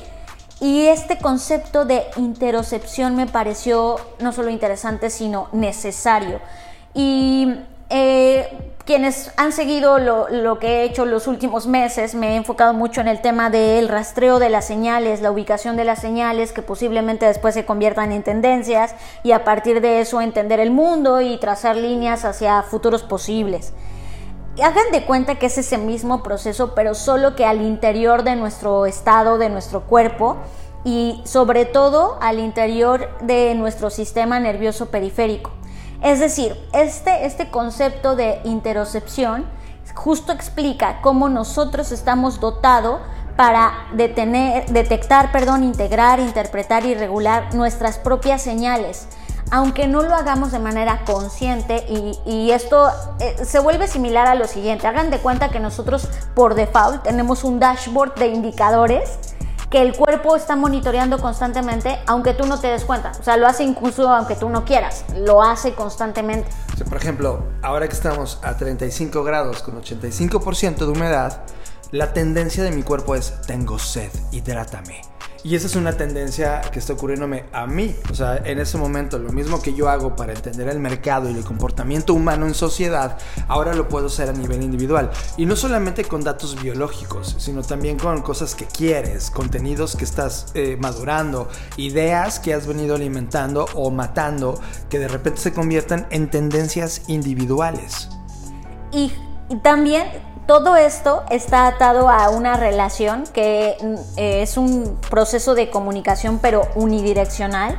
Y 0.60 0.86
este 0.86 1.18
concepto 1.18 1.84
de 1.84 2.04
interocepción 2.16 3.16
me 3.16 3.26
pareció 3.26 3.96
no 4.20 4.32
solo 4.32 4.50
interesante, 4.50 5.10
sino 5.10 5.48
necesario. 5.52 6.40
Y 6.94 7.56
eh, 7.90 8.75
quienes 8.86 9.32
han 9.36 9.50
seguido 9.50 9.98
lo, 9.98 10.58
que 10.60 10.68
he 10.68 10.84
hecho 10.84 11.04
los 11.04 11.26
últimos 11.26 11.66
meses, 11.66 12.14
me 12.14 12.32
he 12.32 12.36
enfocado 12.36 12.72
mucho 12.72 13.00
en 13.00 13.08
el 13.08 13.20
tema 13.20 13.50
del 13.50 13.88
rastreo 13.88 14.38
de 14.38 14.48
las 14.48 14.64
señales, 14.64 15.20
la 15.20 15.32
ubicación 15.32 15.76
de 15.76 15.82
las 15.82 16.00
señales 16.00 16.52
que 16.52 16.62
posiblemente 16.62 17.26
después 17.26 17.52
se 17.54 17.66
conviertan 17.66 18.12
en 18.12 18.22
tendencias 18.22 18.94
y 19.24 19.32
a 19.32 19.42
partir 19.42 19.80
de 19.80 20.00
eso 20.00 20.20
entender 20.20 20.60
el 20.60 20.70
mundo 20.70 21.20
y 21.20 21.36
trazar 21.38 21.74
líneas 21.74 22.24
hacia 22.24 22.62
futuros 22.62 23.02
posibles. 23.02 23.72
Hagan 24.62 24.92
de 24.92 25.04
cuenta 25.04 25.34
que 25.34 25.46
es 25.46 25.58
ese 25.58 25.78
mismo 25.78 26.22
proceso, 26.22 26.72
pero 26.76 26.94
solo 26.94 27.34
que 27.34 27.44
al 27.44 27.62
interior 27.62 28.22
de 28.22 28.36
nuestro 28.36 28.86
estado, 28.86 29.36
de 29.36 29.48
nuestro 29.48 29.82
cuerpo 29.82 30.36
y 30.84 31.20
sobre 31.24 31.64
todo 31.64 32.18
al 32.20 32.38
interior 32.38 33.08
de 33.20 33.56
nuestro 33.56 33.90
sistema 33.90 34.38
nervioso 34.38 34.86
periférico. 34.86 35.50
Es 36.02 36.20
decir, 36.20 36.56
este, 36.72 37.26
este 37.26 37.50
concepto 37.50 38.16
de 38.16 38.40
interocepción 38.44 39.46
justo 39.94 40.32
explica 40.32 41.00
cómo 41.00 41.28
nosotros 41.28 41.90
estamos 41.92 42.40
dotados 42.40 43.00
para 43.36 43.88
detener, 43.92 44.66
detectar, 44.66 45.30
perdón, 45.30 45.62
integrar, 45.62 46.20
interpretar 46.20 46.86
y 46.86 46.94
regular 46.94 47.54
nuestras 47.54 47.98
propias 47.98 48.42
señales, 48.42 49.08
aunque 49.50 49.86
no 49.86 50.02
lo 50.02 50.14
hagamos 50.14 50.52
de 50.52 50.58
manera 50.58 51.02
consciente 51.04 51.84
y, 52.24 52.50
esto 52.50 52.88
eh, 53.20 53.44
se 53.44 53.58
vuelve 53.58 53.86
similar 53.88 54.26
a 54.26 54.34
lo 54.34 54.46
siguiente, 54.46 54.86
hagan 54.86 55.10
de 55.10 55.18
cuenta 55.18 55.50
que 55.50 55.60
nosotros 55.60 56.08
por 56.34 56.54
default 56.54 57.02
tenemos 57.02 57.44
un 57.44 57.60
dashboard 57.60 58.14
de 58.14 58.28
indicadores 58.28 59.35
que 59.70 59.82
el 59.82 59.94
cuerpo 59.94 60.36
está 60.36 60.56
monitoreando 60.56 61.18
constantemente, 61.18 61.98
aunque 62.06 62.34
tú 62.34 62.46
no 62.46 62.60
te 62.60 62.68
des 62.68 62.84
cuenta. 62.84 63.12
O 63.18 63.22
sea, 63.22 63.36
lo 63.36 63.46
hace 63.46 63.64
incluso 63.64 64.08
aunque 64.08 64.36
tú 64.36 64.48
no 64.48 64.64
quieras, 64.64 65.04
lo 65.16 65.42
hace 65.42 65.74
constantemente. 65.74 66.48
por 66.88 66.98
ejemplo, 66.98 67.44
ahora 67.62 67.88
que 67.88 67.94
estamos 67.94 68.38
a 68.42 68.56
35 68.56 69.24
grados 69.24 69.62
con 69.62 69.80
85% 69.82 70.76
de 70.76 70.86
humedad, 70.86 71.42
la 71.90 72.12
tendencia 72.12 72.64
de 72.64 72.70
mi 72.72 72.82
cuerpo 72.82 73.14
es 73.14 73.40
tengo 73.46 73.78
sed, 73.78 74.10
hidrátame. 74.32 75.15
Y 75.46 75.54
esa 75.54 75.68
es 75.68 75.76
una 75.76 75.92
tendencia 75.92 76.60
que 76.72 76.80
está 76.80 76.94
ocurriéndome 76.94 77.44
a 77.52 77.68
mí. 77.68 77.94
O 78.10 78.14
sea, 78.16 78.38
en 78.38 78.58
ese 78.58 78.78
momento, 78.78 79.16
lo 79.16 79.30
mismo 79.30 79.62
que 79.62 79.74
yo 79.74 79.88
hago 79.88 80.16
para 80.16 80.32
entender 80.32 80.66
el 80.66 80.80
mercado 80.80 81.30
y 81.30 81.34
el 81.34 81.44
comportamiento 81.44 82.14
humano 82.14 82.46
en 82.46 82.54
sociedad, 82.54 83.16
ahora 83.46 83.72
lo 83.72 83.86
puedo 83.86 84.08
hacer 84.08 84.28
a 84.28 84.32
nivel 84.32 84.64
individual. 84.64 85.08
Y 85.36 85.46
no 85.46 85.54
solamente 85.54 86.02
con 86.04 86.24
datos 86.24 86.60
biológicos, 86.60 87.36
sino 87.38 87.62
también 87.62 87.96
con 87.96 88.22
cosas 88.22 88.56
que 88.56 88.64
quieres, 88.64 89.30
contenidos 89.30 89.94
que 89.94 90.02
estás 90.02 90.46
eh, 90.54 90.76
madurando, 90.80 91.48
ideas 91.76 92.40
que 92.40 92.52
has 92.52 92.66
venido 92.66 92.96
alimentando 92.96 93.66
o 93.74 93.92
matando, 93.92 94.60
que 94.90 94.98
de 94.98 95.06
repente 95.06 95.40
se 95.40 95.52
conviertan 95.52 96.08
en 96.10 96.28
tendencias 96.28 97.02
individuales. 97.06 98.08
Y, 98.90 99.12
y 99.48 99.56
también 99.60 100.08
todo 100.46 100.76
esto 100.76 101.24
está 101.30 101.66
atado 101.66 102.08
a 102.08 102.30
una 102.30 102.56
relación 102.56 103.24
que 103.32 103.76
mm, 103.80 103.94
eh, 104.16 104.42
es 104.42 104.56
un 104.56 104.98
proceso 105.10 105.54
de 105.54 105.70
comunicación 105.70 106.38
pero 106.38 106.68
unidireccional 106.74 107.76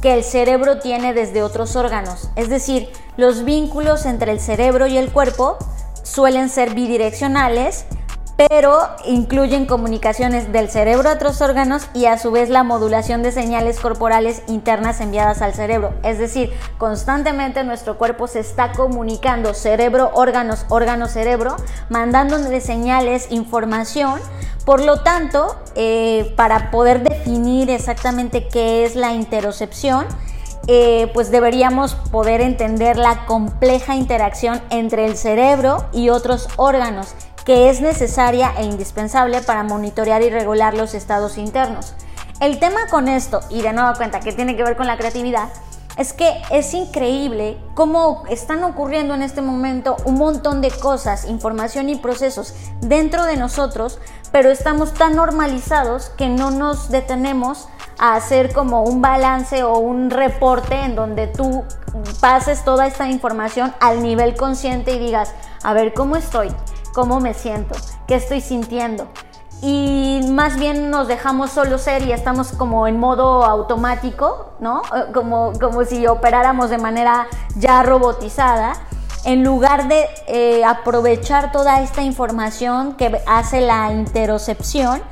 que 0.00 0.14
el 0.14 0.24
cerebro 0.24 0.78
tiene 0.78 1.14
desde 1.14 1.42
otros 1.42 1.76
órganos. 1.76 2.30
Es 2.36 2.48
decir, 2.48 2.90
los 3.16 3.44
vínculos 3.44 4.06
entre 4.06 4.32
el 4.32 4.40
cerebro 4.40 4.86
y 4.86 4.96
el 4.96 5.12
cuerpo 5.12 5.58
suelen 6.02 6.48
ser 6.48 6.74
bidireccionales 6.74 7.86
pero 8.36 8.80
incluyen 9.06 9.64
comunicaciones 9.66 10.52
del 10.52 10.68
cerebro 10.68 11.08
a 11.08 11.14
otros 11.14 11.40
órganos 11.40 11.88
y 11.94 12.04
a 12.04 12.18
su 12.18 12.30
vez 12.30 12.50
la 12.50 12.64
modulación 12.64 13.22
de 13.22 13.32
señales 13.32 13.80
corporales 13.80 14.42
internas 14.46 15.00
enviadas 15.00 15.40
al 15.40 15.54
cerebro. 15.54 15.94
Es 16.02 16.18
decir, 16.18 16.52
constantemente 16.76 17.64
nuestro 17.64 17.96
cuerpo 17.96 18.26
se 18.26 18.40
está 18.40 18.72
comunicando 18.72 19.54
cerebro, 19.54 20.10
órganos, 20.12 20.66
órgano, 20.68 21.08
cerebro, 21.08 21.56
mandándole 21.88 22.60
señales, 22.60 23.28
información. 23.30 24.20
Por 24.66 24.82
lo 24.82 25.00
tanto, 25.00 25.56
eh, 25.74 26.34
para 26.36 26.70
poder 26.70 27.02
definir 27.02 27.70
exactamente 27.70 28.48
qué 28.48 28.84
es 28.84 28.96
la 28.96 29.14
interocepción, 29.14 30.06
eh, 30.66 31.10
pues 31.14 31.30
deberíamos 31.30 31.94
poder 31.94 32.40
entender 32.40 32.96
la 32.96 33.24
compleja 33.26 33.94
interacción 33.94 34.60
entre 34.70 35.06
el 35.06 35.16
cerebro 35.16 35.86
y 35.92 36.08
otros 36.08 36.48
órganos 36.56 37.14
que 37.46 37.70
es 37.70 37.80
necesaria 37.80 38.52
e 38.58 38.64
indispensable 38.64 39.40
para 39.40 39.62
monitorear 39.62 40.20
y 40.22 40.30
regular 40.30 40.74
los 40.74 40.94
estados 40.94 41.38
internos. 41.38 41.94
El 42.40 42.58
tema 42.58 42.88
con 42.90 43.08
esto, 43.08 43.40
y 43.48 43.62
de 43.62 43.72
nueva 43.72 43.94
cuenta 43.94 44.20
que 44.20 44.32
tiene 44.32 44.56
que 44.56 44.64
ver 44.64 44.76
con 44.76 44.88
la 44.88 44.98
creatividad, 44.98 45.48
es 45.96 46.12
que 46.12 46.42
es 46.50 46.74
increíble 46.74 47.56
cómo 47.74 48.24
están 48.28 48.64
ocurriendo 48.64 49.14
en 49.14 49.22
este 49.22 49.40
momento 49.40 49.96
un 50.04 50.16
montón 50.16 50.60
de 50.60 50.70
cosas, 50.70 51.24
información 51.24 51.88
y 51.88 51.94
procesos 51.94 52.52
dentro 52.80 53.24
de 53.24 53.36
nosotros, 53.36 54.00
pero 54.32 54.50
estamos 54.50 54.92
tan 54.92 55.14
normalizados 55.14 56.10
que 56.10 56.28
no 56.28 56.50
nos 56.50 56.90
detenemos 56.90 57.68
a 57.98 58.16
hacer 58.16 58.52
como 58.52 58.82
un 58.82 59.00
balance 59.00 59.62
o 59.62 59.78
un 59.78 60.10
reporte 60.10 60.74
en 60.74 60.96
donde 60.96 61.28
tú 61.28 61.64
pases 62.20 62.64
toda 62.64 62.88
esta 62.88 63.08
información 63.08 63.72
al 63.80 64.02
nivel 64.02 64.36
consciente 64.36 64.96
y 64.96 64.98
digas, 64.98 65.32
a 65.62 65.72
ver, 65.72 65.94
¿cómo 65.94 66.16
estoy? 66.16 66.50
Cómo 66.96 67.20
me 67.20 67.34
siento, 67.34 67.74
qué 68.06 68.14
estoy 68.14 68.40
sintiendo. 68.40 69.06
Y 69.60 70.22
más 70.30 70.56
bien 70.58 70.90
nos 70.90 71.08
dejamos 71.08 71.50
solo 71.50 71.76
ser 71.76 72.00
y 72.02 72.12
estamos 72.12 72.52
como 72.52 72.86
en 72.86 72.98
modo 72.98 73.44
automático, 73.44 74.52
¿no? 74.60 74.80
Eh, 74.80 75.12
como, 75.12 75.52
como 75.60 75.84
si 75.84 76.06
operáramos 76.06 76.70
de 76.70 76.78
manera 76.78 77.26
ya 77.54 77.82
robotizada, 77.82 78.72
en 79.26 79.44
lugar 79.44 79.88
de 79.88 80.06
eh, 80.26 80.64
aprovechar 80.64 81.52
toda 81.52 81.82
esta 81.82 82.00
información 82.00 82.94
que 82.94 83.20
hace 83.26 83.60
la 83.60 83.92
interocepción 83.92 85.02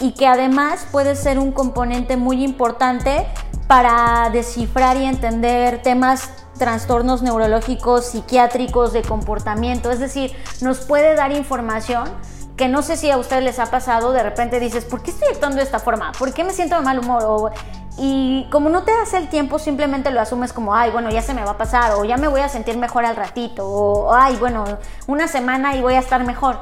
y 0.00 0.12
que 0.12 0.26
además 0.26 0.86
puede 0.90 1.14
ser 1.14 1.38
un 1.38 1.52
componente 1.52 2.16
muy 2.16 2.42
importante 2.42 3.26
para 3.66 4.30
descifrar 4.32 4.96
y 4.96 5.04
entender 5.04 5.82
temas 5.82 6.37
trastornos 6.58 7.22
neurológicos, 7.22 8.06
psiquiátricos, 8.06 8.92
de 8.92 9.02
comportamiento, 9.02 9.90
es 9.90 10.00
decir, 10.00 10.36
nos 10.60 10.80
puede 10.80 11.14
dar 11.14 11.32
información 11.32 12.08
que 12.56 12.68
no 12.68 12.82
sé 12.82 12.96
si 12.96 13.10
a 13.10 13.16
ustedes 13.16 13.44
les 13.44 13.58
ha 13.60 13.66
pasado, 13.66 14.12
de 14.12 14.22
repente 14.22 14.58
dices, 14.58 14.84
¿por 14.84 15.02
qué 15.02 15.12
estoy 15.12 15.28
actuando 15.28 15.58
de 15.58 15.62
esta 15.62 15.78
forma? 15.78 16.12
¿Por 16.18 16.34
qué 16.34 16.42
me 16.42 16.52
siento 16.52 16.76
de 16.76 16.82
mal 16.82 16.98
humor? 16.98 17.52
y 18.00 18.46
como 18.50 18.68
no 18.68 18.84
te 18.84 18.92
das 18.92 19.12
el 19.14 19.28
tiempo, 19.28 19.58
simplemente 19.58 20.12
lo 20.12 20.20
asumes 20.20 20.52
como, 20.52 20.74
ay, 20.74 20.90
bueno, 20.92 21.10
ya 21.10 21.20
se 21.20 21.34
me 21.34 21.44
va 21.44 21.52
a 21.52 21.58
pasar, 21.58 21.94
o 21.94 22.04
ya 22.04 22.16
me 22.16 22.28
voy 22.28 22.40
a 22.40 22.48
sentir 22.48 22.78
mejor 22.78 23.04
al 23.04 23.16
ratito, 23.16 23.68
o 23.68 24.14
ay, 24.14 24.36
bueno, 24.36 24.64
una 25.08 25.26
semana 25.26 25.74
y 25.74 25.82
voy 25.82 25.94
a 25.94 25.98
estar 25.98 26.22
mejor 26.24 26.60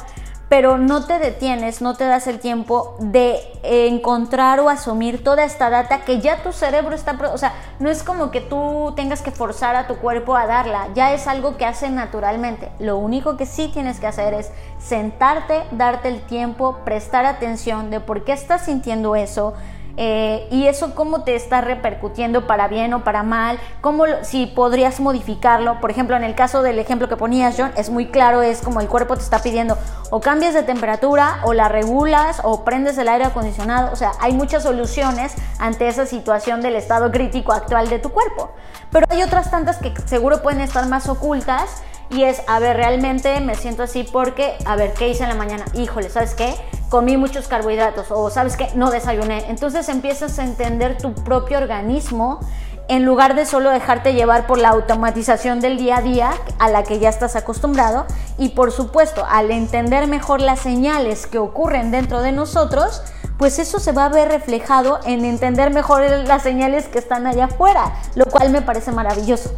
pero 0.49 0.79
no 0.79 1.05
te 1.05 1.19
detienes, 1.19 1.83
no 1.83 1.95
te 1.95 2.05
das 2.05 2.29
el 2.29 2.39
tiempo 2.39 2.97
de 3.01 3.41
encontrar 3.65 4.61
o 4.61 4.69
asumir 4.69 5.25
toda 5.25 5.45
esta 5.45 5.71
data 5.71 6.05
que 6.05 6.21
ya 6.21 6.43
tu 6.43 6.53
cerebro 6.53 6.95
está, 6.95 7.19
o 7.33 7.39
sea, 7.39 7.53
no 7.81 7.91
es 7.91 8.05
como 8.05 8.31
que 8.31 8.41
tú 8.41 8.93
tengas 8.95 9.23
que 9.23 9.33
forzar 9.33 9.75
a 9.75 9.89
tu 9.89 9.97
cuerpo 9.97 10.37
a 10.37 10.47
darla, 10.47 10.89
ya 10.95 11.13
es 11.13 11.27
algo 11.27 11.57
que 11.57 11.67
hace 11.67 11.91
naturalmente. 11.91 12.71
Lo 12.79 12.97
único 12.97 13.37
que 13.37 13.45
sí 13.45 13.69
tienes 13.73 13.99
que 13.99 14.07
hacer 14.07 14.35
es 14.35 14.53
sentarte, 14.79 15.65
darte 15.73 16.09
el 16.09 16.21
tiempo, 16.23 16.79
prestar 16.85 17.27
atención 17.27 17.91
de 17.91 17.99
por 17.99 18.25
qué 18.25 18.33
estás 18.33 18.67
sintiendo 18.67 19.17
eso, 19.17 19.55
eh, 19.97 20.47
y 20.51 20.67
eso 20.67 20.95
cómo 20.95 21.23
te 21.25 21.35
está 21.35 21.61
repercutiendo 21.61 22.47
para 22.47 22.69
bien 22.69 22.93
o 22.95 23.05
para 23.05 23.23
mal, 23.23 23.59
cómo 23.81 24.05
si 24.23 24.47
podrías 24.47 25.01
modificarlo. 25.01 25.81
Por 25.81 25.91
ejemplo, 25.91 26.17
en 26.17 26.25
el 26.25 26.35
caso 26.35 26.63
del 26.63 26.79
ejemplo 26.79 27.09
que 27.09 27.17
ponías, 27.17 27.55
John, 27.57 27.73
es 27.77 27.91
muy 27.91 28.07
claro, 28.07 28.43
es 28.43 28.61
como 28.61 28.81
el 28.81 28.89
cuerpo 28.89 29.17
te 29.17 29.23
está 29.23 29.43
pidiendo 29.43 29.79
o 30.11 30.21
cambias 30.21 30.55
de 30.55 30.63
temperatura 30.63 31.41
o 31.45 31.53
la 31.53 31.69
regulas 31.69 32.41
o 32.45 32.65
prendes 32.65 32.99
el 32.99 33.09
aire 33.09 33.25
acondicionado. 33.25 33.93
O 33.93 33.97
sea, 33.97 34.13
hay 34.21 34.33
muchas 34.33 34.63
soluciones 34.63 35.35
ante 35.59 35.89
esa 35.89 36.07
situación 36.07 36.61
del 36.61 36.77
estado 36.77 37.11
crítico 37.11 37.53
actual 37.53 37.89
de 37.89 37.99
tu 37.99 38.11
cuerpo. 38.11 38.51
Pero 38.91 39.07
hay 39.09 39.23
otras 39.23 39.51
tantas 39.51 39.79
que 39.79 39.93
seguro 40.07 40.43
pueden 40.43 40.61
estar 40.61 40.87
más 40.87 41.09
ocultas 41.09 41.83
y 42.11 42.23
es, 42.23 42.43
a 42.47 42.59
ver, 42.59 42.77
realmente 42.77 43.41
me 43.41 43.55
siento 43.55 43.83
así 43.83 44.05
porque, 44.05 44.57
a 44.65 44.77
ver, 44.77 44.93
¿qué 44.95 45.09
hice 45.09 45.25
en 45.25 45.31
la 45.31 45.35
mañana? 45.35 45.65
Híjole, 45.75 46.09
¿sabes 46.09 46.35
qué? 46.35 46.55
Comí 46.89 47.17
muchos 47.17 47.49
carbohidratos 47.49 48.07
o, 48.11 48.31
¿sabes 48.31 48.57
qué? 48.57 48.69
No 48.75 48.91
desayuné. 48.91 49.51
Entonces 49.51 49.89
empiezas 49.89 50.39
a 50.39 50.45
entender 50.45 50.99
tu 50.99 51.15
propio 51.15 51.59
organismo 51.59 52.41
en 52.89 53.05
lugar 53.05 53.35
de 53.35 53.47
solo 53.47 53.71
dejarte 53.71 54.15
llevar 54.15 54.47
por 54.47 54.59
la 54.59 54.69
automatización 54.69 55.61
del 55.61 55.77
día 55.77 55.99
a 55.99 56.03
día 56.03 56.31
a 56.59 56.69
la 56.71 56.85
que 56.85 57.01
ya 57.01 57.09
estás 57.09 57.35
acostumbrado. 57.35 58.07
Y 58.39 58.51
por 58.51 58.71
supuesto, 58.71 59.25
al 59.29 59.51
entender 59.51 60.07
mejor 60.07 60.41
las 60.41 60.61
señales 60.61 61.27
que 61.27 61.39
ocurren 61.39 61.91
dentro 61.91 62.23
de 62.23 62.31
nosotros, 62.33 63.03
pues 63.39 63.59
eso 63.59 63.79
se 63.79 63.93
va 63.93 64.07
a 64.07 64.09
ver 64.09 64.29
reflejado 64.29 65.01
en 65.05 65.25
entender 65.25 65.71
mejor 65.71 66.03
las 66.27 66.43
señales 66.43 66.87
que 66.87 66.99
están 66.99 67.27
allá 67.27 67.47
afuera, 67.47 67.93
lo 68.15 68.27
cual 68.27 68.51
me 68.51 68.63
parece 68.63 68.93
maravilloso. 68.93 69.51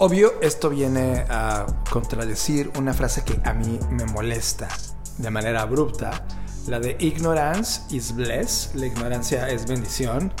Obvio, 0.00 0.40
esto 0.42 0.70
viene 0.70 1.24
a 1.28 1.66
contradecir 1.90 2.70
una 2.78 2.94
frase 2.94 3.24
que 3.24 3.40
a 3.44 3.52
mí 3.52 3.80
me 3.90 4.04
molesta 4.04 4.68
de 5.16 5.28
manera 5.28 5.62
abrupta, 5.62 6.24
la 6.68 6.78
de 6.78 6.96
ignorance 7.00 7.80
is 7.90 8.14
bliss, 8.14 8.70
la 8.74 8.86
ignorancia 8.86 9.48
es 9.48 9.66
bendición, 9.66 10.32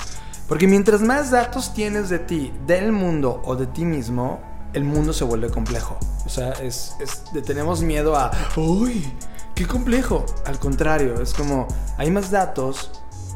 porque 0.46 0.68
mientras 0.68 1.00
más 1.00 1.32
datos 1.32 1.74
tienes 1.74 2.08
de 2.08 2.20
ti, 2.20 2.52
del 2.68 2.92
mundo 2.92 3.42
o 3.44 3.56
de 3.56 3.66
ti 3.66 3.84
mismo, 3.84 4.40
el 4.74 4.84
mundo 4.84 5.12
se 5.12 5.24
vuelve 5.24 5.50
complejo. 5.50 5.98
O 6.24 6.28
sea, 6.28 6.54
tenemos 7.44 7.82
miedo 7.82 8.14
a, 8.14 8.30
uy, 8.54 9.12
qué 9.56 9.66
complejo. 9.66 10.24
Al 10.46 10.60
contrario, 10.60 11.20
es 11.20 11.34
como, 11.34 11.66
hay 11.96 12.12
más 12.12 12.30
datos, 12.30 12.92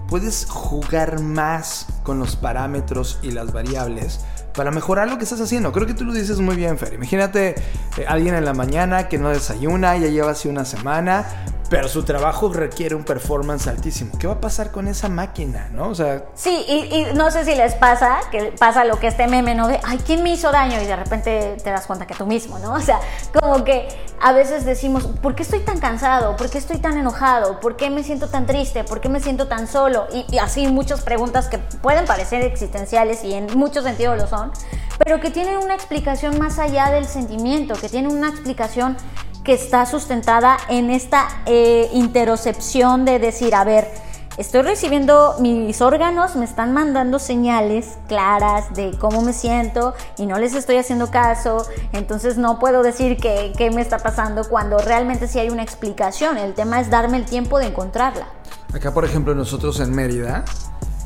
puedes 0.09 0.47
jugar 0.49 1.21
más 1.21 1.87
con 2.05 2.21
los 2.21 2.37
parámetros 2.37 3.19
y 3.23 3.33
las 3.33 3.53
variables 3.53 4.21
para 4.55 4.71
mejorar 4.71 5.09
lo 5.09 5.19
que 5.19 5.25
estás 5.25 5.41
haciendo. 5.41 5.73
Creo 5.73 5.87
que 5.87 5.95
tú 5.95 6.05
lo 6.05 6.13
dices 6.13 6.39
muy 6.41 6.57
bien, 6.57 6.79
Fer. 6.79 6.95
Imagínate 6.95 7.55
eh, 7.97 8.05
alguien 8.07 8.35
en 8.35 8.45
la 8.45 8.55
mañana 8.55 9.09
que 9.09 9.19
no 9.19 9.31
desayuna, 9.31 9.97
ya 9.97 10.09
lleva 10.09 10.33
así 10.33 10.49
una 10.49 10.65
semana, 10.65 11.27
pero 11.73 11.89
su 11.89 12.03
trabajo 12.03 12.53
requiere 12.53 12.95
un 12.95 13.03
performance 13.03 13.67
altísimo. 13.67 14.13
¿Qué 14.19 14.27
va 14.27 14.35
a 14.35 14.41
pasar 14.43 14.71
con 14.71 14.89
esa 14.89 15.09
máquina, 15.09 15.71
no? 15.73 15.89
O 15.89 15.95
sea... 15.95 16.27
Sí, 16.35 16.51
y, 16.69 17.15
no 17.15 17.31
sé 17.31 17.47
si 17.47 17.55
les 17.55 17.75
pasa, 17.75 18.21
que 18.31 18.53
pasa 18.59 18.85
lo 18.85 18.99
que 18.99 19.07
este 19.07 19.27
meme, 19.27 19.55
¿no? 19.55 19.69
De, 19.69 19.81
ay, 19.83 19.99
¿quién 20.05 20.23
me 20.23 20.35
hizo 20.35 20.53
daño? 20.53 20.83
Y 20.83 20.85
de 20.85 20.95
repente 20.95 21.57
te 21.65 21.71
das 21.71 21.87
cuenta 21.87 22.07
que 22.07 22.13
tú 22.15 22.27
mismo, 22.27 22.59
¿no? 22.59 22.75
O 22.83 22.85
sea, 22.85 23.01
como 23.33 23.65
que 23.65 23.89
a 24.21 24.33
veces 24.33 24.67
decimos, 24.67 25.07
¿por 25.23 25.35
qué 25.35 25.45
estoy 25.45 25.61
tan 25.61 25.81
cansado? 25.81 26.37
¿Por 26.37 26.51
qué 26.51 26.59
estoy 26.59 26.77
tan 26.77 26.99
enojado? 26.99 27.59
¿Por 27.59 27.77
qué 27.77 27.89
me 27.89 28.05
siento 28.05 28.29
tan 28.29 28.45
triste? 28.45 28.85
¿Por 28.85 29.01
qué 29.01 29.09
me 29.09 29.21
siento 29.21 29.49
tan 29.49 29.67
solo? 29.67 30.09
Y, 30.13 30.27
y 30.31 30.39
así 30.41 30.67
muchas 30.67 31.01
preguntas 31.01 31.49
que 31.49 31.57
pueden 31.57 32.05
parecer 32.05 32.43
existenciales 32.43 33.25
y 33.25 33.33
en 33.33 33.47
muchos 33.57 33.85
sentidos 33.85 34.19
lo 34.19 34.27
son, 34.27 34.53
pero 34.99 35.21
que 35.21 35.31
tienen 35.31 35.57
una 35.57 35.75
explicación 35.75 36.39
más 36.39 36.59
allá 36.59 36.91
del 36.91 37.07
sentimiento, 37.07 37.77
que 37.81 37.89
tienen 37.89 38.13
una 38.13 38.29
explicación 38.29 38.99
que 39.45 39.55
está 39.55 39.87
sustentada 39.87 40.57
en 40.69 40.91
esta 40.91 41.29
eh, 41.47 41.89
interocepción 41.93 43.05
de 43.05 43.19
decir, 43.19 43.55
a 43.55 43.65
ver, 43.65 43.89
estoy 44.37 44.63
recibiendo, 44.63 45.37
mis 45.41 45.81
órganos 45.81 46.37
me 46.37 46.45
están 46.45 46.73
mandando 46.73 47.19
señales 47.19 47.99
claras 48.09 48.73
de 48.75 48.97
cómo 48.99 49.23
me 49.23 49.33
siento 49.33 49.95
y 50.17 50.27
no 50.27 50.39
les 50.39 50.55
estoy 50.55 50.77
haciendo 50.77 51.11
caso, 51.11 51.67
entonces 51.93 52.39
no 52.39 52.59
puedo 52.59 52.83
decir 52.83 53.17
qué 53.17 53.71
me 53.75 53.83
está 53.83 53.99
pasando 53.99 54.49
cuando 54.49 54.79
realmente 54.79 55.27
sí 55.27 55.39
hay 55.39 55.51
una 55.51 55.63
explicación, 55.63 56.39
el 56.39 56.55
tema 56.55 56.81
es 56.81 56.91
darme 56.91 57.17
el 57.17 57.25
tiempo 57.25 57.59
de 57.59 57.67
encontrarla. 57.67 58.29
Acá, 58.73 58.95
por 58.95 59.05
ejemplo, 59.05 59.35
nosotros 59.35 59.81
en 59.81 59.95
Mérida, 59.95 60.45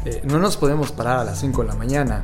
eh, 0.06 0.22
no 0.24 0.38
nos 0.38 0.56
podemos 0.56 0.92
parar 0.92 1.18
a 1.18 1.24
las 1.24 1.40
5 1.40 1.62
de 1.62 1.68
la 1.68 1.74
mañana. 1.74 2.22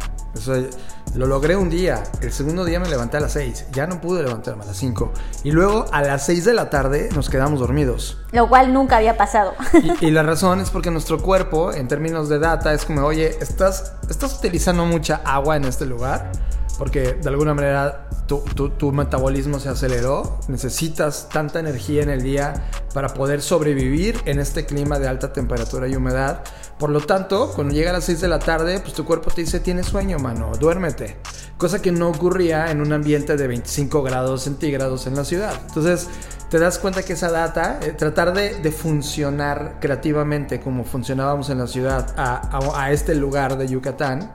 lo 1.17 1.27
logré 1.27 1.57
un 1.57 1.69
día, 1.69 2.05
el 2.21 2.33
segundo 2.33 2.65
día 2.65 2.79
me 2.79 2.89
levanté 2.89 3.17
a 3.17 3.21
las 3.21 3.33
6, 3.33 3.67
ya 3.73 3.89
no 3.89 4.01
pude 4.01 4.23
levantarme 4.23 4.63
a 4.63 4.67
las 4.67 4.77
5. 4.77 5.13
Y 5.43 5.51
luego 5.51 5.87
a 5.91 6.01
las 6.03 6.25
6 6.27 6.45
de 6.45 6.55
la 6.55 6.71
tarde 6.71 7.09
nos 7.15 7.29
quedamos 7.29 7.59
dormidos. 7.59 8.19
Lo 8.31 8.49
cual 8.49 8.73
nunca 8.73 8.99
había 8.99 9.17
pasado. 9.17 9.55
Y, 10.01 10.11
la 10.13 10.23
razón 10.23 10.61
es 10.61 10.71
porque 10.71 10.93
nuestro 10.93 11.21
cuerpo, 11.21 11.73
en 11.73 11.89
términos 11.89 12.29
de 12.29 12.39
data, 12.39 12.73
es 12.73 12.85
como, 12.85 13.05
oye, 13.05 13.37
estás, 13.41 13.95
estás 14.09 14.39
utilizando 14.39 14.87
mucha 14.87 15.21
agua 15.25 15.57
en 15.57 15.65
este 15.65 15.85
lugar, 15.85 16.31
porque 16.79 17.15
de 17.15 17.29
alguna 17.29 17.53
manera 17.53 18.09
tu, 18.27 18.93
metabolismo 18.93 19.59
se 19.59 19.69
aceleró, 19.69 20.39
necesitas 20.49 21.29
tanta 21.29 21.61
energía 21.61 22.03
en 22.03 22.11
el 22.11 22.23
día 22.23 22.55
para 22.95 23.09
poder 23.09 23.43
sobrevivir 23.43 24.21
en 24.25 24.39
este 24.39 24.65
clima 24.65 24.99
de 24.99 25.09
alta 25.09 25.33
temperatura 25.33 25.89
y 25.89 25.97
humedad. 25.97 26.41
Por 26.79 26.91
lo 26.91 27.01
tanto, 27.01 27.53
cuando 27.55 27.75
llega 27.75 27.91
a 27.91 27.93
las 27.93 28.05
6 28.05 28.21
de 28.21 28.29
la 28.29 28.39
tarde, 28.39 28.81
pues 28.81 28.93
tu 28.93 29.05
cuerpo 29.05 29.31
te 29.31 29.43
dice, 29.43 29.61
tienes 29.61 29.87
sueño, 29.87 30.19
mano, 30.19 30.53
duérmete. 30.59 31.17
Cosa 31.57 31.81
que 31.81 31.93
no 31.93 32.09
ocurría 32.09 32.71
en 32.71 32.81
un 32.81 32.93
ambiente 32.93 33.37
de 33.37 33.47
25 33.47 34.03
grados 34.03 34.43
centígrados 34.43 35.07
en 35.07 35.15
la 35.15 35.25
ciudad. 35.25 35.55
Entonces, 35.69 36.09
te 36.53 36.59
das 36.59 36.79
cuenta 36.79 37.03
que 37.03 37.15
esa 37.15 37.31
data, 37.31 37.79
eh, 37.81 37.93
tratar 37.93 38.35
de, 38.35 38.73
funcionar 38.73 39.79
creativamente 39.81 40.61
como 40.61 40.85
funcionábamos 40.85 41.49
en 41.49 41.59
la 41.59 41.67
ciudad 41.67 42.15
a, 42.17 42.93
este 42.93 43.15
lugar 43.15 43.57
de 43.57 43.69
Yucatán, 43.69 44.33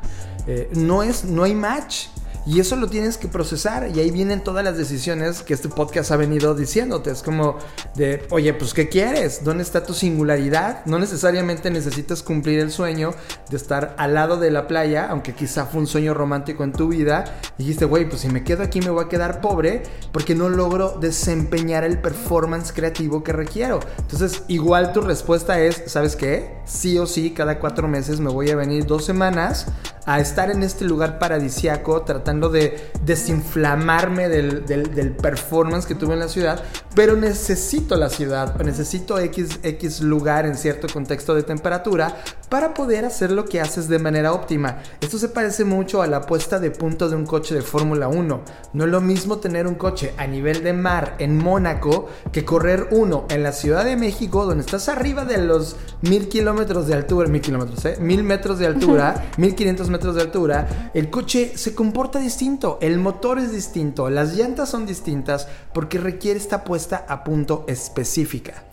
eh, 0.48 0.70
no, 0.74 1.04
es, 1.04 1.26
no 1.26 1.44
hay 1.44 1.54
match. 1.54 2.08
Y 2.48 2.62
eso 2.62 2.78
lo 2.78 2.88
tienes 2.88 3.18
que 3.18 3.28
procesar 3.28 3.90
y 3.94 4.00
ahí 4.00 4.10
vienen 4.10 4.42
todas 4.42 4.64
las 4.64 4.78
decisiones 4.78 5.44
que 5.44 5.54
este 5.54 5.68
podcast 5.68 6.12
ha 6.12 6.16
venido 6.16 6.56
diciéndote. 6.56 7.12
Es 7.12 7.22
como 7.22 7.58
de, 7.96 8.26
oye, 8.30 8.54
pues 8.54 8.74
¿qué 8.74 8.88
quieres? 8.88 9.44
¿Dónde 9.44 9.64
está 9.64 9.84
tu 9.84 9.94
singularidad? 9.94 10.86
No 10.86 10.98
necesariamente 10.98 11.70
necesitas 11.70 12.24
cumplir 12.24 12.60
el 12.60 12.72
sueño 12.72 13.14
de 13.50 13.58
estar 13.58 13.96
al 13.98 14.14
lado 14.14 14.40
de 14.40 14.50
la 14.50 14.66
playa, 14.66 15.08
aunque 15.10 15.34
quizá 15.34 15.66
fue 15.66 15.82
un 15.82 15.88
sueño 15.88 16.14
romántico 16.14 16.64
en 16.64 16.72
tu 16.72 16.88
vida. 16.88 17.38
Dijiste, 17.58 17.84
güey, 17.84 18.08
pues 18.08 18.22
si 18.22 18.30
me 18.30 18.46
quedo 18.46 18.64
aquí 18.64 18.80
me 18.80 18.92
voy 18.92 19.04
a 19.04 19.10
quedar 19.10 19.42
pobre 19.42 19.84
porque 20.14 20.34
no 20.34 20.48
logro 20.48 20.98
desempeñar 21.02 21.84
el 21.84 22.00
performance 22.00 22.72
creativo 22.72 23.26
que 23.26 23.34
requiero. 23.34 23.82
Entonces, 24.00 24.44
igual 24.48 24.94
tu 24.94 25.02
respuesta 25.02 25.60
es, 25.60 25.84
¿sabes 25.88 26.16
qué? 26.16 26.56
Sí 26.64 26.98
o 26.98 27.08
sí, 27.08 27.32
cada 27.32 27.60
cuatro 27.60 27.90
meses 27.90 28.22
me 28.22 28.30
voy 28.30 28.52
a 28.52 28.56
venir 28.56 28.86
dos 28.86 29.04
semanas 29.04 29.68
a 30.08 30.22
estar 30.22 30.50
en 30.50 30.64
este 30.64 30.86
lugar 30.86 31.20
paradisiaco 31.20 32.04
tratando 32.04 32.37
de 32.50 32.92
desinflamarme 33.04 34.30
del, 34.30 34.66
del, 34.66 35.12
performance 35.12 35.86
que 35.86 35.96
tuve 35.96 36.14
en 36.14 36.20
la 36.20 36.28
ciudad, 36.28 36.64
pero 36.96 37.16
necesito 37.16 37.96
la 37.96 38.10
ciudad, 38.10 38.56
necesito 38.62 39.20
X, 39.20 39.60
X 39.64 40.02
lugar 40.02 40.46
en 40.46 40.56
cierto 40.56 40.88
contexto 40.88 41.34
de 41.34 41.44
temperatura 41.44 42.16
para 42.50 42.74
poder 42.74 43.06
hacer 43.06 43.32
lo 43.32 43.46
que 43.46 43.60
haces 43.60 43.88
de 43.88 44.00
manera 44.00 44.32
óptima. 44.34 44.78
Esto 45.02 45.18
se 45.18 45.30
parece 45.30 45.66
mucho 45.66 46.02
a 46.02 46.08
la 46.08 46.22
puesta 46.22 46.60
de 46.60 46.72
punto 46.72 47.10
de 47.10 47.16
un 47.16 47.26
coche 47.26 47.56
de 47.56 47.62
Fórmula 47.62 48.08
1. 48.08 48.42
No 48.74 48.84
es 48.86 48.90
lo 48.90 49.02
mismo 49.02 49.38
tener 49.38 49.68
un 49.68 49.76
coche 49.76 50.14
a 50.18 50.28
nivel 50.28 50.64
de 50.64 50.74
mar 50.74 51.16
en 51.20 51.38
Mónaco 51.38 52.08
que 52.32 52.46
correr 52.46 52.88
uno 52.92 53.26
en 53.30 53.44
la 53.44 53.52
Ciudad 53.52 53.84
de 53.84 53.96
México 53.96 54.46
donde 54.46 54.64
estás 54.64 54.90
arriba 54.90 55.26
de 55.26 55.40
los 55.40 55.76
mil 56.02 56.28
kilómetros 56.30 56.88
de 56.88 56.94
altura, 56.94 57.28
mil 57.28 57.42
kilómetros, 57.42 57.84
¿eh? 57.86 57.98
mil 58.00 58.24
metros 58.24 58.60
de 58.60 58.68
altura, 58.68 59.30
mil 59.38 59.56
quinientos 59.56 59.90
metros 59.90 60.16
de 60.16 60.22
altura, 60.22 60.92
el 60.94 61.10
coche 61.10 61.54
se 61.56 61.74
comporta 61.74 62.20
distinto, 62.28 62.78
el 62.82 63.00
motor 63.00 63.40
es 63.40 63.54
distinto, 63.54 64.10
las 64.10 64.34
llantas 64.34 64.68
son 64.68 64.86
distintas 64.86 65.48
porque 65.74 65.98
requiere 65.98 66.38
esta 66.38 66.66
puesta 66.66 67.06
a 67.08 67.24
punto 67.24 67.64
específica 67.68 68.66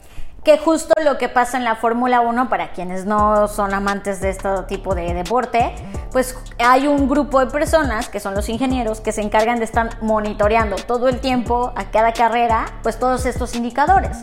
que 0.44 0.58
justo 0.58 0.92
lo 1.02 1.16
que 1.16 1.30
pasa 1.30 1.56
en 1.56 1.64
la 1.64 1.74
Fórmula 1.74 2.20
1, 2.20 2.50
para 2.50 2.72
quienes 2.72 3.06
no 3.06 3.48
son 3.48 3.72
amantes 3.72 4.20
de 4.20 4.28
este 4.28 4.48
tipo 4.68 4.94
de 4.94 5.14
deporte, 5.14 5.74
pues 6.12 6.36
hay 6.58 6.86
un 6.86 7.08
grupo 7.08 7.40
de 7.40 7.46
personas, 7.46 8.10
que 8.10 8.20
son 8.20 8.34
los 8.34 8.50
ingenieros, 8.50 9.00
que 9.00 9.10
se 9.10 9.22
encargan 9.22 9.58
de 9.58 9.64
estar 9.64 10.02
monitoreando 10.02 10.76
todo 10.76 11.08
el 11.08 11.20
tiempo, 11.20 11.72
a 11.76 11.90
cada 11.90 12.12
carrera, 12.12 12.66
pues 12.82 12.98
todos 12.98 13.24
estos 13.24 13.54
indicadores. 13.54 14.18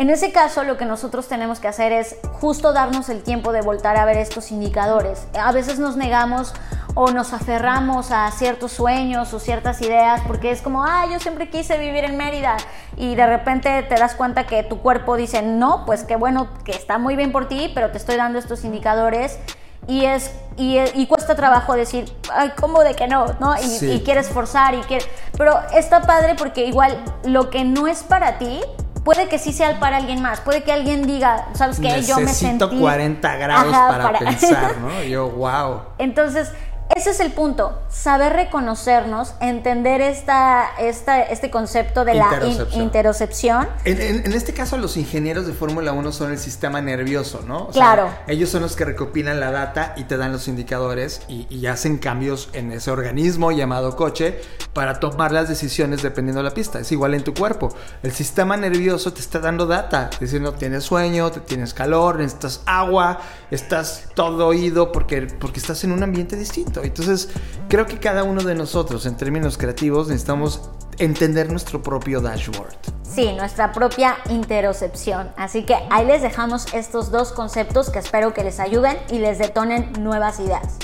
En 0.00 0.08
ese 0.08 0.32
caso, 0.32 0.64
lo 0.64 0.78
que 0.78 0.86
nosotros 0.86 1.28
tenemos 1.28 1.60
que 1.60 1.68
hacer 1.68 1.92
es 1.92 2.16
justo 2.40 2.72
darnos 2.72 3.10
el 3.10 3.22
tiempo 3.22 3.52
de 3.52 3.60
voltar 3.60 3.98
a 3.98 4.06
ver 4.06 4.16
estos 4.16 4.50
indicadores. 4.50 5.26
A 5.38 5.52
veces 5.52 5.78
nos 5.78 5.98
negamos 5.98 6.54
o 6.94 7.10
nos 7.10 7.34
aferramos 7.34 8.10
a 8.10 8.30
ciertos 8.30 8.72
sueños 8.72 9.34
o 9.34 9.38
ciertas 9.38 9.82
ideas 9.82 10.22
porque 10.26 10.52
es 10.52 10.62
como, 10.62 10.86
ah, 10.86 11.04
yo 11.12 11.20
siempre 11.20 11.50
quise 11.50 11.76
vivir 11.76 12.04
en 12.04 12.16
Mérida 12.16 12.56
y 12.96 13.14
de 13.14 13.26
repente 13.26 13.82
te 13.82 13.94
das 13.94 14.14
cuenta 14.14 14.46
que 14.46 14.62
tu 14.62 14.78
cuerpo 14.78 15.16
dice, 15.16 15.42
no, 15.42 15.84
pues 15.84 16.04
qué 16.04 16.16
bueno, 16.16 16.48
que 16.64 16.72
está 16.72 16.96
muy 16.96 17.14
bien 17.14 17.30
por 17.30 17.46
ti, 17.46 17.70
pero 17.74 17.90
te 17.90 17.98
estoy 17.98 18.16
dando 18.16 18.38
estos 18.38 18.64
indicadores 18.64 19.38
y 19.86 20.06
es 20.06 20.32
y, 20.56 21.06
cuesta 21.08 21.34
trabajo 21.34 21.74
decir 21.74 22.10
ay 22.32 22.52
cómo 22.58 22.84
de 22.84 22.94
que 22.94 23.08
no 23.08 23.26
no 23.40 23.54
y, 23.56 23.86
y 23.86 24.02
quieres 24.02 24.28
forzar 24.28 24.74
y 24.74 24.80
quieres 24.82 25.08
pero 25.38 25.58
está 25.72 26.02
padre 26.02 26.34
porque 26.36 26.66
igual 26.66 27.02
lo 27.24 27.48
que 27.48 27.64
no 27.64 27.86
es 27.86 28.02
para 28.02 28.36
ti 28.36 28.60
puede 29.04 29.28
que 29.28 29.38
sí 29.38 29.52
sea 29.52 29.78
para 29.80 29.96
alguien 29.96 30.22
más, 30.22 30.40
puede 30.40 30.62
que 30.62 30.72
alguien 30.72 31.06
diga, 31.06 31.48
¿sabes 31.54 31.80
qué? 31.80 32.02
Yo 32.02 32.18
me 32.18 32.32
sentí... 32.32 32.78
40 32.78 33.36
grados 33.36 33.72
para, 33.72 34.18
pensar, 34.18 34.76
¿no? 34.80 35.02
Yo, 35.02 35.28
wow. 35.30 35.82
Entonces, 35.98 36.52
ese 36.96 37.10
es 37.10 37.20
el 37.20 37.32
punto, 37.32 37.78
saber 37.88 38.32
reconocernos, 38.32 39.34
entender 39.40 40.00
esta, 40.00 40.70
esta, 40.78 41.22
este 41.22 41.50
concepto 41.50 42.04
de 42.04 42.14
la 42.14 42.28
interocepción. 42.72 43.68
En, 43.84 44.32
este 44.32 44.52
caso, 44.52 44.76
los 44.76 44.96
ingenieros 44.96 45.46
de 45.46 45.52
Fórmula 45.52 45.92
1 45.92 46.12
son 46.12 46.32
el 46.32 46.38
sistema 46.38 46.80
nervioso, 46.80 47.42
¿no? 47.46 47.68
claro. 47.68 48.10
ellos 48.26 48.50
son 48.50 48.62
los 48.62 48.76
que 48.76 48.84
recopilan 48.84 49.40
la 49.40 49.50
data 49.50 49.94
y 49.96 50.04
te 50.04 50.16
dan 50.16 50.32
los 50.32 50.48
indicadores 50.48 51.22
y, 51.28 51.46
y, 51.48 51.66
hacen 51.66 51.98
cambios 51.98 52.48
en 52.52 52.72
ese 52.72 52.90
organismo 52.90 53.52
llamado 53.52 53.94
coche 53.94 54.40
para 54.72 54.98
tomar 54.98 55.32
las 55.32 55.48
decisiones 55.48 56.02
dependiendo 56.02 56.42
de 56.42 56.48
la 56.48 56.54
pista. 56.54 56.80
Es 56.80 56.90
igual 56.92 57.14
en 57.14 57.22
tu 57.22 57.34
cuerpo. 57.34 57.74
El 58.02 58.12
sistema 58.12 58.56
nervioso 58.56 59.12
te 59.12 59.20
está 59.20 59.38
dando 59.38 59.66
data, 59.66 60.10
diciendo 60.20 60.52
tienes 60.54 60.84
sueño, 60.84 61.30
te 61.30 61.40
tienes 61.40 61.74
calor, 61.74 62.16
necesitas 62.16 62.62
agua, 62.66 63.20
estás 63.50 64.08
todo 64.14 64.48
oído 64.48 64.92
porque, 64.92 65.22
porque 65.22 65.60
estás 65.60 65.84
en 65.84 65.92
un 65.92 66.02
ambiente 66.02 66.36
distinto. 66.36 66.79
Entonces, 66.82 67.28
creo 67.68 67.86
que 67.86 67.98
cada 67.98 68.24
uno 68.24 68.42
de 68.42 68.54
nosotros, 68.54 69.06
en 69.06 69.16
términos 69.16 69.58
creativos, 69.58 70.08
necesitamos 70.08 70.70
entender 70.98 71.50
nuestro 71.50 71.82
propio 71.82 72.20
dashboard. 72.20 72.74
Sí, 73.02 73.32
nuestra 73.32 73.72
propia 73.72 74.18
interocepción. 74.28 75.30
Así 75.36 75.64
que 75.64 75.76
ahí 75.90 76.06
les 76.06 76.22
dejamos 76.22 76.72
estos 76.74 77.10
dos 77.10 77.32
conceptos 77.32 77.90
que 77.90 77.98
espero 77.98 78.32
que 78.32 78.44
les 78.44 78.60
ayuden 78.60 78.96
y 79.10 79.18
les 79.18 79.38
detonen 79.38 79.92
nuevas 79.98 80.38
ideas. 80.38 80.78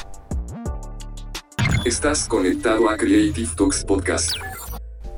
Estás 1.85 2.27
conectado 2.27 2.91
a 2.91 2.97
Creative 2.97 3.49
Talks 3.57 3.85
Podcast. 3.85 4.33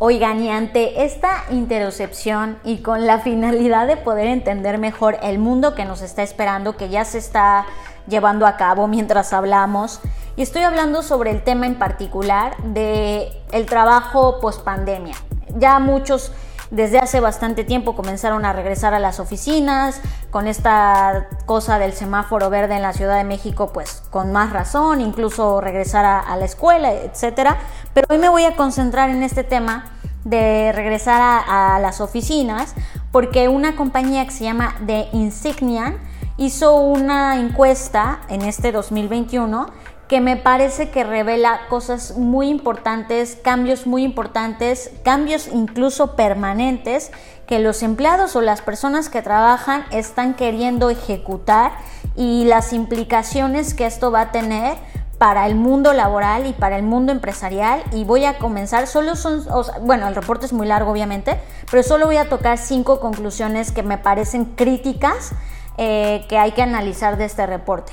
Oigan, 0.00 0.42
y 0.42 0.50
ante 0.50 1.04
esta 1.04 1.44
interocepción 1.50 2.58
y 2.62 2.82
con 2.82 3.06
la 3.06 3.20
finalidad 3.22 3.86
de 3.86 3.96
poder 3.96 4.26
entender 4.26 4.78
mejor 4.78 5.16
el 5.22 5.38
mundo 5.38 5.74
que 5.74 5.84
nos 5.84 6.02
está 6.02 6.22
esperando, 6.22 6.76
que 6.76 6.88
ya 6.88 7.04
se 7.04 7.18
está 7.18 7.64
llevando 8.08 8.46
a 8.46 8.56
cabo 8.56 8.86
mientras 8.86 9.32
hablamos, 9.32 10.00
y 10.36 10.42
estoy 10.42 10.62
hablando 10.62 11.02
sobre 11.02 11.30
el 11.30 11.42
tema 11.42 11.66
en 11.66 11.78
particular 11.78 12.56
de 12.62 13.32
el 13.52 13.66
trabajo 13.66 14.38
post 14.40 14.62
pandemia. 14.62 15.16
Ya 15.56 15.78
muchos 15.78 16.32
desde 16.70 16.98
hace 16.98 17.20
bastante 17.20 17.64
tiempo 17.64 17.96
comenzaron 17.96 18.44
a 18.44 18.52
regresar 18.52 18.94
a 18.94 18.98
las 18.98 19.20
oficinas, 19.20 20.00
con 20.30 20.46
esta 20.46 21.28
cosa 21.46 21.78
del 21.78 21.92
semáforo 21.92 22.50
verde 22.50 22.76
en 22.76 22.82
la 22.82 22.92
Ciudad 22.92 23.16
de 23.16 23.24
México, 23.24 23.70
pues 23.72 24.02
con 24.10 24.32
más 24.32 24.52
razón, 24.52 25.00
incluso 25.00 25.60
regresar 25.60 26.04
a, 26.04 26.36
la 26.36 26.44
escuela, 26.44 26.92
etcétera. 26.92 27.56
Pero 27.94 28.06
hoy 28.10 28.18
me 28.18 28.28
voy 28.28 28.44
a 28.44 28.54
concentrar 28.54 29.08
en 29.10 29.22
este 29.22 29.44
tema 29.44 29.86
de 30.24 30.72
regresar 30.74 31.42
a, 31.48 31.78
las 31.80 32.00
oficinas, 32.00 32.74
porque 33.12 33.48
una 33.48 33.74
compañía 33.74 34.26
que 34.26 34.32
se 34.32 34.44
llama 34.44 34.76
The 34.86 35.08
Insignian 35.12 35.96
hizo 36.38 36.76
una 36.76 37.36
encuesta 37.38 38.20
en 38.28 38.42
este 38.42 38.72
2021 38.72 39.66
que 40.06 40.20
me 40.22 40.36
parece 40.36 40.88
que 40.88 41.04
revela 41.04 41.66
cosas 41.68 42.16
muy 42.16 42.48
importantes, 42.48 43.36
cambios 43.42 43.86
muy 43.86 44.04
importantes, 44.04 44.90
cambios 45.04 45.48
incluso 45.48 46.16
permanentes 46.16 47.10
que 47.46 47.58
los 47.58 47.82
empleados 47.82 48.34
o 48.34 48.40
las 48.40 48.62
personas 48.62 49.10
que 49.10 49.20
trabajan 49.20 49.84
están 49.90 50.34
queriendo 50.34 50.88
ejecutar 50.88 51.72
y 52.16 52.44
las 52.44 52.72
implicaciones 52.72 53.74
que 53.74 53.84
esto 53.84 54.10
va 54.10 54.22
a 54.22 54.32
tener 54.32 54.78
para 55.18 55.46
el 55.46 55.56
mundo 55.56 55.92
laboral 55.92 56.46
y 56.46 56.52
para 56.52 56.76
el 56.76 56.84
mundo 56.84 57.12
empresarial. 57.12 57.82
Y 57.92 58.04
voy 58.04 58.24
a 58.24 58.38
comenzar, 58.38 58.86
solo 58.86 59.16
son, 59.16 59.44
bueno, 59.82 60.08
el 60.08 60.14
reporte 60.14 60.46
es 60.46 60.52
muy 60.52 60.66
largo 60.66 60.92
obviamente, 60.92 61.38
pero 61.70 61.82
solo 61.82 62.06
voy 62.06 62.16
a 62.16 62.28
tocar 62.28 62.56
cinco 62.56 63.00
conclusiones 63.00 63.72
que 63.72 63.82
me 63.82 63.98
parecen 63.98 64.44
críticas 64.44 65.32
eh, 65.78 66.26
que 66.28 66.36
hay 66.38 66.52
que 66.52 66.62
analizar 66.62 67.16
de 67.16 67.24
este 67.24 67.46
reporte. 67.46 67.92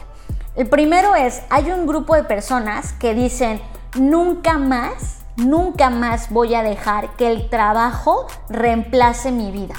El 0.55 0.67
primero 0.67 1.15
es, 1.15 1.43
hay 1.49 1.71
un 1.71 1.85
grupo 1.85 2.15
de 2.15 2.23
personas 2.23 2.93
que 2.93 3.13
dicen, 3.13 3.61
nunca 3.95 4.57
más, 4.57 5.19
nunca 5.37 5.89
más 5.89 6.29
voy 6.31 6.55
a 6.55 6.63
dejar 6.63 7.15
que 7.15 7.31
el 7.31 7.49
trabajo 7.49 8.27
reemplace 8.49 9.31
mi 9.31 9.51
vida. 9.51 9.75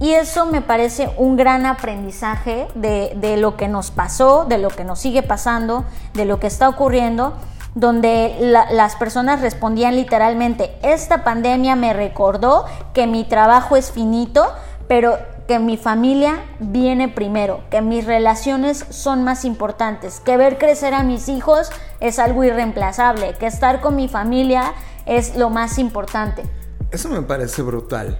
Y 0.00 0.12
eso 0.12 0.46
me 0.46 0.60
parece 0.60 1.10
un 1.16 1.36
gran 1.36 1.66
aprendizaje 1.66 2.68
de, 2.74 3.36
lo 3.36 3.56
que 3.56 3.68
nos 3.68 3.90
pasó, 3.90 4.44
de 4.44 4.58
lo 4.58 4.68
que 4.68 4.84
nos 4.84 5.00
sigue 5.00 5.22
pasando, 5.22 5.84
de 6.14 6.24
lo 6.24 6.38
que 6.38 6.46
está 6.46 6.68
ocurriendo, 6.68 7.34
donde 7.74 8.36
las 8.40 8.96
personas 8.96 9.40
respondían 9.40 9.96
literalmente, 9.96 10.76
esta 10.82 11.24
pandemia 11.24 11.76
me 11.76 11.92
recordó 11.92 12.64
que 12.94 13.06
mi 13.06 13.24
trabajo 13.24 13.76
es 13.76 13.90
finito, 13.90 14.46
pero 14.88 15.18
que 15.48 15.58
mi 15.58 15.78
familia 15.78 16.44
viene 16.60 17.08
primero, 17.08 17.64
que 17.70 17.80
mis 17.80 18.04
relaciones 18.04 18.84
son 18.90 19.24
más 19.24 19.46
importantes, 19.46 20.20
que 20.20 20.36
ver 20.36 20.58
crecer 20.58 20.92
a 20.92 21.02
mis 21.02 21.30
hijos 21.30 21.70
es 22.00 22.18
algo 22.18 22.44
irreemplazable, 22.44 23.34
que 23.40 23.46
estar 23.46 23.80
con 23.80 23.96
mi 23.96 24.08
familia 24.08 24.74
es 25.06 25.36
lo 25.36 25.48
más 25.48 25.78
importante. 25.78 26.42
Eso 26.90 27.08
me 27.08 27.22
parece 27.22 27.62
brutal. 27.62 28.18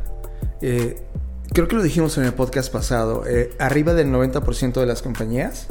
Eh, 0.62 1.06
creo 1.52 1.68
que 1.68 1.76
lo 1.76 1.82
dijimos 1.82 2.16
en 2.16 2.24
el 2.24 2.32
podcast 2.32 2.72
pasado, 2.72 3.24
eh, 3.26 3.54
arriba 3.58 3.92
del 3.92 4.10
90% 4.10 4.80
de 4.80 4.86
las 4.86 5.02
compañías 5.02 5.66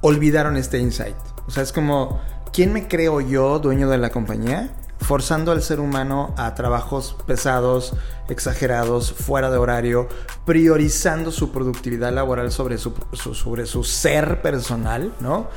olvidaron 0.00 0.56
este 0.56 0.78
insight. 0.78 1.16
O 1.48 1.50
sea, 1.50 1.64
es 1.64 1.72
como, 1.72 2.20
¿quién 2.52 2.72
me 2.72 2.86
creo 2.86 3.20
yo, 3.20 3.58
dueño 3.58 3.90
de 3.90 3.98
la 3.98 4.10
compañía? 4.10 4.70
Forzando 5.00 5.52
al 5.52 5.62
ser 5.62 5.80
humano 5.80 6.34
a 6.36 6.54
trabajos 6.54 7.16
pesados, 7.26 7.94
exagerados, 8.28 9.12
fuera 9.12 9.50
de 9.50 9.58
horario, 9.58 10.08
priorizando 10.44 11.30
su 11.32 11.50
productividad 11.50 12.12
laboral 12.12 12.52
sobre 12.52 12.78
su, 12.78 12.94
sobre 13.12 13.66
su 13.66 13.84
ser 13.84 14.42
personal, 14.42 15.12
¿no? 15.20 15.48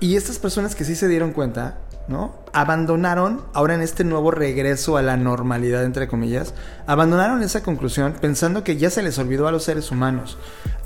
Y 0.00 0.16
estas 0.16 0.38
personas 0.38 0.74
que 0.74 0.84
sí 0.84 0.96
se 0.96 1.06
dieron 1.08 1.32
cuenta, 1.32 1.78
¿no? 2.08 2.34
Abandonaron, 2.52 3.44
ahora 3.52 3.74
en 3.74 3.82
este 3.82 4.04
nuevo 4.04 4.30
regreso 4.30 4.96
a 4.96 5.02
la 5.02 5.16
normalidad, 5.16 5.84
entre 5.84 6.08
comillas, 6.08 6.54
abandonaron 6.86 7.42
esa 7.42 7.62
conclusión 7.62 8.14
pensando 8.20 8.64
que 8.64 8.76
ya 8.76 8.90
se 8.90 9.02
les 9.02 9.18
olvidó 9.18 9.46
a 9.46 9.52
los 9.52 9.64
seres 9.64 9.90
humanos 9.90 10.38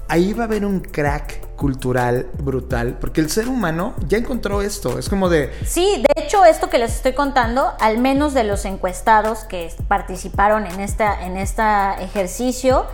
ahí 0.08 0.32
va 0.32 0.44
a 0.44 0.46
haber 0.46 0.64
un 0.64 0.80
crack 0.80 1.54
cultural 1.56 2.26
brutal, 2.38 2.98
porque 3.00 3.20
el 3.20 3.30
ser 3.30 3.48
humano 3.48 3.94
ya 4.06 4.18
encontró 4.18 4.62
esto, 4.62 4.98
es 4.98 5.08
como 5.08 5.28
de... 5.28 5.52
Sí, 5.64 6.02
de 6.02 6.22
hecho 6.22 6.44
esto 6.44 6.68
que 6.68 6.78
les 6.78 6.94
estoy 6.94 7.14
contando, 7.14 7.72
al 7.80 7.98
menos 7.98 8.34
de 8.34 8.44
los 8.44 8.64
encuestados 8.64 9.40
que 9.44 9.72
participaron 9.88 10.66
en, 10.66 10.80
esta, 10.80 11.24
en 11.24 11.36
este 11.36 11.62
ejercicio, 12.00 12.86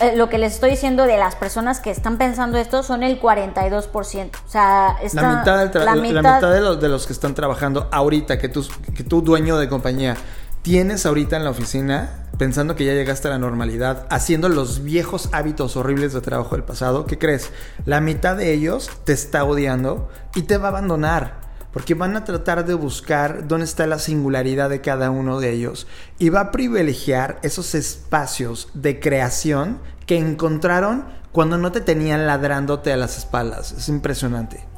eh, 0.00 0.14
lo 0.16 0.28
que 0.28 0.38
les 0.38 0.54
estoy 0.54 0.70
diciendo 0.70 1.04
de 1.04 1.16
las 1.18 1.34
personas 1.34 1.80
que 1.80 1.90
están 1.90 2.16
pensando 2.16 2.56
esto 2.56 2.82
son 2.82 3.02
el 3.02 3.20
42%. 3.20 4.30
O 4.46 4.48
sea, 4.48 4.96
la 5.12 5.38
mitad, 5.38 5.74
la 5.74 5.94
mitad 5.96 6.52
de, 6.52 6.60
los, 6.60 6.80
de 6.80 6.88
los 6.88 7.06
que 7.06 7.12
están 7.12 7.34
trabajando 7.34 7.88
ahorita, 7.90 8.38
que 8.38 8.48
tú, 8.48 8.66
que 8.94 9.02
tú 9.02 9.22
dueño 9.22 9.58
de 9.58 9.68
compañía, 9.68 10.16
tienes 10.62 11.06
ahorita 11.06 11.36
en 11.36 11.44
la 11.44 11.50
oficina 11.50 12.22
pensando 12.38 12.74
que 12.74 12.84
ya 12.84 12.94
llegaste 12.94 13.28
a 13.28 13.32
la 13.32 13.38
normalidad, 13.38 14.06
haciendo 14.10 14.48
los 14.48 14.82
viejos 14.82 15.28
hábitos 15.32 15.76
horribles 15.76 16.12
de 16.12 16.20
trabajo 16.20 16.56
del 16.56 16.64
pasado, 16.64 17.06
¿qué 17.06 17.18
crees? 17.18 17.50
La 17.84 18.00
mitad 18.00 18.36
de 18.36 18.52
ellos 18.52 18.90
te 19.04 19.12
está 19.12 19.44
odiando 19.44 20.10
y 20.34 20.42
te 20.42 20.56
va 20.56 20.66
a 20.66 20.70
abandonar. 20.70 21.40
Porque 21.72 21.94
van 21.94 22.16
a 22.16 22.24
tratar 22.24 22.66
de 22.66 22.74
buscar 22.74 23.48
dónde 23.48 23.64
está 23.64 23.86
la 23.86 23.98
singularidad 23.98 24.68
de 24.68 24.82
cada 24.82 25.10
uno 25.10 25.40
de 25.40 25.52
ellos. 25.52 25.86
Y 26.18 26.28
va 26.28 26.40
a 26.40 26.50
privilegiar 26.50 27.38
esos 27.42 27.74
espacios 27.74 28.68
de 28.74 29.00
creación 29.00 29.78
que 30.04 30.18
encontraron 30.18 31.06
cuando 31.32 31.56
no 31.56 31.72
te 31.72 31.80
tenían 31.80 32.26
ladrándote 32.26 32.92
a 32.92 32.98
las 32.98 33.16
espaldas. 33.16 33.72
Es 33.72 33.88
impresionante. 33.88 34.71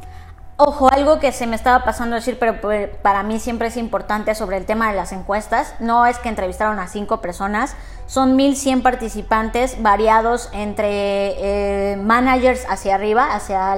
Ojo, 0.56 0.88
algo 0.88 1.18
que 1.18 1.32
se 1.32 1.48
me 1.48 1.56
estaba 1.56 1.84
pasando 1.84 2.14
a 2.14 2.20
decir, 2.20 2.38
pero 2.38 2.60
pues, 2.60 2.88
para 3.02 3.24
mí 3.24 3.40
siempre 3.40 3.66
es 3.66 3.76
importante 3.76 4.36
sobre 4.36 4.56
el 4.56 4.66
tema 4.66 4.88
de 4.88 4.96
las 4.96 5.10
encuestas, 5.10 5.74
no 5.80 6.06
es 6.06 6.18
que 6.18 6.28
entrevistaron 6.28 6.78
a 6.78 6.86
cinco 6.86 7.20
personas, 7.20 7.74
son 8.06 8.38
1.100 8.38 8.82
participantes 8.82 9.82
variados 9.82 10.50
entre 10.52 11.94
eh, 11.94 11.96
managers 11.96 12.66
hacia 12.68 12.94
arriba, 12.94 13.34
hacia 13.34 13.76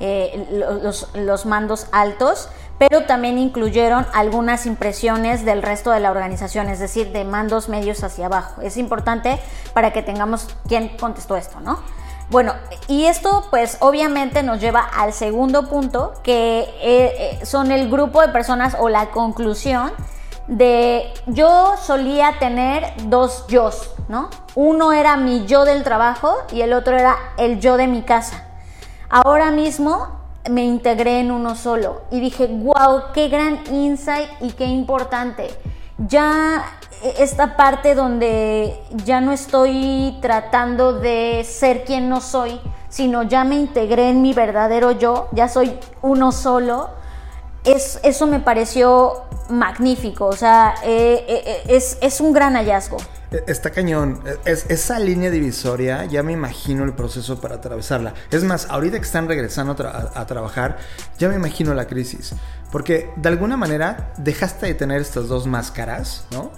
eh, 0.00 0.46
los, 1.14 1.44
mandos 1.44 1.88
altos, 1.92 2.48
pero 2.78 3.04
también 3.04 3.36
incluyeron 3.36 4.06
algunas 4.14 4.64
impresiones 4.64 5.44
del 5.44 5.62
resto 5.62 5.90
de 5.90 6.00
la 6.00 6.10
organización, 6.10 6.70
es 6.70 6.78
decir, 6.78 7.12
de 7.12 7.24
mandos 7.24 7.68
medios 7.68 8.02
hacia 8.02 8.26
abajo. 8.26 8.62
Es 8.62 8.78
importante 8.78 9.38
para 9.74 9.92
que 9.92 10.02
tengamos 10.02 10.48
quién 10.66 10.96
contestó 10.96 11.36
esto, 11.36 11.60
¿no? 11.60 11.80
Bueno, 12.30 12.54
y 12.88 13.04
esto 13.04 13.46
pues 13.50 13.76
obviamente 13.80 14.42
nos 14.42 14.60
lleva 14.60 14.80
al 14.80 15.12
segundo 15.12 15.68
punto, 15.68 16.14
que 16.22 16.60
eh, 16.60 17.38
eh, 17.40 17.46
son 17.46 17.70
el 17.70 17.90
grupo 17.90 18.22
de 18.22 18.28
personas 18.28 18.76
o 18.78 18.88
la 18.88 19.10
conclusión 19.10 19.92
de 20.46 21.12
yo 21.26 21.74
solía 21.82 22.38
tener 22.38 22.92
dos 23.04 23.46
yo, 23.48 23.70
¿no? 24.08 24.30
Uno 24.54 24.92
era 24.92 25.16
mi 25.16 25.46
yo 25.46 25.64
del 25.64 25.82
trabajo 25.82 26.34
y 26.52 26.60
el 26.60 26.72
otro 26.72 26.96
era 26.96 27.16
el 27.38 27.60
yo 27.60 27.76
de 27.76 27.86
mi 27.86 28.02
casa. 28.02 28.44
Ahora 29.08 29.50
mismo 29.50 30.08
me 30.50 30.64
integré 30.64 31.20
en 31.20 31.30
uno 31.30 31.54
solo 31.54 32.02
y 32.10 32.20
dije, 32.20 32.46
wow, 32.46 33.12
qué 33.14 33.28
gran 33.28 33.60
insight 33.72 34.28
y 34.40 34.52
qué 34.52 34.66
importante. 34.66 35.48
Ya 35.98 36.64
esta 37.18 37.56
parte 37.56 37.94
donde 37.94 38.80
ya 39.04 39.20
no 39.20 39.32
estoy 39.32 40.16
tratando 40.22 40.98
de 40.98 41.44
ser 41.46 41.84
quien 41.84 42.08
no 42.08 42.20
soy, 42.20 42.60
sino 42.88 43.22
ya 43.24 43.44
me 43.44 43.56
integré 43.56 44.08
en 44.08 44.22
mi 44.22 44.32
verdadero 44.32 44.92
yo, 44.92 45.28
ya 45.32 45.48
soy 45.48 45.78
uno 46.00 46.32
solo, 46.32 46.90
es, 47.64 47.98
eso 48.02 48.26
me 48.26 48.40
pareció 48.40 49.24
magnífico, 49.48 50.26
o 50.26 50.36
sea, 50.36 50.74
eh, 50.82 51.24
eh, 51.28 51.42
eh, 51.46 51.62
es, 51.68 51.98
es, 52.00 52.20
un 52.20 52.32
gran 52.32 52.54
hallazgo. 52.54 52.96
E, 53.30 53.44
está 53.46 53.70
cañón, 53.70 54.22
es, 54.44 54.66
esa 54.70 54.98
línea 54.98 55.30
divisoria, 55.30 56.04
ya 56.04 56.22
me 56.22 56.32
imagino 56.32 56.84
el 56.84 56.94
proceso 56.94 57.40
para 57.40 57.56
atravesarla. 57.56 58.14
Es 58.30 58.44
más, 58.44 58.68
ahorita 58.70 58.98
que 58.98 59.04
están 59.04 59.28
regresando 59.28 59.76
a, 59.86 60.12
a 60.14 60.26
trabajar, 60.26 60.78
ya 61.18 61.28
me 61.28 61.34
imagino 61.34 61.74
la 61.74 61.86
crisis, 61.86 62.34
porque 62.70 63.10
de 63.16 63.28
alguna 63.28 63.56
manera 63.56 64.12
dejaste 64.18 64.66
de 64.66 64.74
tener 64.74 65.00
estas 65.00 65.28
dos 65.28 65.46
máscaras, 65.46 66.26
¿no? 66.30 66.52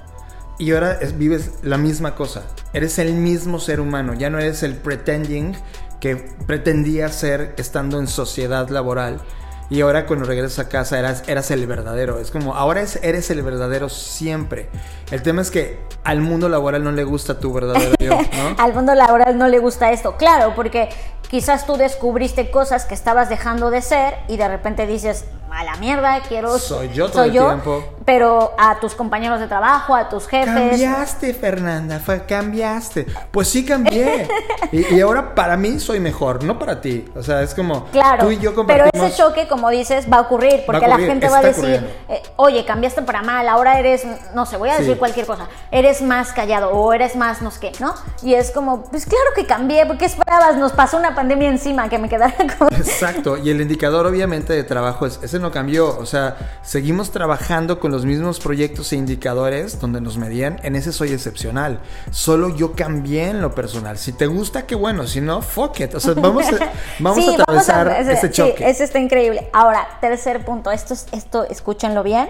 Y 0.58 0.72
ahora 0.72 0.98
vives 1.16 1.52
la 1.62 1.78
misma 1.78 2.14
cosa. 2.14 2.42
Eres 2.72 2.98
el 2.98 3.14
mismo 3.14 3.58
ser 3.58 3.80
humano, 3.80 4.14
ya 4.14 4.30
no 4.30 4.38
eres 4.38 4.62
el 4.62 4.74
pretending 4.74 5.54
que 6.00 6.16
pretendía 6.46 7.08
ser 7.08 7.54
estando 7.56 7.98
en 7.98 8.06
sociedad 8.06 8.68
laboral. 8.68 9.20
Y 9.68 9.80
ahora 9.80 10.06
cuando 10.06 10.26
regresas 10.26 10.60
a 10.60 10.68
casa 10.68 10.98
eras, 10.98 11.24
eras 11.26 11.50
el 11.50 11.66
verdadero. 11.66 12.20
Es 12.20 12.30
como, 12.30 12.54
ahora 12.54 12.84
eres 13.02 13.30
el 13.30 13.42
verdadero 13.42 13.88
siempre. 13.88 14.68
El 15.10 15.22
tema 15.22 15.42
es 15.42 15.50
que 15.50 15.80
al 16.04 16.20
mundo 16.20 16.48
laboral 16.48 16.84
no 16.84 16.92
le 16.92 17.02
gusta 17.02 17.40
tu 17.40 17.52
verdadero 17.52 17.94
yo, 17.98 18.10
¿no? 18.10 18.56
al 18.58 18.74
mundo 18.74 18.94
laboral 18.94 19.36
no 19.36 19.48
le 19.48 19.58
gusta 19.58 19.90
esto. 19.90 20.16
Claro, 20.16 20.52
porque 20.54 20.88
quizás 21.28 21.66
tú 21.66 21.76
descubriste 21.76 22.50
cosas 22.50 22.84
que 22.84 22.94
estabas 22.94 23.28
dejando 23.28 23.70
de 23.70 23.82
ser 23.82 24.14
y 24.28 24.36
de 24.36 24.46
repente 24.46 24.86
dices, 24.86 25.24
a 25.50 25.64
la 25.64 25.76
mierda, 25.76 26.20
quiero... 26.28 26.58
Soy 26.58 26.90
yo 26.92 27.10
todo 27.10 27.24
el 27.24 27.32
tiempo. 27.32 27.84
Pero 28.04 28.52
a 28.58 28.78
tus 28.78 28.94
compañeros 28.94 29.40
de 29.40 29.48
trabajo, 29.48 29.94
a 29.94 30.08
tus 30.08 30.28
jefes... 30.28 30.54
Cambiaste, 30.54 31.34
Fernanda, 31.34 31.98
fue, 31.98 32.24
cambiaste. 32.24 33.06
Pues 33.30 33.48
sí 33.48 33.64
cambié. 33.64 34.28
y, 34.72 35.00
ahora 35.00 35.34
para 35.34 35.56
mí 35.56 35.80
soy 35.80 35.98
mejor, 35.98 36.44
no 36.44 36.58
para 36.58 36.80
ti. 36.80 37.04
O 37.16 37.22
sea, 37.22 37.42
es 37.42 37.54
como 37.54 37.86
claro, 37.86 38.24
tú 38.24 38.30
y 38.30 38.38
yo 38.38 38.54
compartimos... 38.54 38.90
Pero 38.92 39.06
ese 39.06 39.16
choque, 39.16 39.48
como 39.48 39.70
dices, 39.70 40.06
va 40.12 40.18
a 40.18 40.20
ocurrir, 40.22 40.62
porque 40.66 40.86
la 40.86 40.98
gente 40.98 41.28
va 41.28 41.38
a 41.38 41.42
decir, 41.42 41.84
eh, 42.08 42.22
oye, 42.36 42.64
cambiaste 42.64 43.02
para 43.02 43.22
mal, 43.22 43.48
ahora 43.48 43.78
eres, 43.78 44.06
no 44.34 44.46
sé, 44.46 44.56
voy 44.56 44.70
a 44.70 44.78
decir 44.78 44.98
cualquier 44.98 45.26
cosa, 45.26 45.48
eres 45.70 46.02
más 46.02 46.32
callado 46.32 46.70
o 46.70 46.92
eres 46.92 47.16
más 47.16 47.42
no 47.42 47.50
sé 47.50 47.60
qué, 47.60 47.72
¿no? 47.80 47.94
Y 48.22 48.34
es 48.34 48.50
como, 48.50 48.84
pues 48.84 49.06
claro 49.06 49.30
que 49.34 49.46
cambié, 49.46 49.86
porque 49.86 50.04
esperabas? 50.04 50.56
Nos 50.56 50.72
pasó 50.72 50.96
una 50.96 51.14
pandemia 51.14 51.48
encima 51.48 51.88
que 51.88 51.98
me 51.98 52.08
quedara 52.08 52.34
como... 52.58 52.70
Exacto, 52.70 53.36
y 53.36 53.50
el 53.50 53.60
indicador 53.60 54.06
obviamente 54.06 54.52
de 54.52 54.64
trabajo 54.64 55.06
es, 55.06 55.34
ese 55.36 55.42
no 55.42 55.50
cambió, 55.50 55.96
o 55.98 56.06
sea, 56.06 56.36
seguimos 56.62 57.10
trabajando 57.10 57.78
con 57.78 57.92
los 57.92 58.04
mismos 58.04 58.40
proyectos 58.40 58.92
e 58.92 58.96
indicadores 58.96 59.80
donde 59.80 60.00
nos 60.00 60.16
medían, 60.16 60.58
en 60.62 60.76
ese 60.76 60.92
soy 60.92 61.12
excepcional, 61.12 61.80
solo 62.10 62.56
yo 62.56 62.72
cambié 62.72 63.28
en 63.28 63.42
lo 63.42 63.54
personal, 63.54 63.98
si 63.98 64.12
te 64.12 64.26
gusta, 64.26 64.66
qué 64.66 64.74
bueno, 64.74 65.06
si 65.06 65.20
no, 65.20 65.42
fuck 65.42 65.80
it, 65.80 65.94
o 65.94 66.00
sea, 66.00 66.14
vamos 66.14 66.46
a, 66.46 66.72
vamos 66.98 67.28
a 67.28 67.32
atravesar 67.42 67.88
ese, 68.00 68.30
choque. 68.30 68.58
Sí, 68.58 68.64
ese 68.64 68.84
está 68.84 68.98
increíble. 68.98 69.50
Ahora, 69.52 69.86
tercer 70.00 70.44
punto, 70.44 70.70
esto, 70.70 70.94
esto 71.12 71.44
escúchenlo 71.44 72.02
bien, 72.02 72.28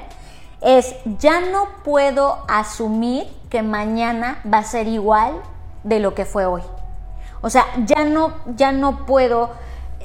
es 0.61 0.95
ya 1.21 1.41
no 1.41 1.69
puedo 1.85 2.45
asumir 2.49 3.27
que 3.51 3.63
mañana 3.63 4.41
va 4.53 4.59
a 4.59 4.65
ser 4.65 4.89
igual 4.89 5.35
de 5.85 6.01
lo 6.01 6.15
que 6.15 6.25
fue 6.25 6.47
hoy. 6.47 6.63
O 7.41 7.51
sea, 7.51 7.67
ya 7.85 8.05
no, 8.05 8.35
ya 8.57 8.73
no 8.73 9.07
puedo 9.07 9.51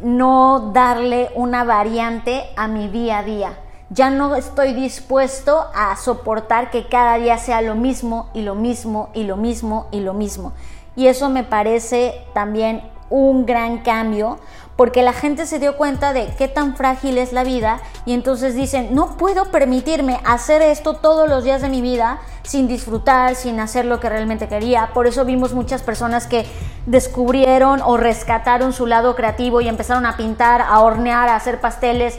no 0.04 0.72
darle 0.74 1.30
una 1.36 1.64
variante 1.64 2.44
a 2.56 2.68
mi 2.68 2.88
día 2.88 3.20
a 3.20 3.24
día. 3.24 3.54
Ya 3.90 4.10
no 4.10 4.36
estoy 4.36 4.74
dispuesto 4.74 5.66
a 5.74 5.96
soportar 5.98 6.72
que 6.72 6.88
cada 6.88 7.18
día 7.18 7.38
sea 7.38 7.62
lo 7.62 7.76
mismo 7.76 8.30
y 8.34 8.42
lo 8.42 8.56
mismo 8.56 9.10
y 9.14 9.24
lo 9.24 9.36
mismo 9.36 9.88
y 9.92 10.00
lo 10.00 10.14
mismo. 10.14 10.54
Y 10.96 11.08
eso 11.08 11.30
me 11.30 11.44
parece 11.44 12.26
también 12.34 12.82
un 13.10 13.46
gran 13.46 13.80
cambio 13.80 14.40
porque 14.82 15.04
la 15.04 15.14
gente 15.14 15.46
se 15.46 15.60
dio 15.60 15.78
cuenta 15.78 16.12
de 16.12 16.34
qué 16.40 16.48
tan 16.48 16.76
frágil 16.76 17.20
es 17.20 17.34
la 17.34 17.44
vida 17.44 17.82
y 18.04 18.14
entonces 18.14 18.56
dicen, 18.56 18.96
no 18.96 19.16
puedo 19.16 19.52
permitirme 19.52 20.20
hacer 20.26 20.64
esto 20.64 20.96
todos 20.96 21.30
los 21.30 21.44
días 21.44 21.62
de 21.62 21.70
mi 21.70 21.82
vida 21.82 22.20
sin 22.42 22.68
disfrutar, 22.68 23.36
sin 23.36 23.60
hacer 23.60 23.86
lo 23.86 24.00
que 24.00 24.10
realmente 24.10 24.48
quería. 24.48 24.90
Por 24.96 25.06
eso 25.06 25.24
vimos 25.24 25.54
muchas 25.54 25.84
personas 25.84 26.26
que 26.26 26.48
descubrieron 26.88 27.84
o 27.84 27.96
rescataron 27.96 28.74
su 28.74 28.88
lado 28.88 29.16
creativo 29.16 29.62
y 29.62 29.68
empezaron 29.68 30.08
a 30.08 30.18
pintar, 30.18 30.64
a 30.64 30.80
hornear, 30.80 31.30
a 31.30 31.36
hacer 31.36 31.62
pasteles, 31.62 32.18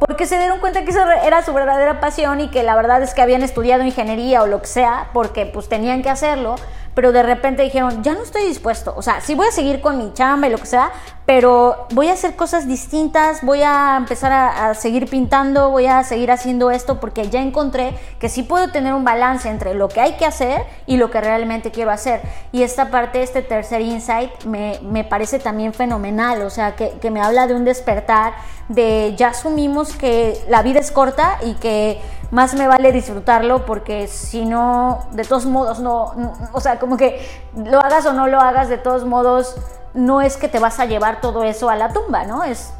porque 0.00 0.26
se 0.26 0.36
dieron 0.36 0.58
cuenta 0.58 0.82
que 0.82 0.90
esa 0.90 1.24
era 1.24 1.44
su 1.44 1.52
verdadera 1.52 2.00
pasión 2.00 2.40
y 2.40 2.48
que 2.48 2.64
la 2.64 2.74
verdad 2.74 3.04
es 3.04 3.14
que 3.14 3.22
habían 3.22 3.44
estudiado 3.44 3.84
ingeniería 3.84 4.42
o 4.42 4.48
lo 4.48 4.62
que 4.62 4.66
sea, 4.66 5.10
porque 5.12 5.46
pues 5.46 5.68
tenían 5.68 6.02
que 6.02 6.10
hacerlo, 6.10 6.56
pero 7.00 7.12
de 7.12 7.22
repente 7.22 7.62
dijeron, 7.62 8.02
ya 8.02 8.12
no 8.12 8.22
estoy 8.22 8.44
dispuesto, 8.44 8.92
o 8.94 9.00
sea, 9.00 9.22
sí 9.22 9.34
voy 9.34 9.46
a 9.46 9.52
seguir 9.52 9.80
con 9.80 9.96
mi 9.96 10.12
chamba 10.12 10.48
y 10.48 10.50
lo 10.50 10.58
que 10.58 10.66
sea, 10.66 10.92
pero 11.24 11.86
voy 11.94 12.08
a 12.08 12.12
hacer 12.12 12.36
cosas 12.36 12.68
distintas, 12.68 13.42
voy 13.42 13.62
a 13.62 13.96
empezar 13.96 14.30
a, 14.32 14.74
seguir 14.74 15.08
pintando, 15.08 15.70
voy 15.70 15.86
a 15.86 16.04
seguir 16.04 16.30
haciendo 16.30 16.70
esto 16.70 17.00
porque 17.00 17.30
ya 17.30 17.40
encontré 17.40 17.94
que 18.18 18.28
sí 18.28 18.42
puedo 18.42 18.70
tener 18.70 18.92
un 18.92 19.02
balance 19.02 19.48
entre 19.48 19.72
lo 19.72 19.88
que 19.88 20.02
hay 20.02 20.18
que 20.18 20.26
hacer 20.26 20.60
y 20.84 20.98
lo 20.98 21.10
que 21.10 21.22
realmente 21.22 21.70
quiero 21.70 21.90
hacer. 21.90 22.20
Y 22.52 22.64
esta 22.64 22.90
parte, 22.90 23.22
este 23.22 23.40
tercer 23.40 23.80
insight, 23.80 24.44
me, 24.44 24.78
me 24.82 25.02
parece 25.02 25.38
también 25.38 25.72
fenomenal, 25.72 26.42
o 26.42 26.50
sea, 26.50 26.76
que, 26.76 26.90
que 27.00 27.10
me 27.10 27.22
habla 27.22 27.46
de 27.46 27.54
un 27.54 27.64
despertar, 27.64 28.34
de 28.68 29.14
ya 29.16 29.28
asumimos 29.28 29.96
que 29.96 30.38
la 30.50 30.62
vida 30.62 30.80
es 30.80 30.90
corta 30.90 31.38
y 31.42 31.54
que 31.54 31.98
más 32.30 32.54
me 32.54 32.66
vale 32.66 32.92
disfrutarlo 32.92 33.66
porque 33.66 34.06
si 34.06 34.44
no, 34.44 35.06
de 35.12 35.24
todos 35.24 35.46
modos, 35.46 35.80
no, 35.80 36.12
o 36.52 36.60
sea, 36.60 36.78
como 36.78 36.96
que 36.96 37.20
lo 37.56 37.80
hagas 37.80 38.06
o 38.06 38.12
no 38.12 38.26
lo 38.26 38.40
hagas, 38.40 38.68
de 38.68 38.78
todos 38.78 39.04
modos, 39.04 39.56
no 39.94 40.20
es 40.20 40.36
que 40.36 40.48
te 40.48 40.58
vas 40.58 40.78
a 40.78 40.86
llevar 40.86 41.20
todo 41.20 41.42
eso 41.44 41.70
a 41.70 41.76
la 41.76 41.92
tumba, 41.92 42.24
¿no? 42.24 42.44
Es, 42.44 42.72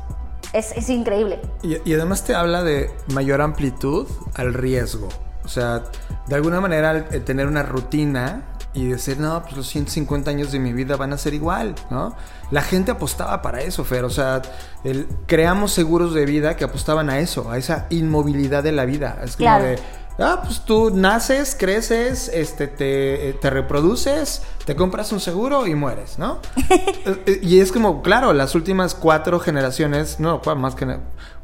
es, 0.52 0.88
increíble. 0.88 1.40
Y, 1.62 1.94
además 1.94 2.24
te 2.24 2.34
habla 2.34 2.62
de 2.62 2.90
mayor 3.12 3.40
amplitud 3.40 4.08
al 4.34 4.54
riesgo. 4.54 5.08
O 5.44 5.48
sea, 5.48 5.82
de 6.26 6.34
alguna 6.34 6.60
manera 6.60 7.06
el 7.10 7.24
tener 7.24 7.46
una 7.46 7.62
rutina 7.62 8.42
y 8.72 8.86
decir, 8.86 9.18
no, 9.18 9.42
pues 9.42 9.56
los 9.56 9.66
150 9.68 10.30
años 10.30 10.52
de 10.52 10.60
mi 10.60 10.72
vida 10.72 10.96
van 10.96 11.12
a 11.12 11.18
ser 11.18 11.34
igual, 11.34 11.74
¿no? 11.90 12.14
La 12.50 12.62
gente 12.62 12.92
apostaba 12.92 13.42
para 13.42 13.60
eso, 13.62 13.84
Fer, 13.84 14.04
o 14.04 14.10
sea, 14.10 14.42
el, 14.84 15.08
creamos 15.26 15.72
seguros 15.72 16.14
de 16.14 16.24
vida 16.24 16.56
que 16.56 16.64
apostaban 16.64 17.10
a 17.10 17.18
eso, 17.18 17.50
a 17.50 17.58
esa 17.58 17.86
inmovilidad 17.90 18.62
de 18.62 18.72
la 18.72 18.84
vida. 18.84 19.20
Es 19.24 19.36
como 19.36 19.58
de, 19.58 19.78
ah, 20.20 20.42
pues 20.44 20.60
tú 20.64 20.90
naces, 20.94 21.56
creces, 21.58 22.30
este, 22.32 22.68
te, 22.68 23.36
te 23.40 23.50
reproduces, 23.50 24.42
te 24.64 24.76
compras 24.76 25.10
un 25.12 25.20
seguro 25.20 25.66
y 25.66 25.74
mueres, 25.74 26.18
¿no? 26.18 26.38
Eh, 27.06 27.22
eh, 27.26 27.40
y 27.42 27.60
es 27.60 27.72
como, 27.72 28.02
claro, 28.02 28.34
las 28.34 28.54
últimas 28.54 28.94
cuatro 28.94 29.40
generaciones, 29.40 30.20
no, 30.20 30.42
más 30.56 30.74
que 30.74 30.86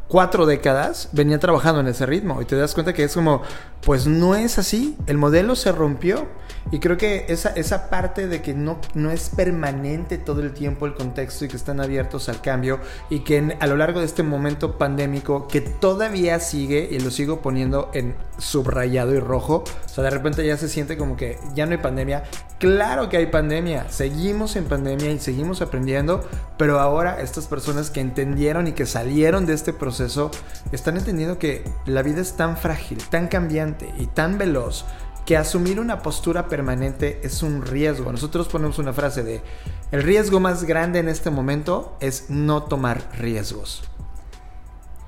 cuatro 0.08 0.46
décadas 0.46 1.08
venía 1.12 1.38
trabajando 1.38 1.80
en 1.80 1.88
ese 1.88 2.06
ritmo. 2.06 2.40
Y 2.42 2.44
te 2.44 2.56
das 2.56 2.74
cuenta 2.74 2.92
que 2.92 3.04
es 3.04 3.14
como, 3.14 3.42
pues 3.82 4.06
no 4.06 4.34
es 4.34 4.58
así, 4.58 4.96
el 5.06 5.18
modelo 5.18 5.56
se 5.56 5.72
rompió. 5.72 6.26
Y 6.72 6.80
creo 6.80 6.96
que 6.96 7.26
esa, 7.28 7.50
esa 7.50 7.88
parte 7.90 8.26
de 8.26 8.42
que 8.42 8.52
no, 8.52 8.78
no 8.94 9.10
es 9.10 9.28
permanente 9.28 10.18
todo 10.18 10.40
el 10.40 10.52
tiempo 10.52 10.86
el 10.86 10.94
contexto 10.94 11.44
y 11.44 11.48
que 11.48 11.56
están 11.56 11.80
abiertos 11.80 12.28
al 12.28 12.40
cambio 12.40 12.80
y 13.08 13.20
que 13.20 13.56
a 13.60 13.66
lo 13.68 13.76
largo 13.76 14.00
de 14.00 14.06
este 14.06 14.24
momento 14.24 14.76
pandémico 14.76 15.46
que 15.46 15.60
todavía 15.60 16.40
sigue 16.40 16.88
y 16.90 16.98
lo 16.98 17.12
sigo 17.12 17.40
poniendo 17.40 17.90
en 17.94 18.16
subrayado 18.38 19.14
y 19.14 19.20
rojo, 19.20 19.64
o 19.84 19.88
sea, 19.88 20.04
de 20.04 20.10
repente 20.10 20.46
ya 20.46 20.56
se 20.56 20.68
siente 20.68 20.96
como 20.96 21.16
que 21.16 21.38
ya 21.54 21.66
no 21.66 21.72
hay 21.72 21.78
pandemia, 21.78 22.24
claro 22.58 23.08
que 23.08 23.16
hay 23.16 23.26
pandemia, 23.26 23.88
seguimos 23.88 24.56
en 24.56 24.64
pandemia 24.64 25.10
y 25.10 25.18
seguimos 25.18 25.62
aprendiendo, 25.62 26.28
pero 26.56 26.80
ahora 26.80 27.20
estas 27.20 27.46
personas 27.46 27.90
que 27.90 28.00
entendieron 28.00 28.66
y 28.66 28.72
que 28.72 28.86
salieron 28.86 29.46
de 29.46 29.54
este 29.54 29.72
proceso 29.72 30.30
están 30.72 30.96
entendiendo 30.96 31.38
que 31.38 31.64
la 31.86 32.02
vida 32.02 32.20
es 32.20 32.34
tan 32.34 32.56
frágil, 32.56 32.98
tan 33.08 33.28
cambiante 33.28 33.92
y 33.98 34.06
tan 34.06 34.38
veloz 34.38 34.84
que 35.26 35.36
asumir 35.36 35.80
una 35.80 36.02
postura 36.02 36.46
permanente 36.46 37.20
es 37.24 37.42
un 37.42 37.62
riesgo. 37.62 38.12
Nosotros 38.12 38.46
ponemos 38.46 38.78
una 38.78 38.92
frase 38.92 39.24
de, 39.24 39.42
el 39.90 40.04
riesgo 40.04 40.38
más 40.38 40.62
grande 40.64 41.00
en 41.00 41.08
este 41.08 41.30
momento 41.30 41.96
es 42.00 42.30
no 42.30 42.62
tomar 42.62 43.02
riesgos. 43.18 43.82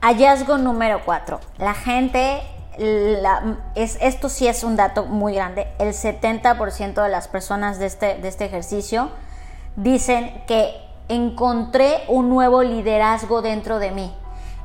Hallazgo 0.00 0.58
número 0.58 1.02
4. 1.04 1.40
La 1.58 1.74
gente, 1.74 2.40
es, 3.74 3.98
esto 4.00 4.28
sí 4.28 4.46
es 4.46 4.64
un 4.64 4.76
dato 4.76 5.04
muy 5.04 5.34
grande, 5.34 5.68
el 5.78 5.88
70% 5.88 7.02
de 7.02 7.08
las 7.08 7.28
personas 7.28 7.78
de 7.78 7.86
este, 7.86 8.18
de 8.18 8.28
este 8.28 8.44
ejercicio 8.44 9.10
dicen 9.76 10.42
que 10.46 10.74
encontré 11.08 12.04
un 12.08 12.28
nuevo 12.28 12.62
liderazgo 12.62 13.42
dentro 13.42 13.78
de 13.78 13.90
mí. 13.90 14.14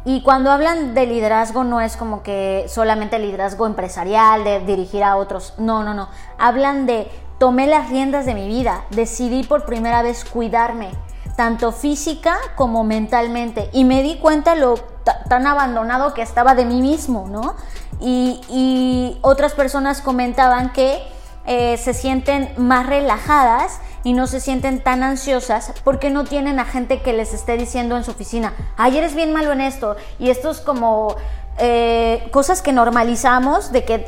Y 0.05 0.21
cuando 0.21 0.51
hablan 0.51 0.93
de 0.93 1.05
liderazgo 1.05 1.63
no 1.63 1.79
es 1.79 1.95
como 1.95 2.23
que 2.23 2.65
solamente 2.67 3.19
liderazgo 3.19 3.65
empresarial, 3.65 4.43
de 4.43 4.59
dirigir 4.59 5.03
a 5.03 5.15
otros, 5.15 5.53
no, 5.57 5.83
no, 5.83 5.93
no. 5.93 6.09
Hablan 6.37 6.85
de 6.85 7.09
tomé 7.39 7.67
las 7.67 7.89
riendas 7.89 8.25
de 8.25 8.33
mi 8.33 8.47
vida, 8.47 8.83
decidí 8.89 9.43
por 9.43 9.65
primera 9.65 10.01
vez 10.01 10.25
cuidarme, 10.25 10.91
tanto 11.35 11.71
física 11.71 12.37
como 12.55 12.83
mentalmente, 12.83 13.69
y 13.73 13.83
me 13.83 14.03
di 14.03 14.17
cuenta 14.17 14.55
lo 14.55 14.75
tan 15.27 15.47
abandonado 15.47 16.13
que 16.13 16.21
estaba 16.21 16.55
de 16.55 16.65
mí 16.65 16.81
mismo, 16.81 17.27
¿no? 17.29 17.55
Y, 17.99 19.17
otras 19.21 19.53
personas 19.53 20.01
comentaban 20.01 20.73
que 20.73 21.01
eh, 21.45 21.77
se 21.77 21.93
sienten 21.93 22.53
más 22.57 22.85
relajadas 22.85 23.79
y 24.03 24.13
no 24.13 24.27
se 24.27 24.39
sienten 24.39 24.81
tan 24.81 25.03
ansiosas 25.03 25.73
porque 25.83 26.09
no 26.09 26.25
tienen 26.25 26.59
a 26.59 26.65
gente 26.65 27.01
que 27.01 27.13
les 27.13 27.33
esté 27.33 27.57
diciendo 27.57 27.95
en 27.95 28.03
su 28.03 28.11
oficina, 28.11 28.53
ay, 28.77 28.97
eres 28.97 29.15
bien 29.15 29.31
malo 29.31 29.51
en 29.51 29.61
esto. 29.61 29.95
Y 30.19 30.29
esto 30.29 30.51
es 30.51 30.59
como 30.59 31.15
eh, 31.59 32.27
cosas 32.31 32.61
que 32.61 32.71
normalizamos, 32.71 33.71
de 33.71 33.85
que 33.85 34.05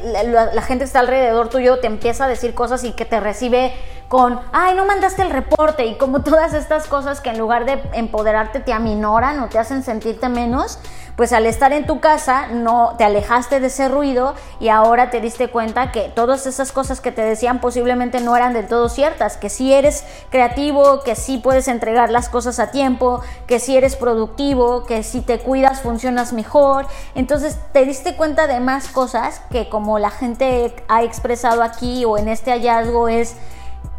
la, 0.53 0.61
gente 0.63 0.83
está 0.83 0.99
alrededor 0.99 1.49
tuyo 1.49 1.79
te 1.79 1.87
empieza 1.87 2.25
a 2.25 2.27
decir 2.27 2.55
cosas 2.55 2.83
y 2.83 2.91
que 2.93 3.05
te 3.05 3.19
recibe 3.19 3.73
con, 4.07 4.39
ay, 4.51 4.75
no 4.75 4.85
mandaste 4.85 5.23
el 5.23 5.31
reporte 5.31 5.85
y 5.85 5.97
como 5.97 6.21
todas 6.21 6.53
estas 6.53 6.87
cosas 6.87 7.21
que 7.21 7.29
en 7.29 7.39
lugar 7.39 7.65
de 7.65 7.81
empoderarte 7.93 8.59
te 8.59 8.73
aminoran 8.73 9.39
o 9.39 9.47
te 9.47 9.57
hacen 9.57 9.83
sentirte 9.83 10.29
menos, 10.29 10.79
pues 11.15 11.31
al 11.31 11.45
estar 11.45 11.71
en 11.73 11.85
tu 11.85 11.99
casa 11.99 12.47
no 12.47 12.95
te 12.97 13.03
alejaste 13.03 13.59
de 13.59 13.67
ese 13.67 13.87
ruido 13.87 14.35
y 14.59 14.69
ahora 14.69 15.09
te 15.09 15.21
diste 15.21 15.49
cuenta 15.49 15.91
que 15.91 16.11
todas 16.13 16.45
esas 16.45 16.71
cosas 16.71 16.99
que 16.99 17.11
te 17.11 17.21
decían 17.21 17.61
posiblemente 17.61 18.19
no 18.19 18.35
eran 18.35 18.53
del 18.53 18.67
todo 18.67 18.89
ciertas, 18.89 19.37
que 19.37 19.49
si 19.49 19.73
eres 19.73 20.03
creativo, 20.29 21.01
que 21.03 21.15
sí 21.15 21.37
puedes 21.37 21.67
entregar 21.67 22.11
las 22.11 22.29
cosas 22.29 22.59
a 22.59 22.71
tiempo, 22.71 23.21
que 23.47 23.59
si 23.59 23.77
eres 23.77 23.95
productivo, 23.95 24.85
que 24.85 25.03
si 25.03 25.21
te 25.21 25.39
cuidas 25.39 25.81
funcionas 25.81 26.33
mejor. 26.33 26.85
Entonces 27.15 27.57
te 27.71 27.85
diste 27.85 28.15
cuenta 28.15 28.47
de 28.47 28.59
más 28.59 28.89
cosas 28.89 29.41
que 29.49 29.69
como 29.69 29.99
la 29.99 30.11
gente 30.11 30.75
ha 30.89 31.03
expresado 31.03 31.63
aquí 31.63 32.03
o 32.05 32.17
en 32.17 32.27
este 32.27 32.51
hallazgo 32.51 33.07
es 33.07 33.35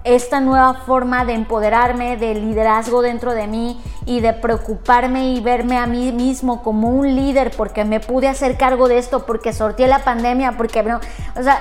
esta 0.07 0.41
nueva 0.41 0.75
forma 0.87 1.25
de 1.25 1.35
empoderarme, 1.35 2.17
de 2.17 2.35
liderazgo 2.35 3.03
dentro 3.03 3.35
de 3.35 3.49
mí 3.49 3.81
y 4.07 4.21
de 4.21 4.33
preocuparme 4.33 5.35
y 5.35 5.41
verme 5.41 5.79
a 5.79 5.87
mí 5.87 6.13
mismo 6.13 6.63
como 6.63 6.89
un 6.89 7.17
líder 7.17 7.51
porque 7.57 7.85
me 7.85 7.99
pude 7.99 8.29
hacer 8.29 8.57
cargo 8.57 8.87
de 8.87 8.99
esto, 8.99 9.27
porque 9.27 9.53
sorteé 9.53 9.89
la 9.89 10.05
pandemia, 10.05 10.57
porque 10.57 10.85
no, 10.85 11.01
o 11.35 11.43
sea, 11.43 11.61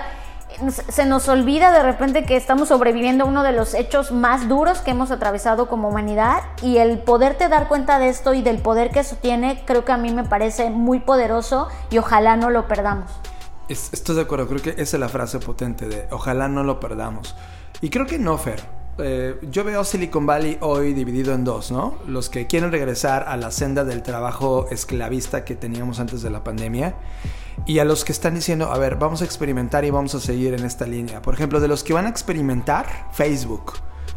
se 0.89 1.05
nos 1.05 1.27
olvida 1.27 1.71
de 1.71 1.81
repente 1.81 2.23
que 2.23 2.37
estamos 2.37 2.69
sobreviviendo 2.69 3.23
a 3.23 3.27
uno 3.27 3.41
de 3.41 3.51
los 3.51 3.73
hechos 3.73 4.11
más 4.11 4.47
duros 4.47 4.79
que 4.79 4.91
hemos 4.91 5.09
atravesado 5.09 5.67
como 5.67 5.89
humanidad 5.89 6.43
y 6.61 6.77
el 6.77 6.99
poderte 6.99 7.49
dar 7.49 7.67
cuenta 7.67 7.97
de 7.97 8.09
esto 8.09 8.35
y 8.35 8.43
del 8.43 8.59
poder 8.59 8.91
que 8.91 8.99
eso 8.99 9.17
tiene, 9.19 9.63
creo 9.65 9.85
que 9.85 9.91
a 9.91 9.97
mí 9.97 10.13
me 10.13 10.23
parece 10.23 10.69
muy 10.69 10.99
poderoso 10.99 11.67
y 11.89 11.97
ojalá 11.97 12.37
no 12.37 12.51
lo 12.51 12.67
perdamos. 12.67 13.11
Estoy 13.67 14.15
de 14.15 14.21
acuerdo, 14.21 14.47
creo 14.47 14.61
que 14.61 14.69
esa 14.69 14.97
es 14.97 14.99
la 14.99 15.09
frase 15.09 15.39
potente 15.39 15.87
de 15.87 16.07
ojalá 16.11 16.47
no 16.47 16.63
lo 16.63 16.79
perdamos. 16.79 17.35
Y 17.81 17.89
creo 17.89 18.05
que 18.05 18.19
no, 18.19 18.37
Fer. 18.37 18.61
Eh, 18.97 19.37
yo 19.51 19.65
veo 19.65 19.83
Silicon 19.83 20.25
Valley 20.25 20.57
hoy 20.61 20.93
dividido 20.93 21.33
en 21.33 21.43
dos, 21.43 21.69
¿no? 21.69 21.97
Los 22.07 22.29
que 22.29 22.47
quieren 22.47 22.71
regresar 22.71 23.25
a 23.27 23.35
la 23.35 23.51
senda 23.51 23.83
del 23.83 24.03
trabajo 24.03 24.67
esclavista 24.71 25.43
que 25.43 25.55
teníamos 25.55 25.99
antes 25.99 26.21
de 26.21 26.29
la 26.29 26.45
pandemia 26.45 26.95
y 27.65 27.79
a 27.79 27.85
los 27.85 28.05
que 28.05 28.13
están 28.13 28.35
diciendo, 28.35 28.71
a 28.71 28.77
ver, 28.77 28.95
vamos 28.95 29.21
a 29.21 29.25
experimentar 29.25 29.83
y 29.83 29.89
vamos 29.89 30.15
a 30.15 30.19
seguir 30.21 30.53
en 30.53 30.63
esta 30.63 30.85
línea. 30.85 31.21
Por 31.21 31.33
ejemplo, 31.33 31.59
de 31.59 31.67
los 31.67 31.83
que 31.83 31.93
van 31.93 32.05
a 32.05 32.09
experimentar, 32.09 33.09
Facebook. 33.11 33.73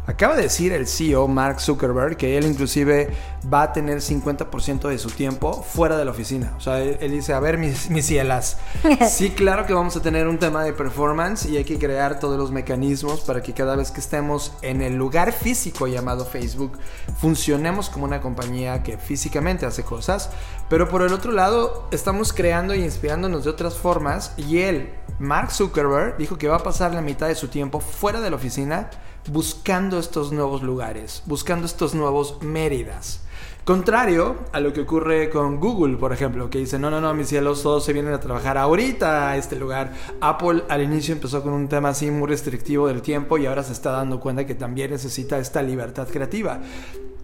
Acaba 0.07 0.35
de 0.35 0.43
decir 0.43 0.73
el 0.73 0.87
CEO 0.87 1.27
Mark 1.27 1.61
Zuckerberg 1.61 2.17
que 2.17 2.37
él 2.37 2.45
inclusive 2.45 3.09
va 3.51 3.61
a 3.61 3.73
tener 3.73 3.99
50% 3.99 4.89
de 4.89 4.97
su 4.97 5.11
tiempo 5.11 5.61
fuera 5.61 5.97
de 5.97 6.05
la 6.05 6.11
oficina. 6.11 6.53
O 6.57 6.61
sea, 6.61 6.81
él, 6.81 7.11
dice, 7.11 7.33
a 7.33 7.39
ver, 7.39 7.57
mis, 7.57 7.89
mis, 7.89 8.07
cielas, 8.07 8.57
sí, 9.09 9.29
claro 9.29 9.67
que 9.67 9.73
vamos 9.73 9.95
a 9.95 10.01
tener 10.01 10.27
un 10.27 10.39
tema 10.39 10.63
de 10.63 10.73
performance 10.73 11.45
y 11.45 11.57
hay 11.57 11.63
que 11.63 11.77
crear 11.77 12.19
todos 12.19 12.39
los 12.39 12.51
mecanismos 12.51 13.21
para 13.21 13.43
que 13.43 13.53
cada 13.53 13.75
vez 13.75 13.91
que 13.91 13.99
estemos 13.99 14.53
en 14.63 14.81
el 14.81 14.95
lugar 14.95 15.31
físico 15.31 15.87
llamado 15.87 16.25
Facebook, 16.25 16.79
funcionemos 17.19 17.89
como 17.89 18.05
una 18.05 18.19
compañía 18.19 18.81
que 18.81 18.97
físicamente 18.97 19.65
hace 19.65 19.83
cosas. 19.83 20.31
Pero 20.69 20.89
por 20.89 21.01
el 21.01 21.13
otro 21.13 21.31
lado, 21.31 21.87
estamos 21.91 22.33
creando 22.33 22.73
y 22.73 22.83
inspirándonos 22.83 23.43
de 23.43 23.49
otras 23.49 23.75
formas 23.75 24.33
y 24.37 24.59
él, 24.59 24.93
Mark 25.19 25.51
Zuckerberg, 25.51 26.17
dijo 26.17 26.37
que 26.37 26.47
va 26.47 26.57
a 26.57 26.63
pasar 26.63 26.93
la 26.93 27.01
mitad 27.01 27.27
de 27.27 27.35
su 27.35 27.47
tiempo 27.47 27.79
fuera 27.79 28.21
de 28.21 28.29
la 28.29 28.35
oficina 28.35 28.89
buscando 29.31 29.99
estos 29.99 30.31
nuevos 30.31 30.63
lugares, 30.63 31.23
buscando 31.25 31.65
estos 31.65 31.93
nuevos 31.93 32.41
Méridas. 32.41 33.21
Contrario 33.63 34.35
a 34.51 34.59
lo 34.59 34.73
que 34.73 34.81
ocurre 34.81 35.29
con 35.29 35.59
Google, 35.59 35.97
por 35.97 36.11
ejemplo, 36.11 36.49
que 36.49 36.57
dice, 36.57 36.79
no, 36.79 36.89
no, 36.89 36.99
no, 36.99 37.13
mis 37.13 37.27
cielos, 37.27 37.61
todos 37.61 37.85
se 37.85 37.93
vienen 37.93 38.13
a 38.13 38.19
trabajar 38.19 38.57
ahorita 38.57 39.29
a 39.29 39.37
este 39.37 39.55
lugar. 39.57 39.93
Apple 40.21 40.63
al 40.69 40.81
inicio 40.81 41.13
empezó 41.13 41.43
con 41.43 41.53
un 41.53 41.67
tema 41.67 41.89
así 41.89 42.09
muy 42.09 42.27
restrictivo 42.27 42.87
del 42.87 43.03
tiempo 43.03 43.37
y 43.37 43.45
ahora 43.45 43.63
se 43.63 43.73
está 43.73 43.91
dando 43.91 44.19
cuenta 44.19 44.47
que 44.47 44.55
también 44.55 44.89
necesita 44.89 45.37
esta 45.37 45.61
libertad 45.61 46.07
creativa. 46.07 46.61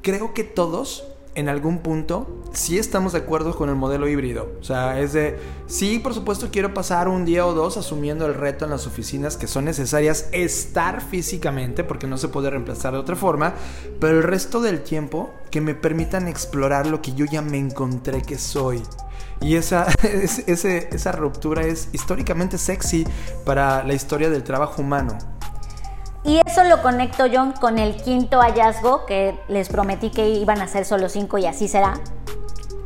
Creo 0.03 0.36
que 0.36 0.43
todos 0.43 1.08
en 1.36 1.49
algún 1.49 1.79
punto 1.79 2.41
sí 2.53 2.79
estamos 2.79 3.13
de 3.13 3.19
acuerdo 3.19 3.55
con 3.55 3.69
el 3.69 3.75
modelo 3.75 4.07
híbrido. 4.07 4.53
O 4.59 4.63
sea, 4.63 4.99
es 4.99 5.13
de, 5.13 5.38
sí, 5.67 5.99
por 5.99 6.13
supuesto 6.13 6.47
quiero 6.51 6.73
pasar 6.73 7.07
un 7.07 7.25
día 7.25 7.45
o 7.45 7.53
dos 7.53 7.77
asumiendo 7.77 8.25
el 8.25 8.33
reto 8.33 8.65
en 8.65 8.71
las 8.71 8.88
oficinas 8.88 9.38
que 9.38 9.47
son 9.47 9.65
necesarias 9.65 10.29
estar 10.31 11.01
físicamente, 11.01 11.83
porque 11.83 12.07
no 12.07 12.17
se 12.17 12.29
puede 12.29 12.49
reemplazar 12.49 12.93
de 12.93 12.99
otra 12.99 13.15
forma, 13.15 13.53
pero 13.99 14.17
el 14.17 14.23
resto 14.23 14.61
del 14.61 14.81
tiempo 14.81 15.33
que 15.51 15.61
me 15.61 15.75
permitan 15.75 16.27
explorar 16.27 16.88
lo 16.88 17.01
que 17.01 17.13
yo 17.13 17.25
ya 17.25 17.41
me 17.41 17.57
encontré 17.57 18.21
que 18.21 18.38
soy. 18.38 18.81
Y 19.41 19.55
esa, 19.55 19.88
esa 20.47 21.11
ruptura 21.11 21.63
es 21.63 21.89
históricamente 21.91 22.57
sexy 22.57 23.05
para 23.43 23.83
la 23.83 23.93
historia 23.93 24.29
del 24.29 24.43
trabajo 24.43 24.81
humano. 24.81 25.17
Y 26.26 26.41
eso 26.45 26.63
lo 26.63 26.82
conecto 26.82 27.28
yo 27.28 27.53
con 27.61 27.78
el 27.78 27.95
quinto 27.97 28.41
hallazgo 28.41 29.05
que 29.05 29.39
les 29.47 29.69
prometí 29.69 30.09
que 30.09 30.30
iban 30.30 30.59
a 30.59 30.67
ser 30.67 30.84
solo 30.84 31.07
cinco 31.07 31.38
y 31.38 31.45
así 31.45 31.67
será. 31.67 31.99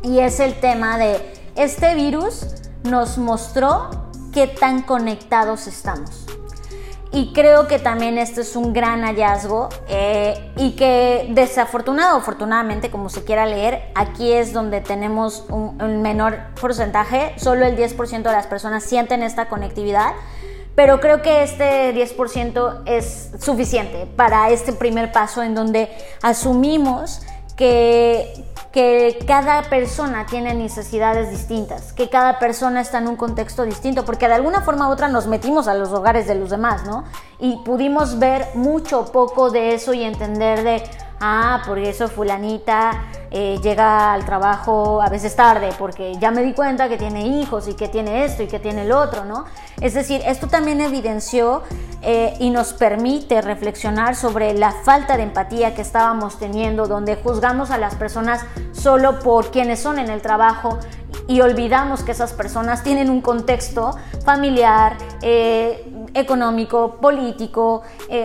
Y 0.02 0.18
es 0.18 0.40
el 0.40 0.60
tema 0.60 0.98
de 0.98 1.40
este 1.56 1.94
virus 1.94 2.46
nos 2.84 3.16
mostró 3.16 3.88
qué 4.34 4.46
tan 4.46 4.82
conectados 4.82 5.66
estamos. 5.66 6.26
Y 7.12 7.32
creo 7.32 7.66
que 7.66 7.78
también 7.78 8.18
este 8.18 8.42
es 8.42 8.54
un 8.54 8.72
gran 8.72 9.02
hallazgo 9.02 9.68
eh, 9.88 10.52
y 10.56 10.76
que 10.76 11.26
desafortunado 11.30 12.16
o 12.16 12.18
afortunadamente, 12.20 12.90
como 12.90 13.08
se 13.08 13.24
quiera 13.24 13.46
leer, 13.46 13.90
aquí 13.96 14.30
es 14.30 14.52
donde 14.52 14.80
tenemos 14.80 15.46
un, 15.48 15.82
un 15.82 16.02
menor 16.02 16.38
porcentaje, 16.60 17.34
solo 17.36 17.66
el 17.66 17.76
10% 17.76 18.22
de 18.22 18.32
las 18.32 18.46
personas 18.46 18.84
sienten 18.84 19.24
esta 19.24 19.48
conectividad 19.48 20.12
pero 20.74 21.00
creo 21.00 21.22
que 21.22 21.42
este 21.42 21.94
10% 21.94 22.82
es 22.86 23.32
suficiente 23.40 24.06
para 24.16 24.50
este 24.50 24.72
primer 24.72 25.12
paso 25.12 25.42
en 25.42 25.54
donde 25.54 25.90
asumimos 26.22 27.22
que, 27.56 28.44
que 28.72 29.18
cada 29.26 29.62
persona 29.64 30.26
tiene 30.26 30.54
necesidades 30.54 31.30
distintas, 31.30 31.92
que 31.92 32.08
cada 32.08 32.38
persona 32.38 32.80
está 32.80 32.98
en 32.98 33.08
un 33.08 33.16
contexto 33.16 33.64
distinto, 33.64 34.04
porque 34.04 34.28
de 34.28 34.34
alguna 34.34 34.62
forma 34.62 34.88
u 34.88 34.92
otra 34.92 35.08
nos 35.08 35.26
metimos 35.26 35.68
a 35.68 35.74
los 35.74 35.90
hogares 35.90 36.26
de 36.26 36.36
los 36.36 36.50
demás, 36.50 36.86
¿no? 36.86 37.04
Y 37.38 37.56
pudimos 37.64 38.18
ver 38.18 38.46
mucho 38.54 39.06
poco 39.12 39.50
de 39.50 39.74
eso 39.74 39.92
y 39.92 40.04
entender 40.04 40.62
de, 40.62 40.82
ah, 41.20 41.62
por 41.66 41.78
eso 41.78 42.08
fulanita 42.08 43.04
eh, 43.32 43.60
llega 43.62 44.12
al 44.12 44.24
trabajo 44.24 45.00
a 45.00 45.08
veces 45.08 45.36
tarde, 45.36 45.70
porque 45.78 46.14
ya 46.18 46.32
me 46.32 46.42
di 46.42 46.52
cuenta 46.52 46.88
que 46.88 46.96
tiene 46.96 47.28
hijos 47.28 47.68
y 47.68 47.74
que 47.74 47.86
tiene 47.86 48.24
esto 48.24 48.42
y 48.42 48.48
que 48.48 48.58
tiene 48.58 48.82
el 48.82 48.90
otro, 48.90 49.24
¿no? 49.24 49.44
Es 49.80 49.94
decir, 49.94 50.20
esto 50.26 50.48
también 50.48 50.80
evidenció 50.80 51.62
eh, 52.02 52.34
y 52.40 52.50
nos 52.50 52.72
permite 52.72 53.40
reflexionar 53.40 54.16
sobre 54.16 54.54
la 54.54 54.72
falta 54.72 55.16
de 55.16 55.22
empatía 55.22 55.76
que 55.76 55.82
estábamos 55.82 56.40
teniendo, 56.40 56.88
donde 56.88 57.14
juzgamos 57.14 57.70
a 57.70 57.78
las 57.78 57.94
personas 57.94 58.44
solo 58.72 59.20
por 59.20 59.52
quienes 59.52 59.78
son 59.78 60.00
en 60.00 60.10
el 60.10 60.22
trabajo 60.22 60.78
y 61.28 61.40
olvidamos 61.40 62.02
que 62.02 62.10
esas 62.10 62.32
personas 62.32 62.82
tienen 62.82 63.10
un 63.10 63.20
contexto 63.20 63.96
familiar, 64.24 64.96
eh, 65.22 66.08
económico, 66.14 66.96
político, 67.00 67.82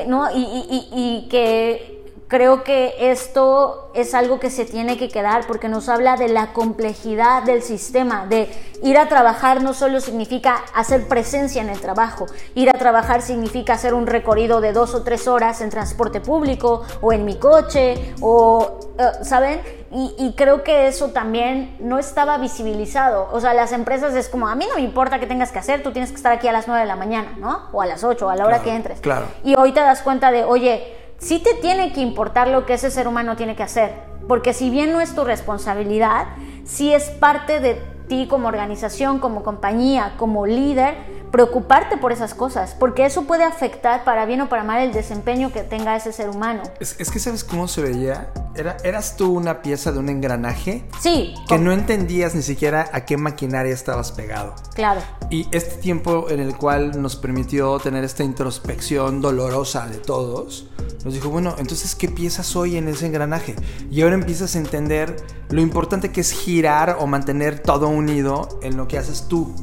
¿no? 0.08 0.28
y 0.34 1.28
que 1.30 1.95
Creo 2.28 2.64
que 2.64 2.96
esto 3.12 3.92
es 3.94 4.16
algo 4.16 4.40
que 4.40 4.50
se 4.50 4.66
tiene 4.66 4.98
que 4.98 5.10
quedar 5.10 5.46
porque 5.46 5.70
nos 5.70 5.90
habla 5.90 6.18
de 6.18 6.28
la 6.28 6.54
complejidad 6.54 7.44
del 7.44 7.62
sistema, 7.62 8.26
de 8.26 8.50
ir 8.82 8.98
a 8.98 9.08
trabajar 9.08 9.62
no 9.62 9.76
solo 9.76 10.02
significa 10.02 10.64
hacer 10.74 11.08
presencia 11.08 11.62
en 11.62 11.70
el 11.70 11.80
trabajo, 11.80 12.26
ir 12.56 12.70
a 12.70 12.74
trabajar 12.74 13.22
significa 13.22 13.74
hacer 13.74 13.94
un 13.94 14.08
recorrido 14.08 14.60
de 14.60 14.74
dos 14.74 14.96
o 14.96 15.04
tres 15.04 15.28
horas 15.28 15.62
en 15.62 15.70
transporte 15.70 16.20
público 16.20 16.82
o 17.00 17.14
en 17.14 17.26
mi 17.26 17.36
coche 17.36 18.16
o, 18.22 18.80
eh, 18.98 19.24
¿saben? 19.24 19.62
Y, 19.98 20.34
creo 20.36 20.62
que 20.62 20.88
eso 20.88 21.12
también 21.12 21.78
no 21.80 22.00
estaba 22.00 22.38
visibilizado. 22.38 23.30
O 23.32 23.40
sea, 23.40 23.54
las 23.54 23.72
empresas 23.72 24.14
es 24.16 24.28
como, 24.28 24.50
a 24.50 24.56
mí 24.56 24.66
no 24.68 24.76
me 24.76 24.82
importa 24.82 25.20
qué 25.20 25.26
tengas 25.26 25.54
que 25.54 25.60
hacer, 25.60 25.84
tú 25.84 25.94
tienes 25.94 26.10
que 26.10 26.18
estar 26.18 26.34
aquí 26.34 26.50
a 26.50 26.52
las 26.52 26.68
9 26.68 26.82
de 26.82 26.88
la 26.88 26.98
mañana, 26.98 27.36
¿no? 27.38 27.70
O 27.72 27.82
a 27.82 27.86
las 27.86 28.04
8, 28.04 28.30
a 28.30 28.36
la 28.36 28.46
hora 28.46 28.62
que 28.62 28.76
entres. 28.76 29.00
Claro. 29.00 29.28
Y 29.42 29.56
hoy 29.56 29.72
te 29.72 29.80
das 29.80 30.02
cuenta 30.02 30.32
de, 30.32 30.44
oye, 30.44 31.05
sí 31.18 31.40
te 31.40 31.54
tiene 31.56 31.94
que 31.94 32.02
importar 32.02 32.48
lo 32.48 32.66
que 32.66 32.74
ese 32.74 32.92
ser 32.92 33.08
humano 33.08 33.36
tiene 33.36 33.56
que 33.56 33.64
hacer, 33.64 33.94
porque 34.28 34.54
si 34.54 34.70
bien 34.70 34.92
no 34.92 35.02
es 35.02 35.16
tu 35.16 35.24
responsabilidad, 35.24 36.28
sí 36.64 36.94
es 36.94 37.10
parte 37.10 37.60
de 37.60 37.82
ti 38.08 38.28
como 38.28 38.48
organización, 38.48 39.20
como 39.20 39.44
compañía, 39.44 40.14
como 40.18 40.46
líder, 40.46 40.96
preocuparte 41.32 41.98
por 41.98 42.12
esas 42.12 42.34
cosas, 42.34 42.76
porque 42.80 43.06
eso 43.06 43.24
puede 43.24 43.44
afectar 43.44 44.04
para 44.04 44.26
bien 44.26 44.42
o 44.42 44.50
para 44.50 44.64
mal 44.64 44.82
el 44.82 44.94
desempeño 44.94 45.52
que 45.52 45.62
tenga 45.62 45.96
ese 45.96 46.12
ser 46.12 46.30
humano. 46.30 46.64
Es, 46.80 46.96
que 47.12 47.20
sabes 47.20 47.44
cómo 47.44 47.68
se 47.68 47.82
veía. 47.82 48.32
Era, 48.56 48.78
¿Eras 48.84 49.18
tú 49.18 49.34
una 49.34 49.62
pieza 49.62 49.92
de 49.92 50.00
un 50.00 50.10
engranaje? 50.10 50.86
Sí. 51.02 51.34
Que 51.48 51.58
no 51.58 51.72
entendías 51.72 52.36
ni 52.36 52.42
siquiera 52.42 52.90
a 52.94 53.06
qué 53.06 53.18
maquinaria 53.18 53.74
estabas 53.74 54.12
pegado. 54.12 54.56
Claro. 54.74 55.02
Y 55.30 55.48
este 55.52 55.76
tiempo 55.76 56.30
en 56.30 56.40
el 56.40 56.56
cual 56.56 57.02
nos 57.02 57.16
permitió 57.16 57.80
tener 57.80 58.04
esta 58.04 58.24
introspección 58.24 59.22
dolorosa 59.22 59.88
de 59.88 59.98
todos, 59.98 60.70
nos 61.04 61.14
dijo, 61.14 61.30
bueno, 61.30 61.56
entonces, 61.60 61.96
¿qué 61.96 62.08
pieza 62.08 62.44
soy 62.44 62.78
en 62.78 62.88
ese 62.88 63.06
engranaje? 63.06 63.56
Y 63.92 64.02
ahora 64.02 64.16
empiezas 64.16 64.56
a 64.56 64.58
entender 64.58 65.16
lo 65.50 65.62
importante 65.62 66.12
que 66.12 66.22
es 66.22 66.32
girar 66.32 66.98
o 67.00 67.08
mantener 67.08 67.60
todo 67.60 67.88
unido 67.88 68.60
en 68.64 68.76
lo 68.76 68.88
que 68.88 68.98
haces 68.98 69.28
tú. 69.28 69.54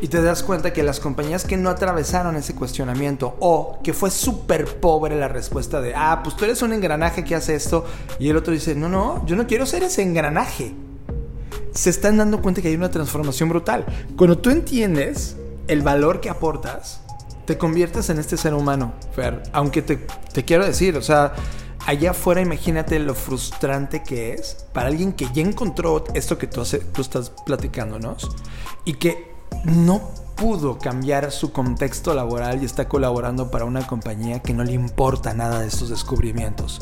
Y 0.00 0.08
te 0.08 0.22
das 0.22 0.42
cuenta 0.42 0.72
que 0.72 0.82
las 0.82 1.00
compañías 1.00 1.44
que 1.44 1.56
no 1.56 1.70
atravesaron 1.70 2.36
ese 2.36 2.54
cuestionamiento 2.54 3.36
o 3.40 3.80
que 3.82 3.92
fue 3.92 4.10
súper 4.10 4.78
pobre 4.80 5.18
la 5.18 5.28
respuesta 5.28 5.80
de, 5.80 5.92
ah, 5.96 6.20
pues 6.22 6.36
tú 6.36 6.44
eres 6.44 6.62
un 6.62 6.72
engranaje 6.72 7.24
que 7.24 7.34
hace 7.34 7.54
esto, 7.54 7.84
y 8.18 8.28
el 8.28 8.36
otro 8.36 8.52
dice, 8.52 8.74
no, 8.74 8.88
no, 8.88 9.26
yo 9.26 9.34
no 9.34 9.46
quiero 9.46 9.66
ser 9.66 9.82
ese 9.82 10.02
engranaje. 10.02 10.74
Se 11.72 11.90
están 11.90 12.16
dando 12.16 12.40
cuenta 12.40 12.62
que 12.62 12.68
hay 12.68 12.76
una 12.76 12.90
transformación 12.90 13.48
brutal. 13.48 13.84
Cuando 14.16 14.38
tú 14.38 14.50
entiendes 14.50 15.36
el 15.66 15.82
valor 15.82 16.20
que 16.20 16.30
aportas, 16.30 17.00
te 17.44 17.56
conviertes 17.56 18.10
en 18.10 18.18
este 18.18 18.36
ser 18.36 18.54
humano, 18.54 18.92
Fer. 19.14 19.42
Aunque 19.52 19.82
te, 19.82 19.96
te 20.32 20.44
quiero 20.44 20.66
decir, 20.66 20.96
o 20.96 21.02
sea, 21.02 21.32
allá 21.86 22.10
afuera 22.10 22.42
imagínate 22.42 22.98
lo 22.98 23.14
frustrante 23.14 24.02
que 24.02 24.34
es 24.34 24.66
para 24.74 24.88
alguien 24.88 25.12
que 25.12 25.26
ya 25.32 25.42
encontró 25.42 26.04
esto 26.12 26.36
que 26.36 26.46
tú, 26.46 26.60
hace, 26.60 26.80
tú 26.80 27.00
estás 27.00 27.30
platicándonos 27.46 28.28
y 28.84 28.94
que 28.94 29.27
no 29.64 30.10
pudo 30.38 30.78
cambiar 30.78 31.32
su 31.32 31.52
contexto 31.52 32.14
laboral 32.14 32.62
y 32.62 32.64
está 32.64 32.88
colaborando 32.88 33.50
para 33.50 33.64
una 33.64 33.86
compañía 33.86 34.40
que 34.40 34.54
no 34.54 34.62
le 34.62 34.72
importa 34.72 35.34
nada 35.34 35.60
de 35.60 35.66
estos 35.66 35.88
descubrimientos. 35.90 36.80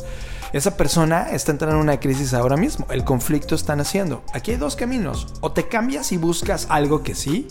Esa 0.53 0.77
persona 0.77 1.31
está 1.31 1.51
entrando 1.51 1.75
en 1.75 1.81
una 1.81 1.99
crisis 1.99 2.33
ahora 2.33 2.55
mismo. 2.55 2.85
El 2.89 3.03
conflicto 3.03 3.55
está 3.55 3.75
naciendo. 3.75 4.23
Aquí 4.33 4.51
hay 4.51 4.57
dos 4.57 4.75
caminos. 4.75 5.27
O 5.41 5.51
te 5.51 5.67
cambias 5.67 6.11
y 6.11 6.17
buscas 6.17 6.67
algo 6.69 7.03
que 7.03 7.15
sí. 7.15 7.47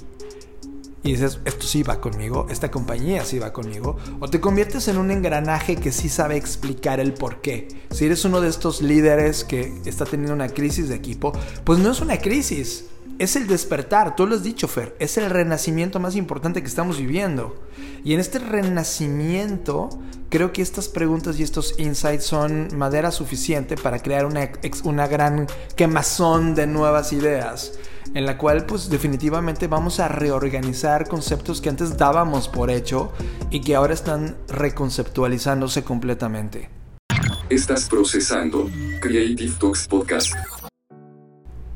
Y 1.03 1.13
dices, 1.13 1.41
esto 1.45 1.67
sí 1.67 1.83
va 1.85 2.01
conmigo, 2.01 2.47
esta 2.51 2.71
compañía 2.71 3.25
sí 3.25 3.39
va 3.39 3.53
conmigo. 3.53 3.97
O 4.19 4.29
te 4.29 4.41
conviertes 4.41 4.89
en 4.89 4.99
un 4.99 5.11
engranaje 5.11 5.77
que 5.77 5.93
sí 5.93 6.09
sabe 6.09 6.37
explicar 6.37 6.99
el 6.99 7.15
por 7.15 7.41
qué. 7.41 7.69
Si 7.91 8.07
eres 8.07 8.25
uno 8.25 8.41
de 8.41 8.49
estos 8.49 8.81
líderes 8.81 9.45
que 9.45 9.73
está 9.85 10.05
teniendo 10.05 10.35
una 10.35 10.49
crisis 10.49 10.89
de 10.89 10.97
equipo, 10.97 11.33
pues 11.65 11.79
no 11.79 11.93
es 11.93 12.01
una 12.01 12.19
crisis 12.19 12.87
es 13.19 13.37
el 13.37 13.47
despertar, 13.47 14.15
tú 14.15 14.27
lo 14.27 14.35
has 14.35 14.43
dicho, 14.43 14.69
Fer, 14.69 14.95
es 14.99 15.17
el 15.17 15.31
renacimiento 15.31 16.01
más 16.01 16.17
importante 16.17 16.61
que 16.61 16.69
estamos 16.69 16.99
viviendo. 16.99 17.63
Y 18.05 18.15
en 18.15 18.21
este 18.21 18.39
renacimiento, 18.39 19.89
creo 20.29 20.53
que 20.53 20.63
estas 20.63 20.89
preguntas 20.89 21.41
y 21.41 21.43
estos 21.43 21.79
insights 21.79 22.25
son 22.25 22.69
madera 22.77 23.11
suficiente 23.11 23.77
para 23.77 24.01
crear 24.01 24.27
una, 24.27 24.51
una 24.85 25.07
gran 25.09 25.47
quemazón 25.77 26.55
de 26.55 26.67
nuevas 26.67 27.13
ideas, 27.13 27.79
en 28.15 28.27
la 28.27 28.37
cual 28.37 28.67
pues 28.67 28.91
definitivamente 28.91 29.67
vamos 29.67 29.99
a 29.99 30.09
reorganizar 30.09 31.09
conceptos 31.09 31.61
que 31.61 31.71
antes 31.71 31.97
dábamos 31.97 32.49
por 32.49 32.71
hecho 32.71 33.13
y 33.51 33.63
que 33.63 33.75
ahora 33.75 33.95
están 33.95 34.37
reconceptualizándose 34.49 35.85
completamente. 35.85 36.69
Estás 37.49 37.89
procesando 37.89 38.69
Creative 39.01 39.53
Talks 39.59 39.87
Podcast. 39.89 40.35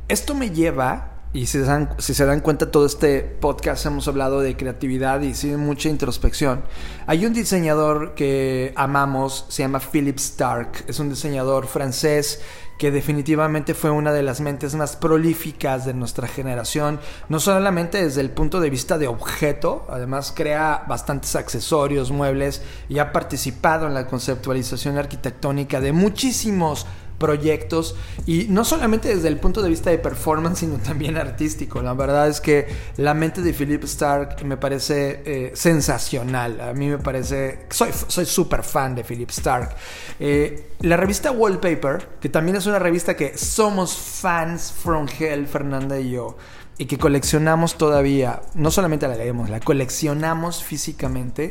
Esto 0.09 0.35
me 0.35 0.51
lleva 0.51 1.10
y 1.33 1.47
si 1.47 1.59
se, 1.59 1.61
dan, 1.61 1.95
si 1.99 2.13
se 2.13 2.27
dan 2.27 2.41
cuenta, 2.41 2.73
todo 2.73 2.87
este 2.87 3.21
podcast 3.21 3.87
hemos 3.87 4.09
hablado 4.09 4.41
de 4.41 4.57
creatividad 4.57 5.21
y 5.21 5.35
sí, 5.35 5.49
mucha 5.57 5.89
introspección. 5.89 6.65
Hay 7.07 7.25
un 7.25 7.33
diseñador 7.33 8.15
que 8.15 8.73
amamos, 8.75 9.47
se 9.49 9.63
llama 9.63 9.79
Philip 9.79 10.19
Stark. 10.19 10.85
Es 10.89 10.99
un 10.99 11.09
diseñador 11.09 11.69
francés 11.69 12.41
que 12.81 12.91
definitivamente 12.91 13.75
fue 13.75 13.91
una 13.91 14.13
de 14.13 14.25
las 14.25 14.41
mentes 14.41 14.75
más 14.75 14.97
prolíficas 14.97 15.85
de 15.85 15.93
nuestra 15.93 16.27
generación, 16.27 16.99
no 17.29 17.39
solamente 17.39 18.03
desde 18.03 18.23
el 18.23 18.31
punto 18.31 18.59
de 18.59 18.71
vista 18.71 18.97
de 18.97 19.07
objeto, 19.07 19.87
además 19.91 20.33
crea 20.35 20.85
bastantes 20.89 21.37
accesorios, 21.37 22.11
muebles 22.11 22.63
y 22.89 22.99
ha 22.99 23.13
participado 23.13 23.87
en 23.87 23.93
la 23.93 24.07
conceptualización 24.07 24.97
arquitectónica 24.97 25.79
de 25.79 25.93
muchísimos 25.93 26.87
proyectos 27.21 27.95
y 28.27 28.47
no 28.49 28.65
solamente 28.65 29.15
desde 29.15 29.29
el 29.29 29.37
punto 29.37 29.61
de 29.61 29.69
vista 29.69 29.91
de 29.91 29.99
performance, 29.99 30.61
sino 30.61 30.79
también 30.79 31.19
artístico. 31.19 31.83
La 31.83 31.93
verdad 31.93 32.27
es 32.29 32.41
que 32.41 32.67
la 32.97 33.15
mente 33.15 33.43
de 33.43 33.53
Philip 33.53 33.85
Stark 33.85 34.43
me 34.45 34.57
parece 34.57 35.23
eh, 35.25 35.53
sensacional. 35.55 36.61
A 36.61 36.73
mí 36.73 36.89
me 36.89 36.99
parece, 36.99 37.67
soy 37.69 38.25
súper 38.25 38.63
fan 38.65 38.95
de 38.95 39.05
Philip 39.05 39.31
Stark. 39.31 39.77
Eh, 40.19 40.71
la 40.81 40.97
revista 40.97 41.31
Wallpaper, 41.31 42.09
que 42.21 42.31
también 42.31 42.57
es 42.57 42.67
una 42.67 42.79
revista 42.79 43.15
que 43.15 43.37
somos 43.37 43.95
fans 43.95 44.73
from 44.73 45.07
hell, 45.19 45.47
Fernanda 45.47 46.01
y 46.01 46.13
yo 46.13 46.39
y 46.81 46.87
que 46.87 46.97
coleccionamos 46.97 47.77
todavía, 47.77 48.41
no 48.55 48.71
solamente 48.71 49.07
la 49.07 49.15
leemos, 49.15 49.51
la 49.51 49.61
coleccionamos 49.61 50.65
físicamente. 50.65 51.51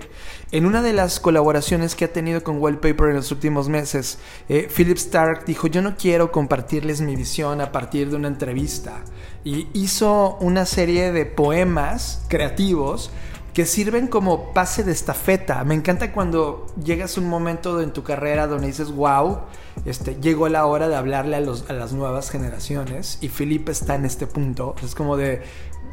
En 0.52 0.66
una 0.66 0.82
de 0.82 0.92
las 0.92 1.20
colaboraciones 1.20 1.94
que 1.94 2.06
ha 2.06 2.12
tenido 2.12 2.44
con 2.44 2.58
Wallpaper 2.58 3.10
en 3.10 3.18
los 3.18 3.32
últimos 3.32 3.70
meses, 3.70 4.18
eh, 4.50 4.68
Philip 4.76 4.98
Stark 4.98 5.46
dijo, 5.46 5.68
yo 5.68 5.84
no 5.84 5.96
quiero 5.98 6.32
compartirles 6.32 7.02
mi 7.02 7.16
visión 7.16 7.62
a 7.62 7.72
partir 7.72 8.10
de 8.10 8.16
una 8.16 8.28
entrevista. 8.28 9.04
Y 9.44 9.68
hizo 9.74 10.36
una 10.42 10.66
serie 10.66 11.12
de 11.12 11.28
poemas 11.28 12.26
creativos 12.28 13.12
que 13.54 13.66
sirven 13.66 14.08
como 14.08 14.54
pase 14.54 14.84
de 14.84 14.92
estafeta. 14.92 15.64
Me 15.64 15.76
encanta 15.76 16.12
cuando 16.12 16.68
llegas 16.84 17.18
un 17.18 17.28
momento 17.28 17.82
en 17.82 17.92
tu 17.92 18.04
carrera 18.04 18.48
donde 18.48 18.68
dices, 18.68 18.92
wow, 18.92 19.40
este, 19.86 20.18
llegó 20.22 20.50
la 20.50 20.66
hora 20.66 20.88
de 20.88 20.96
hablarle 20.96 21.36
a, 21.36 21.42
los, 21.42 21.70
a 21.70 21.74
las 21.74 21.94
nuevas 21.94 22.30
generaciones 22.30 23.18
y 23.22 23.30
Felipe 23.30 23.72
está 23.72 23.96
en 23.96 24.06
este 24.06 24.28
punto. 24.28 24.76
Es 24.84 24.96
como 24.96 25.18
de, 25.18 25.42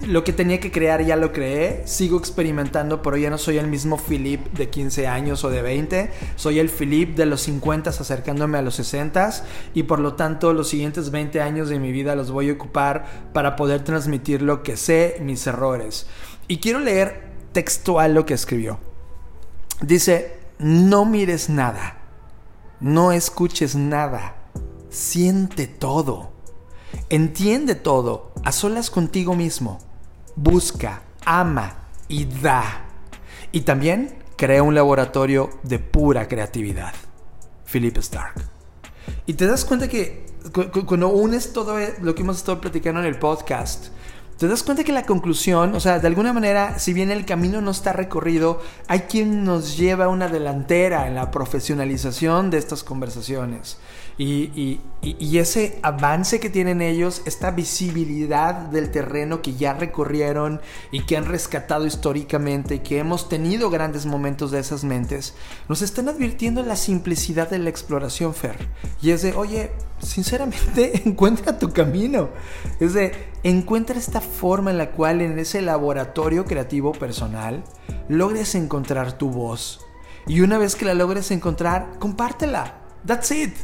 lo 0.04 0.24
que 0.24 0.32
tenía 0.32 0.61
que 0.61 0.70
crear 0.70 1.02
ya 1.02 1.16
lo 1.16 1.32
creé, 1.32 1.82
sigo 1.86 2.18
experimentando, 2.18 3.00
pero 3.00 3.16
ya 3.16 3.30
no 3.30 3.38
soy 3.38 3.57
el 3.59 3.66
mismo 3.66 3.96
Philip 3.96 4.46
de 4.52 4.68
15 4.68 5.07
años 5.07 5.42
o 5.44 5.50
de 5.50 5.62
20, 5.62 6.11
soy 6.36 6.59
el 6.59 6.68
Philip 6.68 7.16
de 7.16 7.26
los 7.26 7.40
50 7.42 7.90
acercándome 7.90 8.59
a 8.59 8.62
los 8.62 8.74
60 8.74 9.30
y 9.72 9.84
por 9.84 10.00
lo 10.00 10.14
tanto 10.14 10.52
los 10.52 10.68
siguientes 10.68 11.11
20 11.11 11.40
años 11.40 11.68
de 11.68 11.78
mi 11.78 11.92
vida 11.92 12.14
los 12.14 12.30
voy 12.30 12.50
a 12.50 12.52
ocupar 12.52 13.30
para 13.32 13.57
poder 13.57 13.84
transmitir 13.84 14.42
lo 14.42 14.62
que 14.62 14.76
sé, 14.76 15.16
mis 15.22 15.46
errores. 15.46 16.07
Y 16.46 16.59
quiero 16.59 16.78
leer 16.78 17.26
textual 17.57 18.12
lo 18.12 18.26
que 18.26 18.34
escribió. 18.34 18.78
Dice, 19.80 20.36
no 20.59 21.07
mires 21.07 21.48
nada, 21.48 21.96
no 22.80 23.12
escuches 23.12 23.74
nada, 23.74 24.36
siente 24.90 25.66
todo, 25.66 26.32
entiende 27.09 27.74
todo, 27.74 28.32
a 28.44 28.52
solas 28.52 28.90
contigo 28.90 29.34
mismo, 29.34 29.78
busca, 30.34 31.00
ama 31.24 31.88
y 32.09 32.26
da. 32.26 32.88
Y 33.52 33.62
también 33.62 34.18
crea 34.36 34.62
un 34.62 34.74
laboratorio 34.74 35.48
de 35.62 35.78
pura 35.78 36.28
creatividad. 36.28 36.92
Philip 37.64 37.96
Stark. 37.96 38.34
Y 39.24 39.32
te 39.32 39.46
das 39.46 39.64
cuenta 39.64 39.88
que 39.88 40.26
cuando 40.86 41.09
unes 41.09 41.54
todo 41.54 41.78
lo 42.02 42.14
que 42.14 42.20
hemos 42.20 42.36
estado 42.36 42.61
platicando 42.61 43.00
en 43.00 43.07
el 43.07 43.18
podcast, 43.18 43.86
te 44.39 44.49
das 44.49 44.62
cuenta 44.62 44.84
que 44.84 44.93
la 44.93 45.07
conclusión, 45.07 45.74
o 45.74 45.80
sea, 45.80 45.99
de 45.99 46.07
alguna 46.07 46.32
manera, 46.32 46.78
si 46.78 46.93
bien 46.93 47.11
el 47.11 47.24
camino 47.24 47.62
no 47.62 47.70
está 47.70 47.93
recorrido, 47.93 48.61
hay 48.87 49.01
quien 49.01 49.45
nos 49.45 49.78
lleva 49.78 50.09
una 50.09 50.28
delantera 50.28 51.09
en 51.09 51.14
la 51.14 51.30
profesionalización 51.30 52.51
de 52.51 52.59
estas 52.59 52.84
conversaciones. 52.84 53.78
Y, 54.19 54.81
ese 55.39 55.79
avance 55.83 56.41
que 56.41 56.51
tienen 56.51 56.81
ellos, 56.83 57.23
esta 57.27 57.51
visibilidad 57.51 58.55
del 58.55 58.91
terreno 58.91 59.43
que 59.43 59.55
ya 59.55 59.75
recorrieron 59.75 60.61
y 60.91 61.03
que 61.03 61.17
han 61.17 61.27
rescatado 61.27 61.87
históricamente 61.87 62.77
y 62.77 62.79
que 62.81 62.99
hemos 62.99 63.29
tenido 63.29 63.71
grandes 63.71 64.07
momentos 64.07 64.51
de 64.51 64.59
esas 64.59 64.83
mentes, 64.83 65.35
nos 65.69 65.83
están 65.83 66.09
advirtiendo 66.09 66.62
la 66.62 66.75
simplicidad 66.75 67.51
de 67.51 67.59
la 67.59 67.71
exploración, 67.71 68.35
Fer. 68.35 68.69
Y 69.03 69.11
es 69.11 69.23
de, 69.23 69.35
oye, 69.35 69.71
sinceramente, 70.01 71.03
encuentra 71.07 71.59
tu 71.59 71.73
camino. 71.73 72.31
Es 72.81 72.95
de, 72.95 73.12
encuentra 73.43 73.99
esta 73.99 74.21
forma 74.21 74.71
en 74.71 74.79
la 74.79 74.93
cual 74.93 75.21
en 75.21 75.39
ese 75.39 75.61
laboratorio 75.62 76.47
creativo 76.47 76.93
personal 76.93 77.62
logres 78.09 78.55
encontrar 78.55 79.19
tu 79.19 79.31
voz. 79.31 79.81
Y 80.27 80.41
una 80.41 80.59
vez 80.59 80.75
que 80.75 80.87
la 80.87 80.95
logres 80.95 81.31
encontrar, 81.31 81.99
compártela. 82.01 82.86
That's 83.07 83.30
it. 83.30 83.54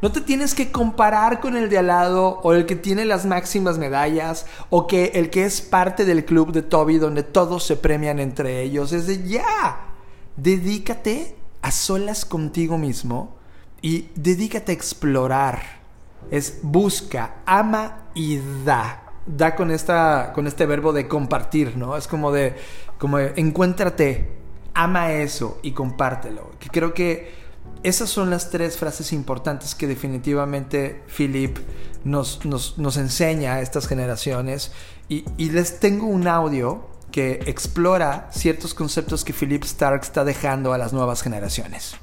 No 0.00 0.10
te 0.10 0.20
tienes 0.20 0.54
que 0.54 0.72
comparar 0.72 1.40
con 1.40 1.56
el 1.56 1.68
de 1.68 1.78
al 1.78 1.86
lado 1.86 2.40
o 2.42 2.52
el 2.54 2.66
que 2.66 2.74
tiene 2.74 3.04
las 3.04 3.24
máximas 3.24 3.78
medallas 3.78 4.46
o 4.68 4.88
que 4.88 5.12
el 5.14 5.30
que 5.30 5.44
es 5.44 5.60
parte 5.60 6.04
del 6.04 6.24
club 6.24 6.50
de 6.50 6.62
Toby 6.62 6.98
donde 6.98 7.22
todos 7.22 7.64
se 7.64 7.76
premian 7.76 8.18
entre 8.18 8.62
ellos. 8.62 8.92
Es 8.92 9.06
de 9.06 9.22
ya. 9.28 9.92
Dedícate 10.36 11.36
a 11.62 11.70
solas 11.70 12.24
contigo 12.24 12.78
mismo 12.78 13.36
y 13.80 14.08
dedícate 14.16 14.72
a 14.72 14.74
explorar. 14.74 15.62
Es 16.30 16.58
busca, 16.62 17.36
ama 17.46 18.08
y 18.14 18.40
da. 18.64 19.04
Da 19.24 19.54
con 19.54 19.70
esta 19.70 20.32
con 20.34 20.48
este 20.48 20.66
verbo 20.66 20.92
de 20.92 21.06
compartir, 21.06 21.76
¿no? 21.76 21.96
Es 21.96 22.08
como 22.08 22.32
de 22.32 22.56
como 22.98 23.18
de, 23.18 23.34
encuéntrate, 23.36 24.32
ama 24.74 25.12
eso 25.12 25.60
y 25.62 25.70
compártelo. 25.72 26.50
Que 26.58 26.68
creo 26.70 26.92
que 26.92 27.41
esas 27.82 28.10
son 28.10 28.30
las 28.30 28.50
tres 28.50 28.76
frases 28.76 29.12
importantes 29.12 29.74
que 29.74 29.86
definitivamente 29.86 31.02
Philip 31.16 31.58
nos, 32.04 32.44
nos, 32.44 32.78
nos 32.78 32.96
enseña 32.96 33.54
a 33.54 33.60
estas 33.60 33.88
generaciones. 33.88 34.72
Y, 35.08 35.24
y, 35.36 35.50
les 35.50 35.80
tengo 35.80 36.06
un 36.06 36.28
audio 36.28 36.88
que 37.10 37.40
explora 37.46 38.28
ciertos 38.32 38.72
conceptos 38.72 39.24
que 39.24 39.32
Philip 39.32 39.64
Stark 39.64 40.02
está 40.02 40.24
dejando 40.24 40.72
a 40.72 40.78
las 40.78 40.92
nuevas 40.92 41.22
generaciones. 41.22 41.96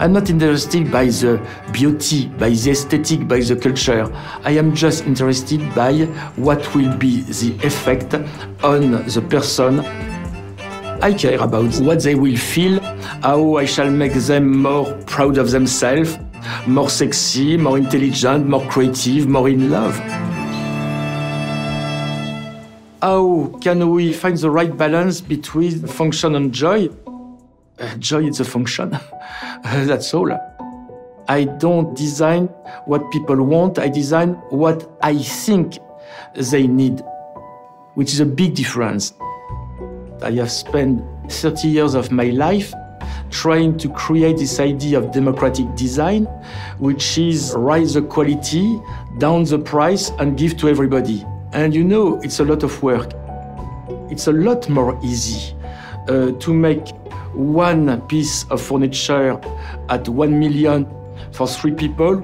I'm 0.00 0.12
not 0.12 0.30
interested 0.30 0.92
by 0.92 1.08
the 1.08 1.40
beauty, 1.72 2.30
by 2.38 2.50
the 2.50 2.70
aesthetic, 2.70 3.26
by 3.26 3.40
the 3.40 3.56
culture. 3.56 4.08
I 4.44 4.56
am 4.56 4.72
just 4.72 5.04
interested 5.06 5.60
by 5.74 6.06
what 6.36 6.72
will 6.72 6.96
be 6.96 7.22
the 7.22 7.56
effect 7.66 8.14
on 8.62 9.04
the 9.06 9.20
person 9.22 9.82
I 11.00 11.14
care 11.14 11.40
about 11.40 11.72
what 11.76 12.02
they 12.02 12.16
will 12.16 12.36
feel, 12.36 12.80
how 13.22 13.56
I 13.56 13.66
shall 13.66 13.88
make 13.88 14.14
them 14.14 14.58
more 14.62 14.92
proud 15.06 15.38
of 15.38 15.52
themselves, 15.52 16.18
more 16.66 16.90
sexy, 16.90 17.56
more 17.56 17.78
intelligent, 17.78 18.48
more 18.48 18.66
creative, 18.68 19.28
more 19.28 19.48
in 19.48 19.70
love. 19.70 19.96
How 23.00 23.56
can 23.60 23.90
we 23.90 24.12
find 24.12 24.36
the 24.36 24.50
right 24.50 24.76
balance 24.76 25.20
between 25.20 25.86
function 25.86 26.34
and 26.34 26.52
joy? 26.52 26.88
Uh, 27.78 27.94
joy 27.98 28.26
is 28.26 28.40
a 28.40 28.44
function. 28.44 28.90
That's 29.62 30.12
all. 30.12 30.32
I 31.28 31.44
don't 31.44 31.96
design 31.96 32.46
what 32.86 33.08
people 33.12 33.36
want, 33.36 33.78
I 33.78 33.88
design 33.88 34.30
what 34.50 34.90
I 35.00 35.16
think 35.18 35.78
they 36.34 36.66
need, 36.66 37.04
which 37.94 38.12
is 38.12 38.18
a 38.18 38.26
big 38.26 38.56
difference. 38.56 39.12
I 40.22 40.32
have 40.32 40.50
spent 40.50 41.02
30 41.30 41.68
years 41.68 41.94
of 41.94 42.10
my 42.10 42.30
life 42.30 42.72
trying 43.30 43.76
to 43.78 43.88
create 43.90 44.38
this 44.38 44.58
idea 44.58 44.98
of 44.98 45.12
democratic 45.12 45.74
design, 45.74 46.24
which 46.78 47.18
is 47.18 47.54
raise 47.56 47.94
the 47.94 48.02
quality, 48.02 48.80
down 49.18 49.44
the 49.44 49.58
price, 49.58 50.10
and 50.18 50.36
give 50.36 50.56
to 50.58 50.68
everybody. 50.68 51.24
And 51.52 51.74
you 51.74 51.84
know, 51.84 52.20
it's 52.22 52.40
a 52.40 52.44
lot 52.44 52.62
of 52.62 52.82
work. 52.82 53.12
It's 54.10 54.26
a 54.26 54.32
lot 54.32 54.68
more 54.68 54.98
easy 55.04 55.54
uh, 56.08 56.32
to 56.32 56.54
make 56.54 56.88
one 57.34 58.00
piece 58.08 58.44
of 58.50 58.60
furniture 58.60 59.40
at 59.88 60.08
one 60.08 60.38
million 60.38 60.86
for 61.32 61.46
three 61.46 61.72
people 61.72 62.22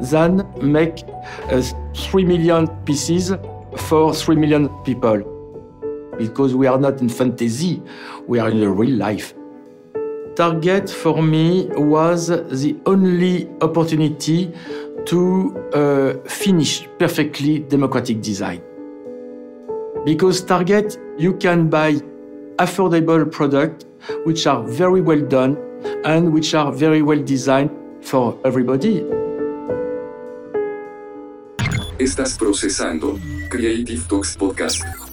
than 0.00 0.46
make 0.60 1.04
uh, 1.50 1.62
three 1.94 2.24
million 2.24 2.66
pieces 2.84 3.32
for 3.76 4.14
three 4.14 4.36
million 4.36 4.68
people. 4.84 5.35
Because 6.18 6.54
we 6.54 6.66
are 6.66 6.78
not 6.78 7.00
in 7.00 7.08
fantasy, 7.08 7.82
we 8.26 8.38
are 8.38 8.48
in 8.50 8.60
the 8.60 8.70
real 8.70 8.96
life. 8.96 9.34
Target 10.34 10.90
for 10.90 11.22
me 11.22 11.66
was 11.76 12.28
the 12.28 12.76
only 12.84 13.48
opportunity 13.62 14.52
to 15.06 15.56
uh, 15.72 16.28
finish 16.28 16.86
perfectly 16.98 17.60
democratic 17.60 18.20
design. 18.20 18.60
Because 20.04 20.42
Target, 20.44 20.98
you 21.18 21.34
can 21.34 21.68
buy 21.70 21.94
affordable 22.58 23.30
products 23.30 23.84
which 24.24 24.46
are 24.46 24.62
very 24.62 25.00
well 25.00 25.20
done 25.20 25.56
and 26.04 26.32
which 26.32 26.54
are 26.54 26.72
very 26.72 27.02
well 27.02 27.22
designed 27.22 27.70
for 28.02 28.38
everybody. 28.44 29.04
Estás 31.98 32.36
procesando 32.36 33.18
Creative 33.48 34.06
Talks 34.06 34.36
Podcast. 34.36 35.05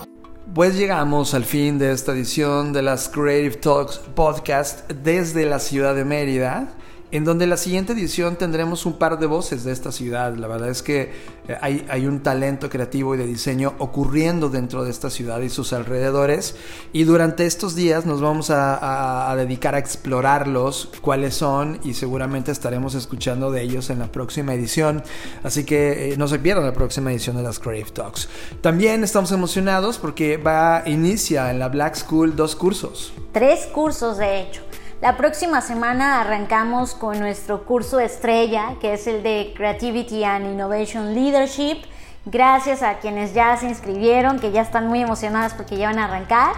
Pues 0.53 0.77
llegamos 0.77 1.33
al 1.33 1.45
fin 1.45 1.79
de 1.79 1.91
esta 1.91 2.11
edición 2.11 2.73
de 2.73 2.83
las 2.83 3.09
Creative 3.09 3.55
Talks 3.55 3.97
Podcast 4.13 4.87
desde 4.91 5.47
la 5.47 5.57
ciudad 5.57 5.95
de 5.95 6.05
Mérida 6.05 6.75
en 7.13 7.25
donde 7.25 7.45
la 7.45 7.57
siguiente 7.57 7.93
edición 7.93 8.37
tendremos 8.37 8.87
un 8.87 8.93
par 8.93 9.19
de 9.19 9.27
voces 9.27 9.63
de 9.63 9.71
esta 9.71 9.91
ciudad. 9.91 10.35
La 10.35 10.47
verdad 10.47 10.69
es 10.69 10.81
que 10.81 11.11
eh, 11.47 11.85
hay, 11.87 12.07
un 12.07 12.23
talento 12.23 12.71
creativo 12.71 13.13
y 13.13 13.19
de 13.19 13.27
diseño 13.27 13.75
ocurriendo 13.77 14.49
dentro 14.49 14.83
de 14.83 14.89
esta 14.89 15.11
ciudad 15.11 15.39
y 15.41 15.49
sus 15.49 15.73
alrededores. 15.73 16.55
Y 16.91 17.03
durante 17.03 17.45
estos 17.45 17.75
días 17.75 18.07
nos 18.07 18.19
vamos 18.19 18.49
a, 18.49 19.31
dedicar 19.37 19.75
a 19.75 19.77
explorarlos, 19.77 20.89
cuáles 21.01 21.35
son, 21.35 21.79
y 21.83 21.93
seguramente 21.93 22.51
estaremos 22.51 22.95
escuchando 22.95 23.51
de 23.51 23.61
ellos 23.61 23.91
en 23.91 23.99
la 23.99 24.11
próxima 24.11 24.55
edición. 24.55 25.03
Así 25.43 25.65
que 25.65 26.13
eh, 26.13 26.17
no 26.17 26.27
se 26.27 26.39
pierdan 26.39 26.65
la 26.65 26.73
próxima 26.73 27.11
edición 27.11 27.35
de 27.35 27.43
las 27.43 27.59
Creative 27.59 27.91
Talks. 27.91 28.27
También 28.61 29.03
estamos 29.03 29.31
emocionados 29.31 29.99
porque 29.99 30.37
va, 30.37 30.81
inicia 30.87 31.51
en 31.51 31.59
la 31.59 31.69
Black 31.69 31.93
School 31.93 32.35
dos 32.35 32.55
cursos. 32.55 33.13
Tres 33.33 33.67
cursos, 33.67 34.17
de 34.17 34.41
hecho. 34.41 34.72
La 35.03 35.17
próxima 35.17 35.59
semana 35.59 36.21
arrancamos 36.21 36.95
con 36.95 37.19
nuestro 37.19 37.65
curso 37.65 37.99
estrella, 37.99 38.75
que 38.79 38.93
es 38.93 39.05
el 39.05 39.21
de 39.21 39.53
Creativity 39.53 40.23
and 40.23 40.45
Innovation 40.45 41.13
Leadership. 41.13 41.81
Gracias 42.25 42.81
a 42.83 42.99
quienes 42.99 43.33
ya 43.33 43.57
se 43.57 43.67
inscribieron, 43.67 44.39
que 44.39 44.53
ya 44.53 44.61
están 44.61 44.87
muy 44.87 45.01
emocionadas 45.01 45.55
porque 45.55 45.75
ya 45.75 45.89
van 45.89 45.99
a 45.99 46.05
arrancar. 46.05 46.53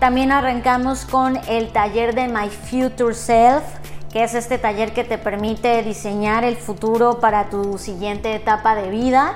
También 0.00 0.32
arrancamos 0.32 1.04
con 1.04 1.36
el 1.46 1.70
taller 1.70 2.16
de 2.16 2.26
My 2.26 2.50
Future 2.50 3.14
Self, 3.14 3.62
que 4.12 4.24
es 4.24 4.34
este 4.34 4.58
taller 4.58 4.92
que 4.92 5.04
te 5.04 5.16
permite 5.16 5.80
diseñar 5.84 6.42
el 6.42 6.56
futuro 6.56 7.20
para 7.20 7.48
tu 7.48 7.78
siguiente 7.78 8.34
etapa 8.34 8.74
de 8.74 8.90
vida. 8.90 9.34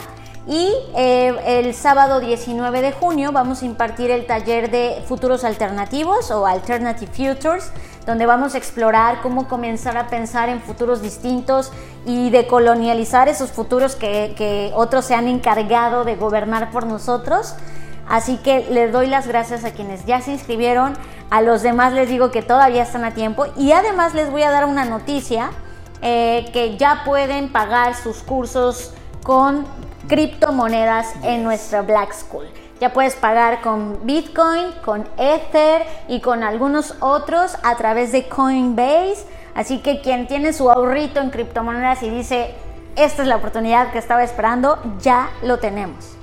Y 0.49 0.73
eh, 0.97 1.61
el 1.61 1.75
sábado 1.75 2.21
19 2.21 2.81
de 2.81 2.93
junio 2.93 3.33
vamos 3.33 3.61
a 3.61 3.67
impartir 3.67 4.11
el 4.11 4.25
taller 4.25 4.71
de 4.71 5.03
futuros 5.07 5.45
alternativos 5.45 6.31
o 6.31 6.47
Alternative 6.47 7.13
Futures, 7.13 7.71
donde 8.07 8.25
vamos 8.25 8.55
a 8.55 8.59
explorar 8.59 9.21
cómo 9.21 9.47
comenzar 9.47 9.99
a 9.99 10.07
pensar 10.07 10.49
en 10.49 10.63
futuros 10.63 11.03
distintos 11.03 11.71
y 12.07 12.31
de 12.31 12.47
colonializar 12.47 13.29
esos 13.29 13.53
futuros 13.53 13.95
que, 13.95 14.73
otros 14.75 15.05
se 15.05 15.15
han 15.15 15.29
encargado 15.29 16.05
de 16.05 16.17
gobernar 16.17 16.71
por 16.71 16.87
nosotros. 16.87 17.55
Así 18.09 18.39
que 18.39 18.67
les 18.71 18.91
doy 18.91 19.07
las 19.07 19.29
gracias 19.29 19.65
a 19.65 19.73
quienes 19.73 20.07
ya 20.07 20.23
se 20.23 20.33
inscribieron, 20.33 20.95
a 21.29 21.43
los 21.43 21.61
demás 21.61 21.93
les 21.93 22.09
digo 22.09 22.31
que 22.31 22.41
todavía 22.41 22.85
están 22.85 23.05
a 23.05 23.13
tiempo 23.13 23.45
y 23.55 23.73
además 23.73 24.15
les 24.15 24.31
voy 24.31 24.45
a 24.45 24.51
dar 24.51 24.65
una 24.65 24.87
noticia 24.87 25.51
eh, 26.01 26.49
que 26.55 26.79
ya 26.79 27.03
pueden 27.05 27.53
pagar 27.53 27.95
sus 27.95 28.23
cursos 28.23 28.95
con 29.23 29.67
criptomonedas 30.09 31.15
en 31.23 31.45
nuestra 31.45 31.83
Black 31.83 32.13
School. 32.13 32.47
Ya 32.81 32.93
puedes 32.93 33.15
pagar 33.15 33.61
con 33.61 34.07
Bitcoin, 34.07 34.73
con 34.85 35.07
Ether 35.17 35.83
y 36.09 36.21
con 36.21 36.43
algunos 36.43 36.95
otros 37.01 37.57
a 37.63 37.77
través 37.77 38.13
de 38.13 38.29
Coinbase. 38.29 39.27
Así 39.55 39.79
que 39.81 40.01
quien 40.01 40.27
tiene 40.27 40.53
su 40.53 40.71
ahorrito 40.71 41.21
en 41.21 41.31
criptomonedas 41.31 42.03
y 42.03 42.11
dice, 42.11 42.55
esta 42.97 43.23
es 43.23 43.29
la 43.29 43.37
oportunidad 43.37 43.93
que 43.93 43.99
estaba 43.99 44.23
esperando, 44.23 44.79
ya 45.01 45.31
lo 45.43 45.59
tenemos. 45.59 46.17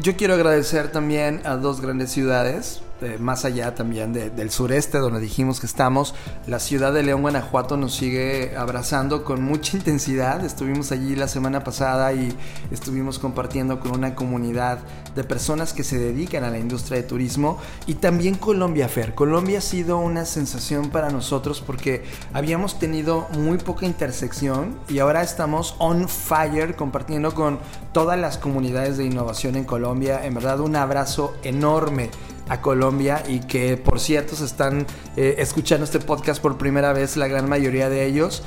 Yo 0.00 0.16
quiero 0.16 0.34
agradecer 0.34 0.90
también 0.90 1.40
a 1.44 1.56
dos 1.56 1.80
grandes 1.80 2.10
ciudades, 2.10 2.83
eh, 3.00 3.18
más 3.18 3.44
allá 3.44 3.74
también 3.74 4.12
del 4.12 4.50
sureste 4.50 4.98
donde 4.98 5.20
dijimos 5.20 5.60
que 5.60 5.66
estamos. 5.66 6.14
La 6.46 6.58
ciudad 6.58 6.92
de 6.92 7.02
León, 7.02 7.22
Guanajuato 7.22 7.76
nos 7.76 7.94
sigue 7.94 8.56
abrazando 8.56 9.24
con 9.24 9.42
mucha 9.42 9.76
intensidad. 9.76 10.44
Estuvimos 10.44 10.92
allí 10.92 11.16
la 11.16 11.28
semana 11.28 11.64
pasada 11.64 12.12
y 12.12 12.36
estuvimos 12.70 13.18
compartiendo 13.18 13.80
con 13.80 13.92
una 13.92 14.14
comunidad 14.14 14.78
de 15.14 15.24
personas 15.24 15.72
que 15.72 15.84
se 15.84 15.98
dedican 15.98 16.44
a 16.44 16.50
la 16.50 16.58
industria 16.58 16.98
de 16.98 17.02
turismo. 17.02 17.58
Y 17.86 17.94
también 17.94 18.36
Colombia 18.36 18.88
Fair. 18.88 19.14
Colombia 19.14 19.58
ha 19.58 19.62
sido 19.62 19.98
una 19.98 20.24
sensación 20.24 20.90
para 20.90 21.10
nosotros 21.10 21.60
porque 21.60 22.04
habíamos 22.32 22.78
tenido 22.78 23.28
muy 23.38 23.58
poca 23.58 23.86
intersección 23.86 24.78
y 24.88 25.00
ahora 25.00 25.22
estamos 25.22 25.74
on 25.78 26.08
fire 26.08 26.76
compartiendo 26.76 27.34
con 27.34 27.58
todas 27.92 28.18
las 28.18 28.38
comunidades 28.38 28.96
de 28.96 29.04
innovación 29.04 29.56
en 29.56 29.64
Colombia. 29.64 30.24
En 30.24 30.34
verdad 30.34 30.60
un 30.60 30.76
abrazo 30.76 31.34
enorme 31.42 32.10
a 32.48 32.60
Colombia 32.60 33.22
y 33.26 33.40
que 33.40 33.76
por 33.76 34.00
cierto 34.00 34.36
se 34.36 34.44
están 34.44 34.86
eh, 35.16 35.36
escuchando 35.38 35.84
este 35.84 36.00
podcast 36.00 36.40
por 36.40 36.58
primera 36.58 36.92
vez, 36.92 37.16
la 37.16 37.28
gran 37.28 37.48
mayoría 37.48 37.88
de 37.88 38.06
ellos. 38.06 38.42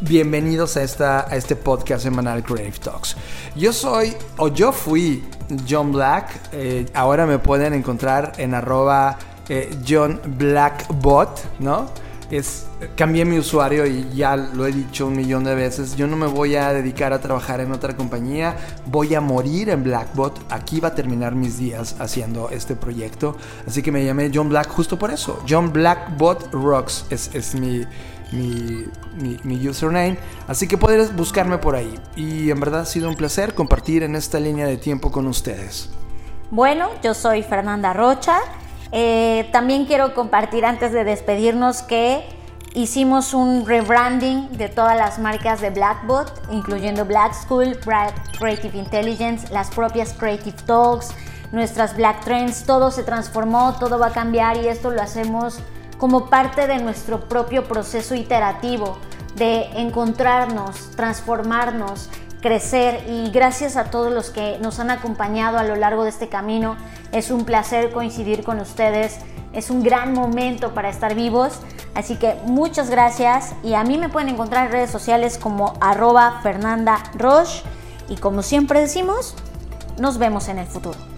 Bienvenidos 0.00 0.76
a, 0.76 0.82
esta, 0.82 1.28
a 1.28 1.36
este 1.36 1.56
podcast 1.56 2.04
semanal 2.04 2.44
Creative 2.44 2.78
Talks. 2.78 3.16
Yo 3.56 3.72
soy, 3.72 4.14
o 4.36 4.48
yo 4.48 4.70
fui 4.70 5.24
John 5.68 5.92
Black, 5.92 6.30
eh, 6.52 6.86
ahora 6.94 7.26
me 7.26 7.38
pueden 7.38 7.74
encontrar 7.74 8.32
en 8.38 8.54
arroba 8.54 9.18
eh, 9.48 9.76
John 9.86 10.20
Blackbot, 10.36 11.58
¿no? 11.58 11.90
Es 12.30 12.66
cambié 12.96 13.24
mi 13.24 13.38
usuario 13.38 13.86
y 13.86 14.08
ya 14.14 14.36
lo 14.36 14.66
he 14.66 14.72
dicho 14.72 15.06
un 15.06 15.16
millón 15.16 15.44
de 15.44 15.54
veces. 15.54 15.96
Yo 15.96 16.06
no 16.06 16.16
me 16.16 16.26
voy 16.26 16.56
a 16.56 16.72
dedicar 16.72 17.12
a 17.12 17.20
trabajar 17.20 17.60
en 17.60 17.72
otra 17.72 17.96
compañía. 17.96 18.56
Voy 18.86 19.14
a 19.14 19.20
morir 19.20 19.70
en 19.70 19.84
Blackbot. 19.84 20.40
Aquí 20.50 20.80
va 20.80 20.88
a 20.88 20.94
terminar 20.94 21.34
mis 21.34 21.58
días 21.58 21.96
haciendo 21.98 22.50
este 22.50 22.76
proyecto. 22.76 23.36
Así 23.66 23.82
que 23.82 23.90
me 23.90 24.04
llamé 24.04 24.30
John 24.32 24.48
Black 24.48 24.68
justo 24.68 24.98
por 24.98 25.10
eso. 25.10 25.42
John 25.48 25.72
Blackbot 25.72 26.52
Rocks 26.52 27.06
es, 27.10 27.34
es 27.34 27.54
mi, 27.54 27.86
mi, 28.32 28.84
mi, 29.42 29.68
username. 29.68 30.18
Así 30.46 30.68
que 30.68 30.76
puedes 30.76 31.14
buscarme 31.16 31.58
por 31.58 31.74
ahí. 31.74 31.98
Y 32.16 32.50
en 32.50 32.60
verdad 32.60 32.82
ha 32.82 32.86
sido 32.86 33.08
un 33.08 33.16
placer 33.16 33.54
compartir 33.54 34.02
en 34.02 34.16
esta 34.16 34.38
línea 34.38 34.66
de 34.66 34.76
tiempo 34.76 35.10
con 35.10 35.26
ustedes. 35.26 35.90
Bueno, 36.50 36.88
yo 37.02 37.14
soy 37.14 37.42
Fernanda 37.42 37.92
Rocha. 37.92 38.38
Eh, 38.92 39.48
también 39.52 39.84
quiero 39.84 40.14
compartir 40.14 40.64
antes 40.64 40.92
de 40.92 41.04
despedirnos 41.04 41.82
que 41.82 42.24
hicimos 42.74 43.34
un 43.34 43.66
rebranding 43.66 44.50
de 44.52 44.68
todas 44.68 44.96
las 44.96 45.18
marcas 45.18 45.60
de 45.60 45.70
Blackbot, 45.70 46.32
incluyendo 46.50 47.04
Black 47.04 47.34
School, 47.34 47.76
Black 47.84 48.14
Creative 48.38 48.76
Intelligence, 48.78 49.52
las 49.52 49.70
propias 49.70 50.12
Creative 50.14 50.56
Talks, 50.64 51.10
nuestras 51.52 51.96
Black 51.96 52.24
Trends, 52.24 52.64
todo 52.64 52.90
se 52.90 53.02
transformó, 53.02 53.74
todo 53.78 53.98
va 53.98 54.08
a 54.08 54.12
cambiar 54.12 54.56
y 54.58 54.68
esto 54.68 54.90
lo 54.90 55.02
hacemos 55.02 55.60
como 55.98 56.26
parte 56.26 56.66
de 56.66 56.78
nuestro 56.78 57.28
propio 57.28 57.64
proceso 57.64 58.14
iterativo 58.14 58.98
de 59.34 59.64
encontrarnos, 59.80 60.90
transformarnos, 60.94 62.08
crecer 62.40 63.04
y 63.08 63.30
gracias 63.30 63.76
a 63.76 63.90
todos 63.90 64.12
los 64.12 64.30
que 64.30 64.58
nos 64.60 64.78
han 64.78 64.90
acompañado 64.90 65.58
a 65.58 65.64
lo 65.64 65.76
largo 65.76 66.04
de 66.04 66.10
este 66.10 66.28
camino. 66.28 66.76
Es 67.12 67.30
un 67.30 67.44
placer 67.44 67.90
coincidir 67.90 68.44
con 68.44 68.60
ustedes. 68.60 69.18
Es 69.52 69.70
un 69.70 69.82
gran 69.82 70.12
momento 70.12 70.74
para 70.74 70.88
estar 70.88 71.14
vivos. 71.14 71.60
Así 71.94 72.16
que 72.16 72.36
muchas 72.44 72.90
gracias 72.90 73.54
y 73.62 73.74
a 73.74 73.82
mí 73.82 73.98
me 73.98 74.08
pueden 74.08 74.28
encontrar 74.28 74.66
en 74.66 74.72
redes 74.72 74.90
sociales 74.90 75.38
como 75.38 75.74
arroba 75.80 76.40
Fernanda 76.42 77.02
Roche 77.14 77.62
y 78.08 78.16
como 78.16 78.42
siempre 78.42 78.80
decimos, 78.80 79.34
nos 79.98 80.18
vemos 80.18 80.48
en 80.48 80.58
el 80.58 80.66
futuro. 80.66 81.17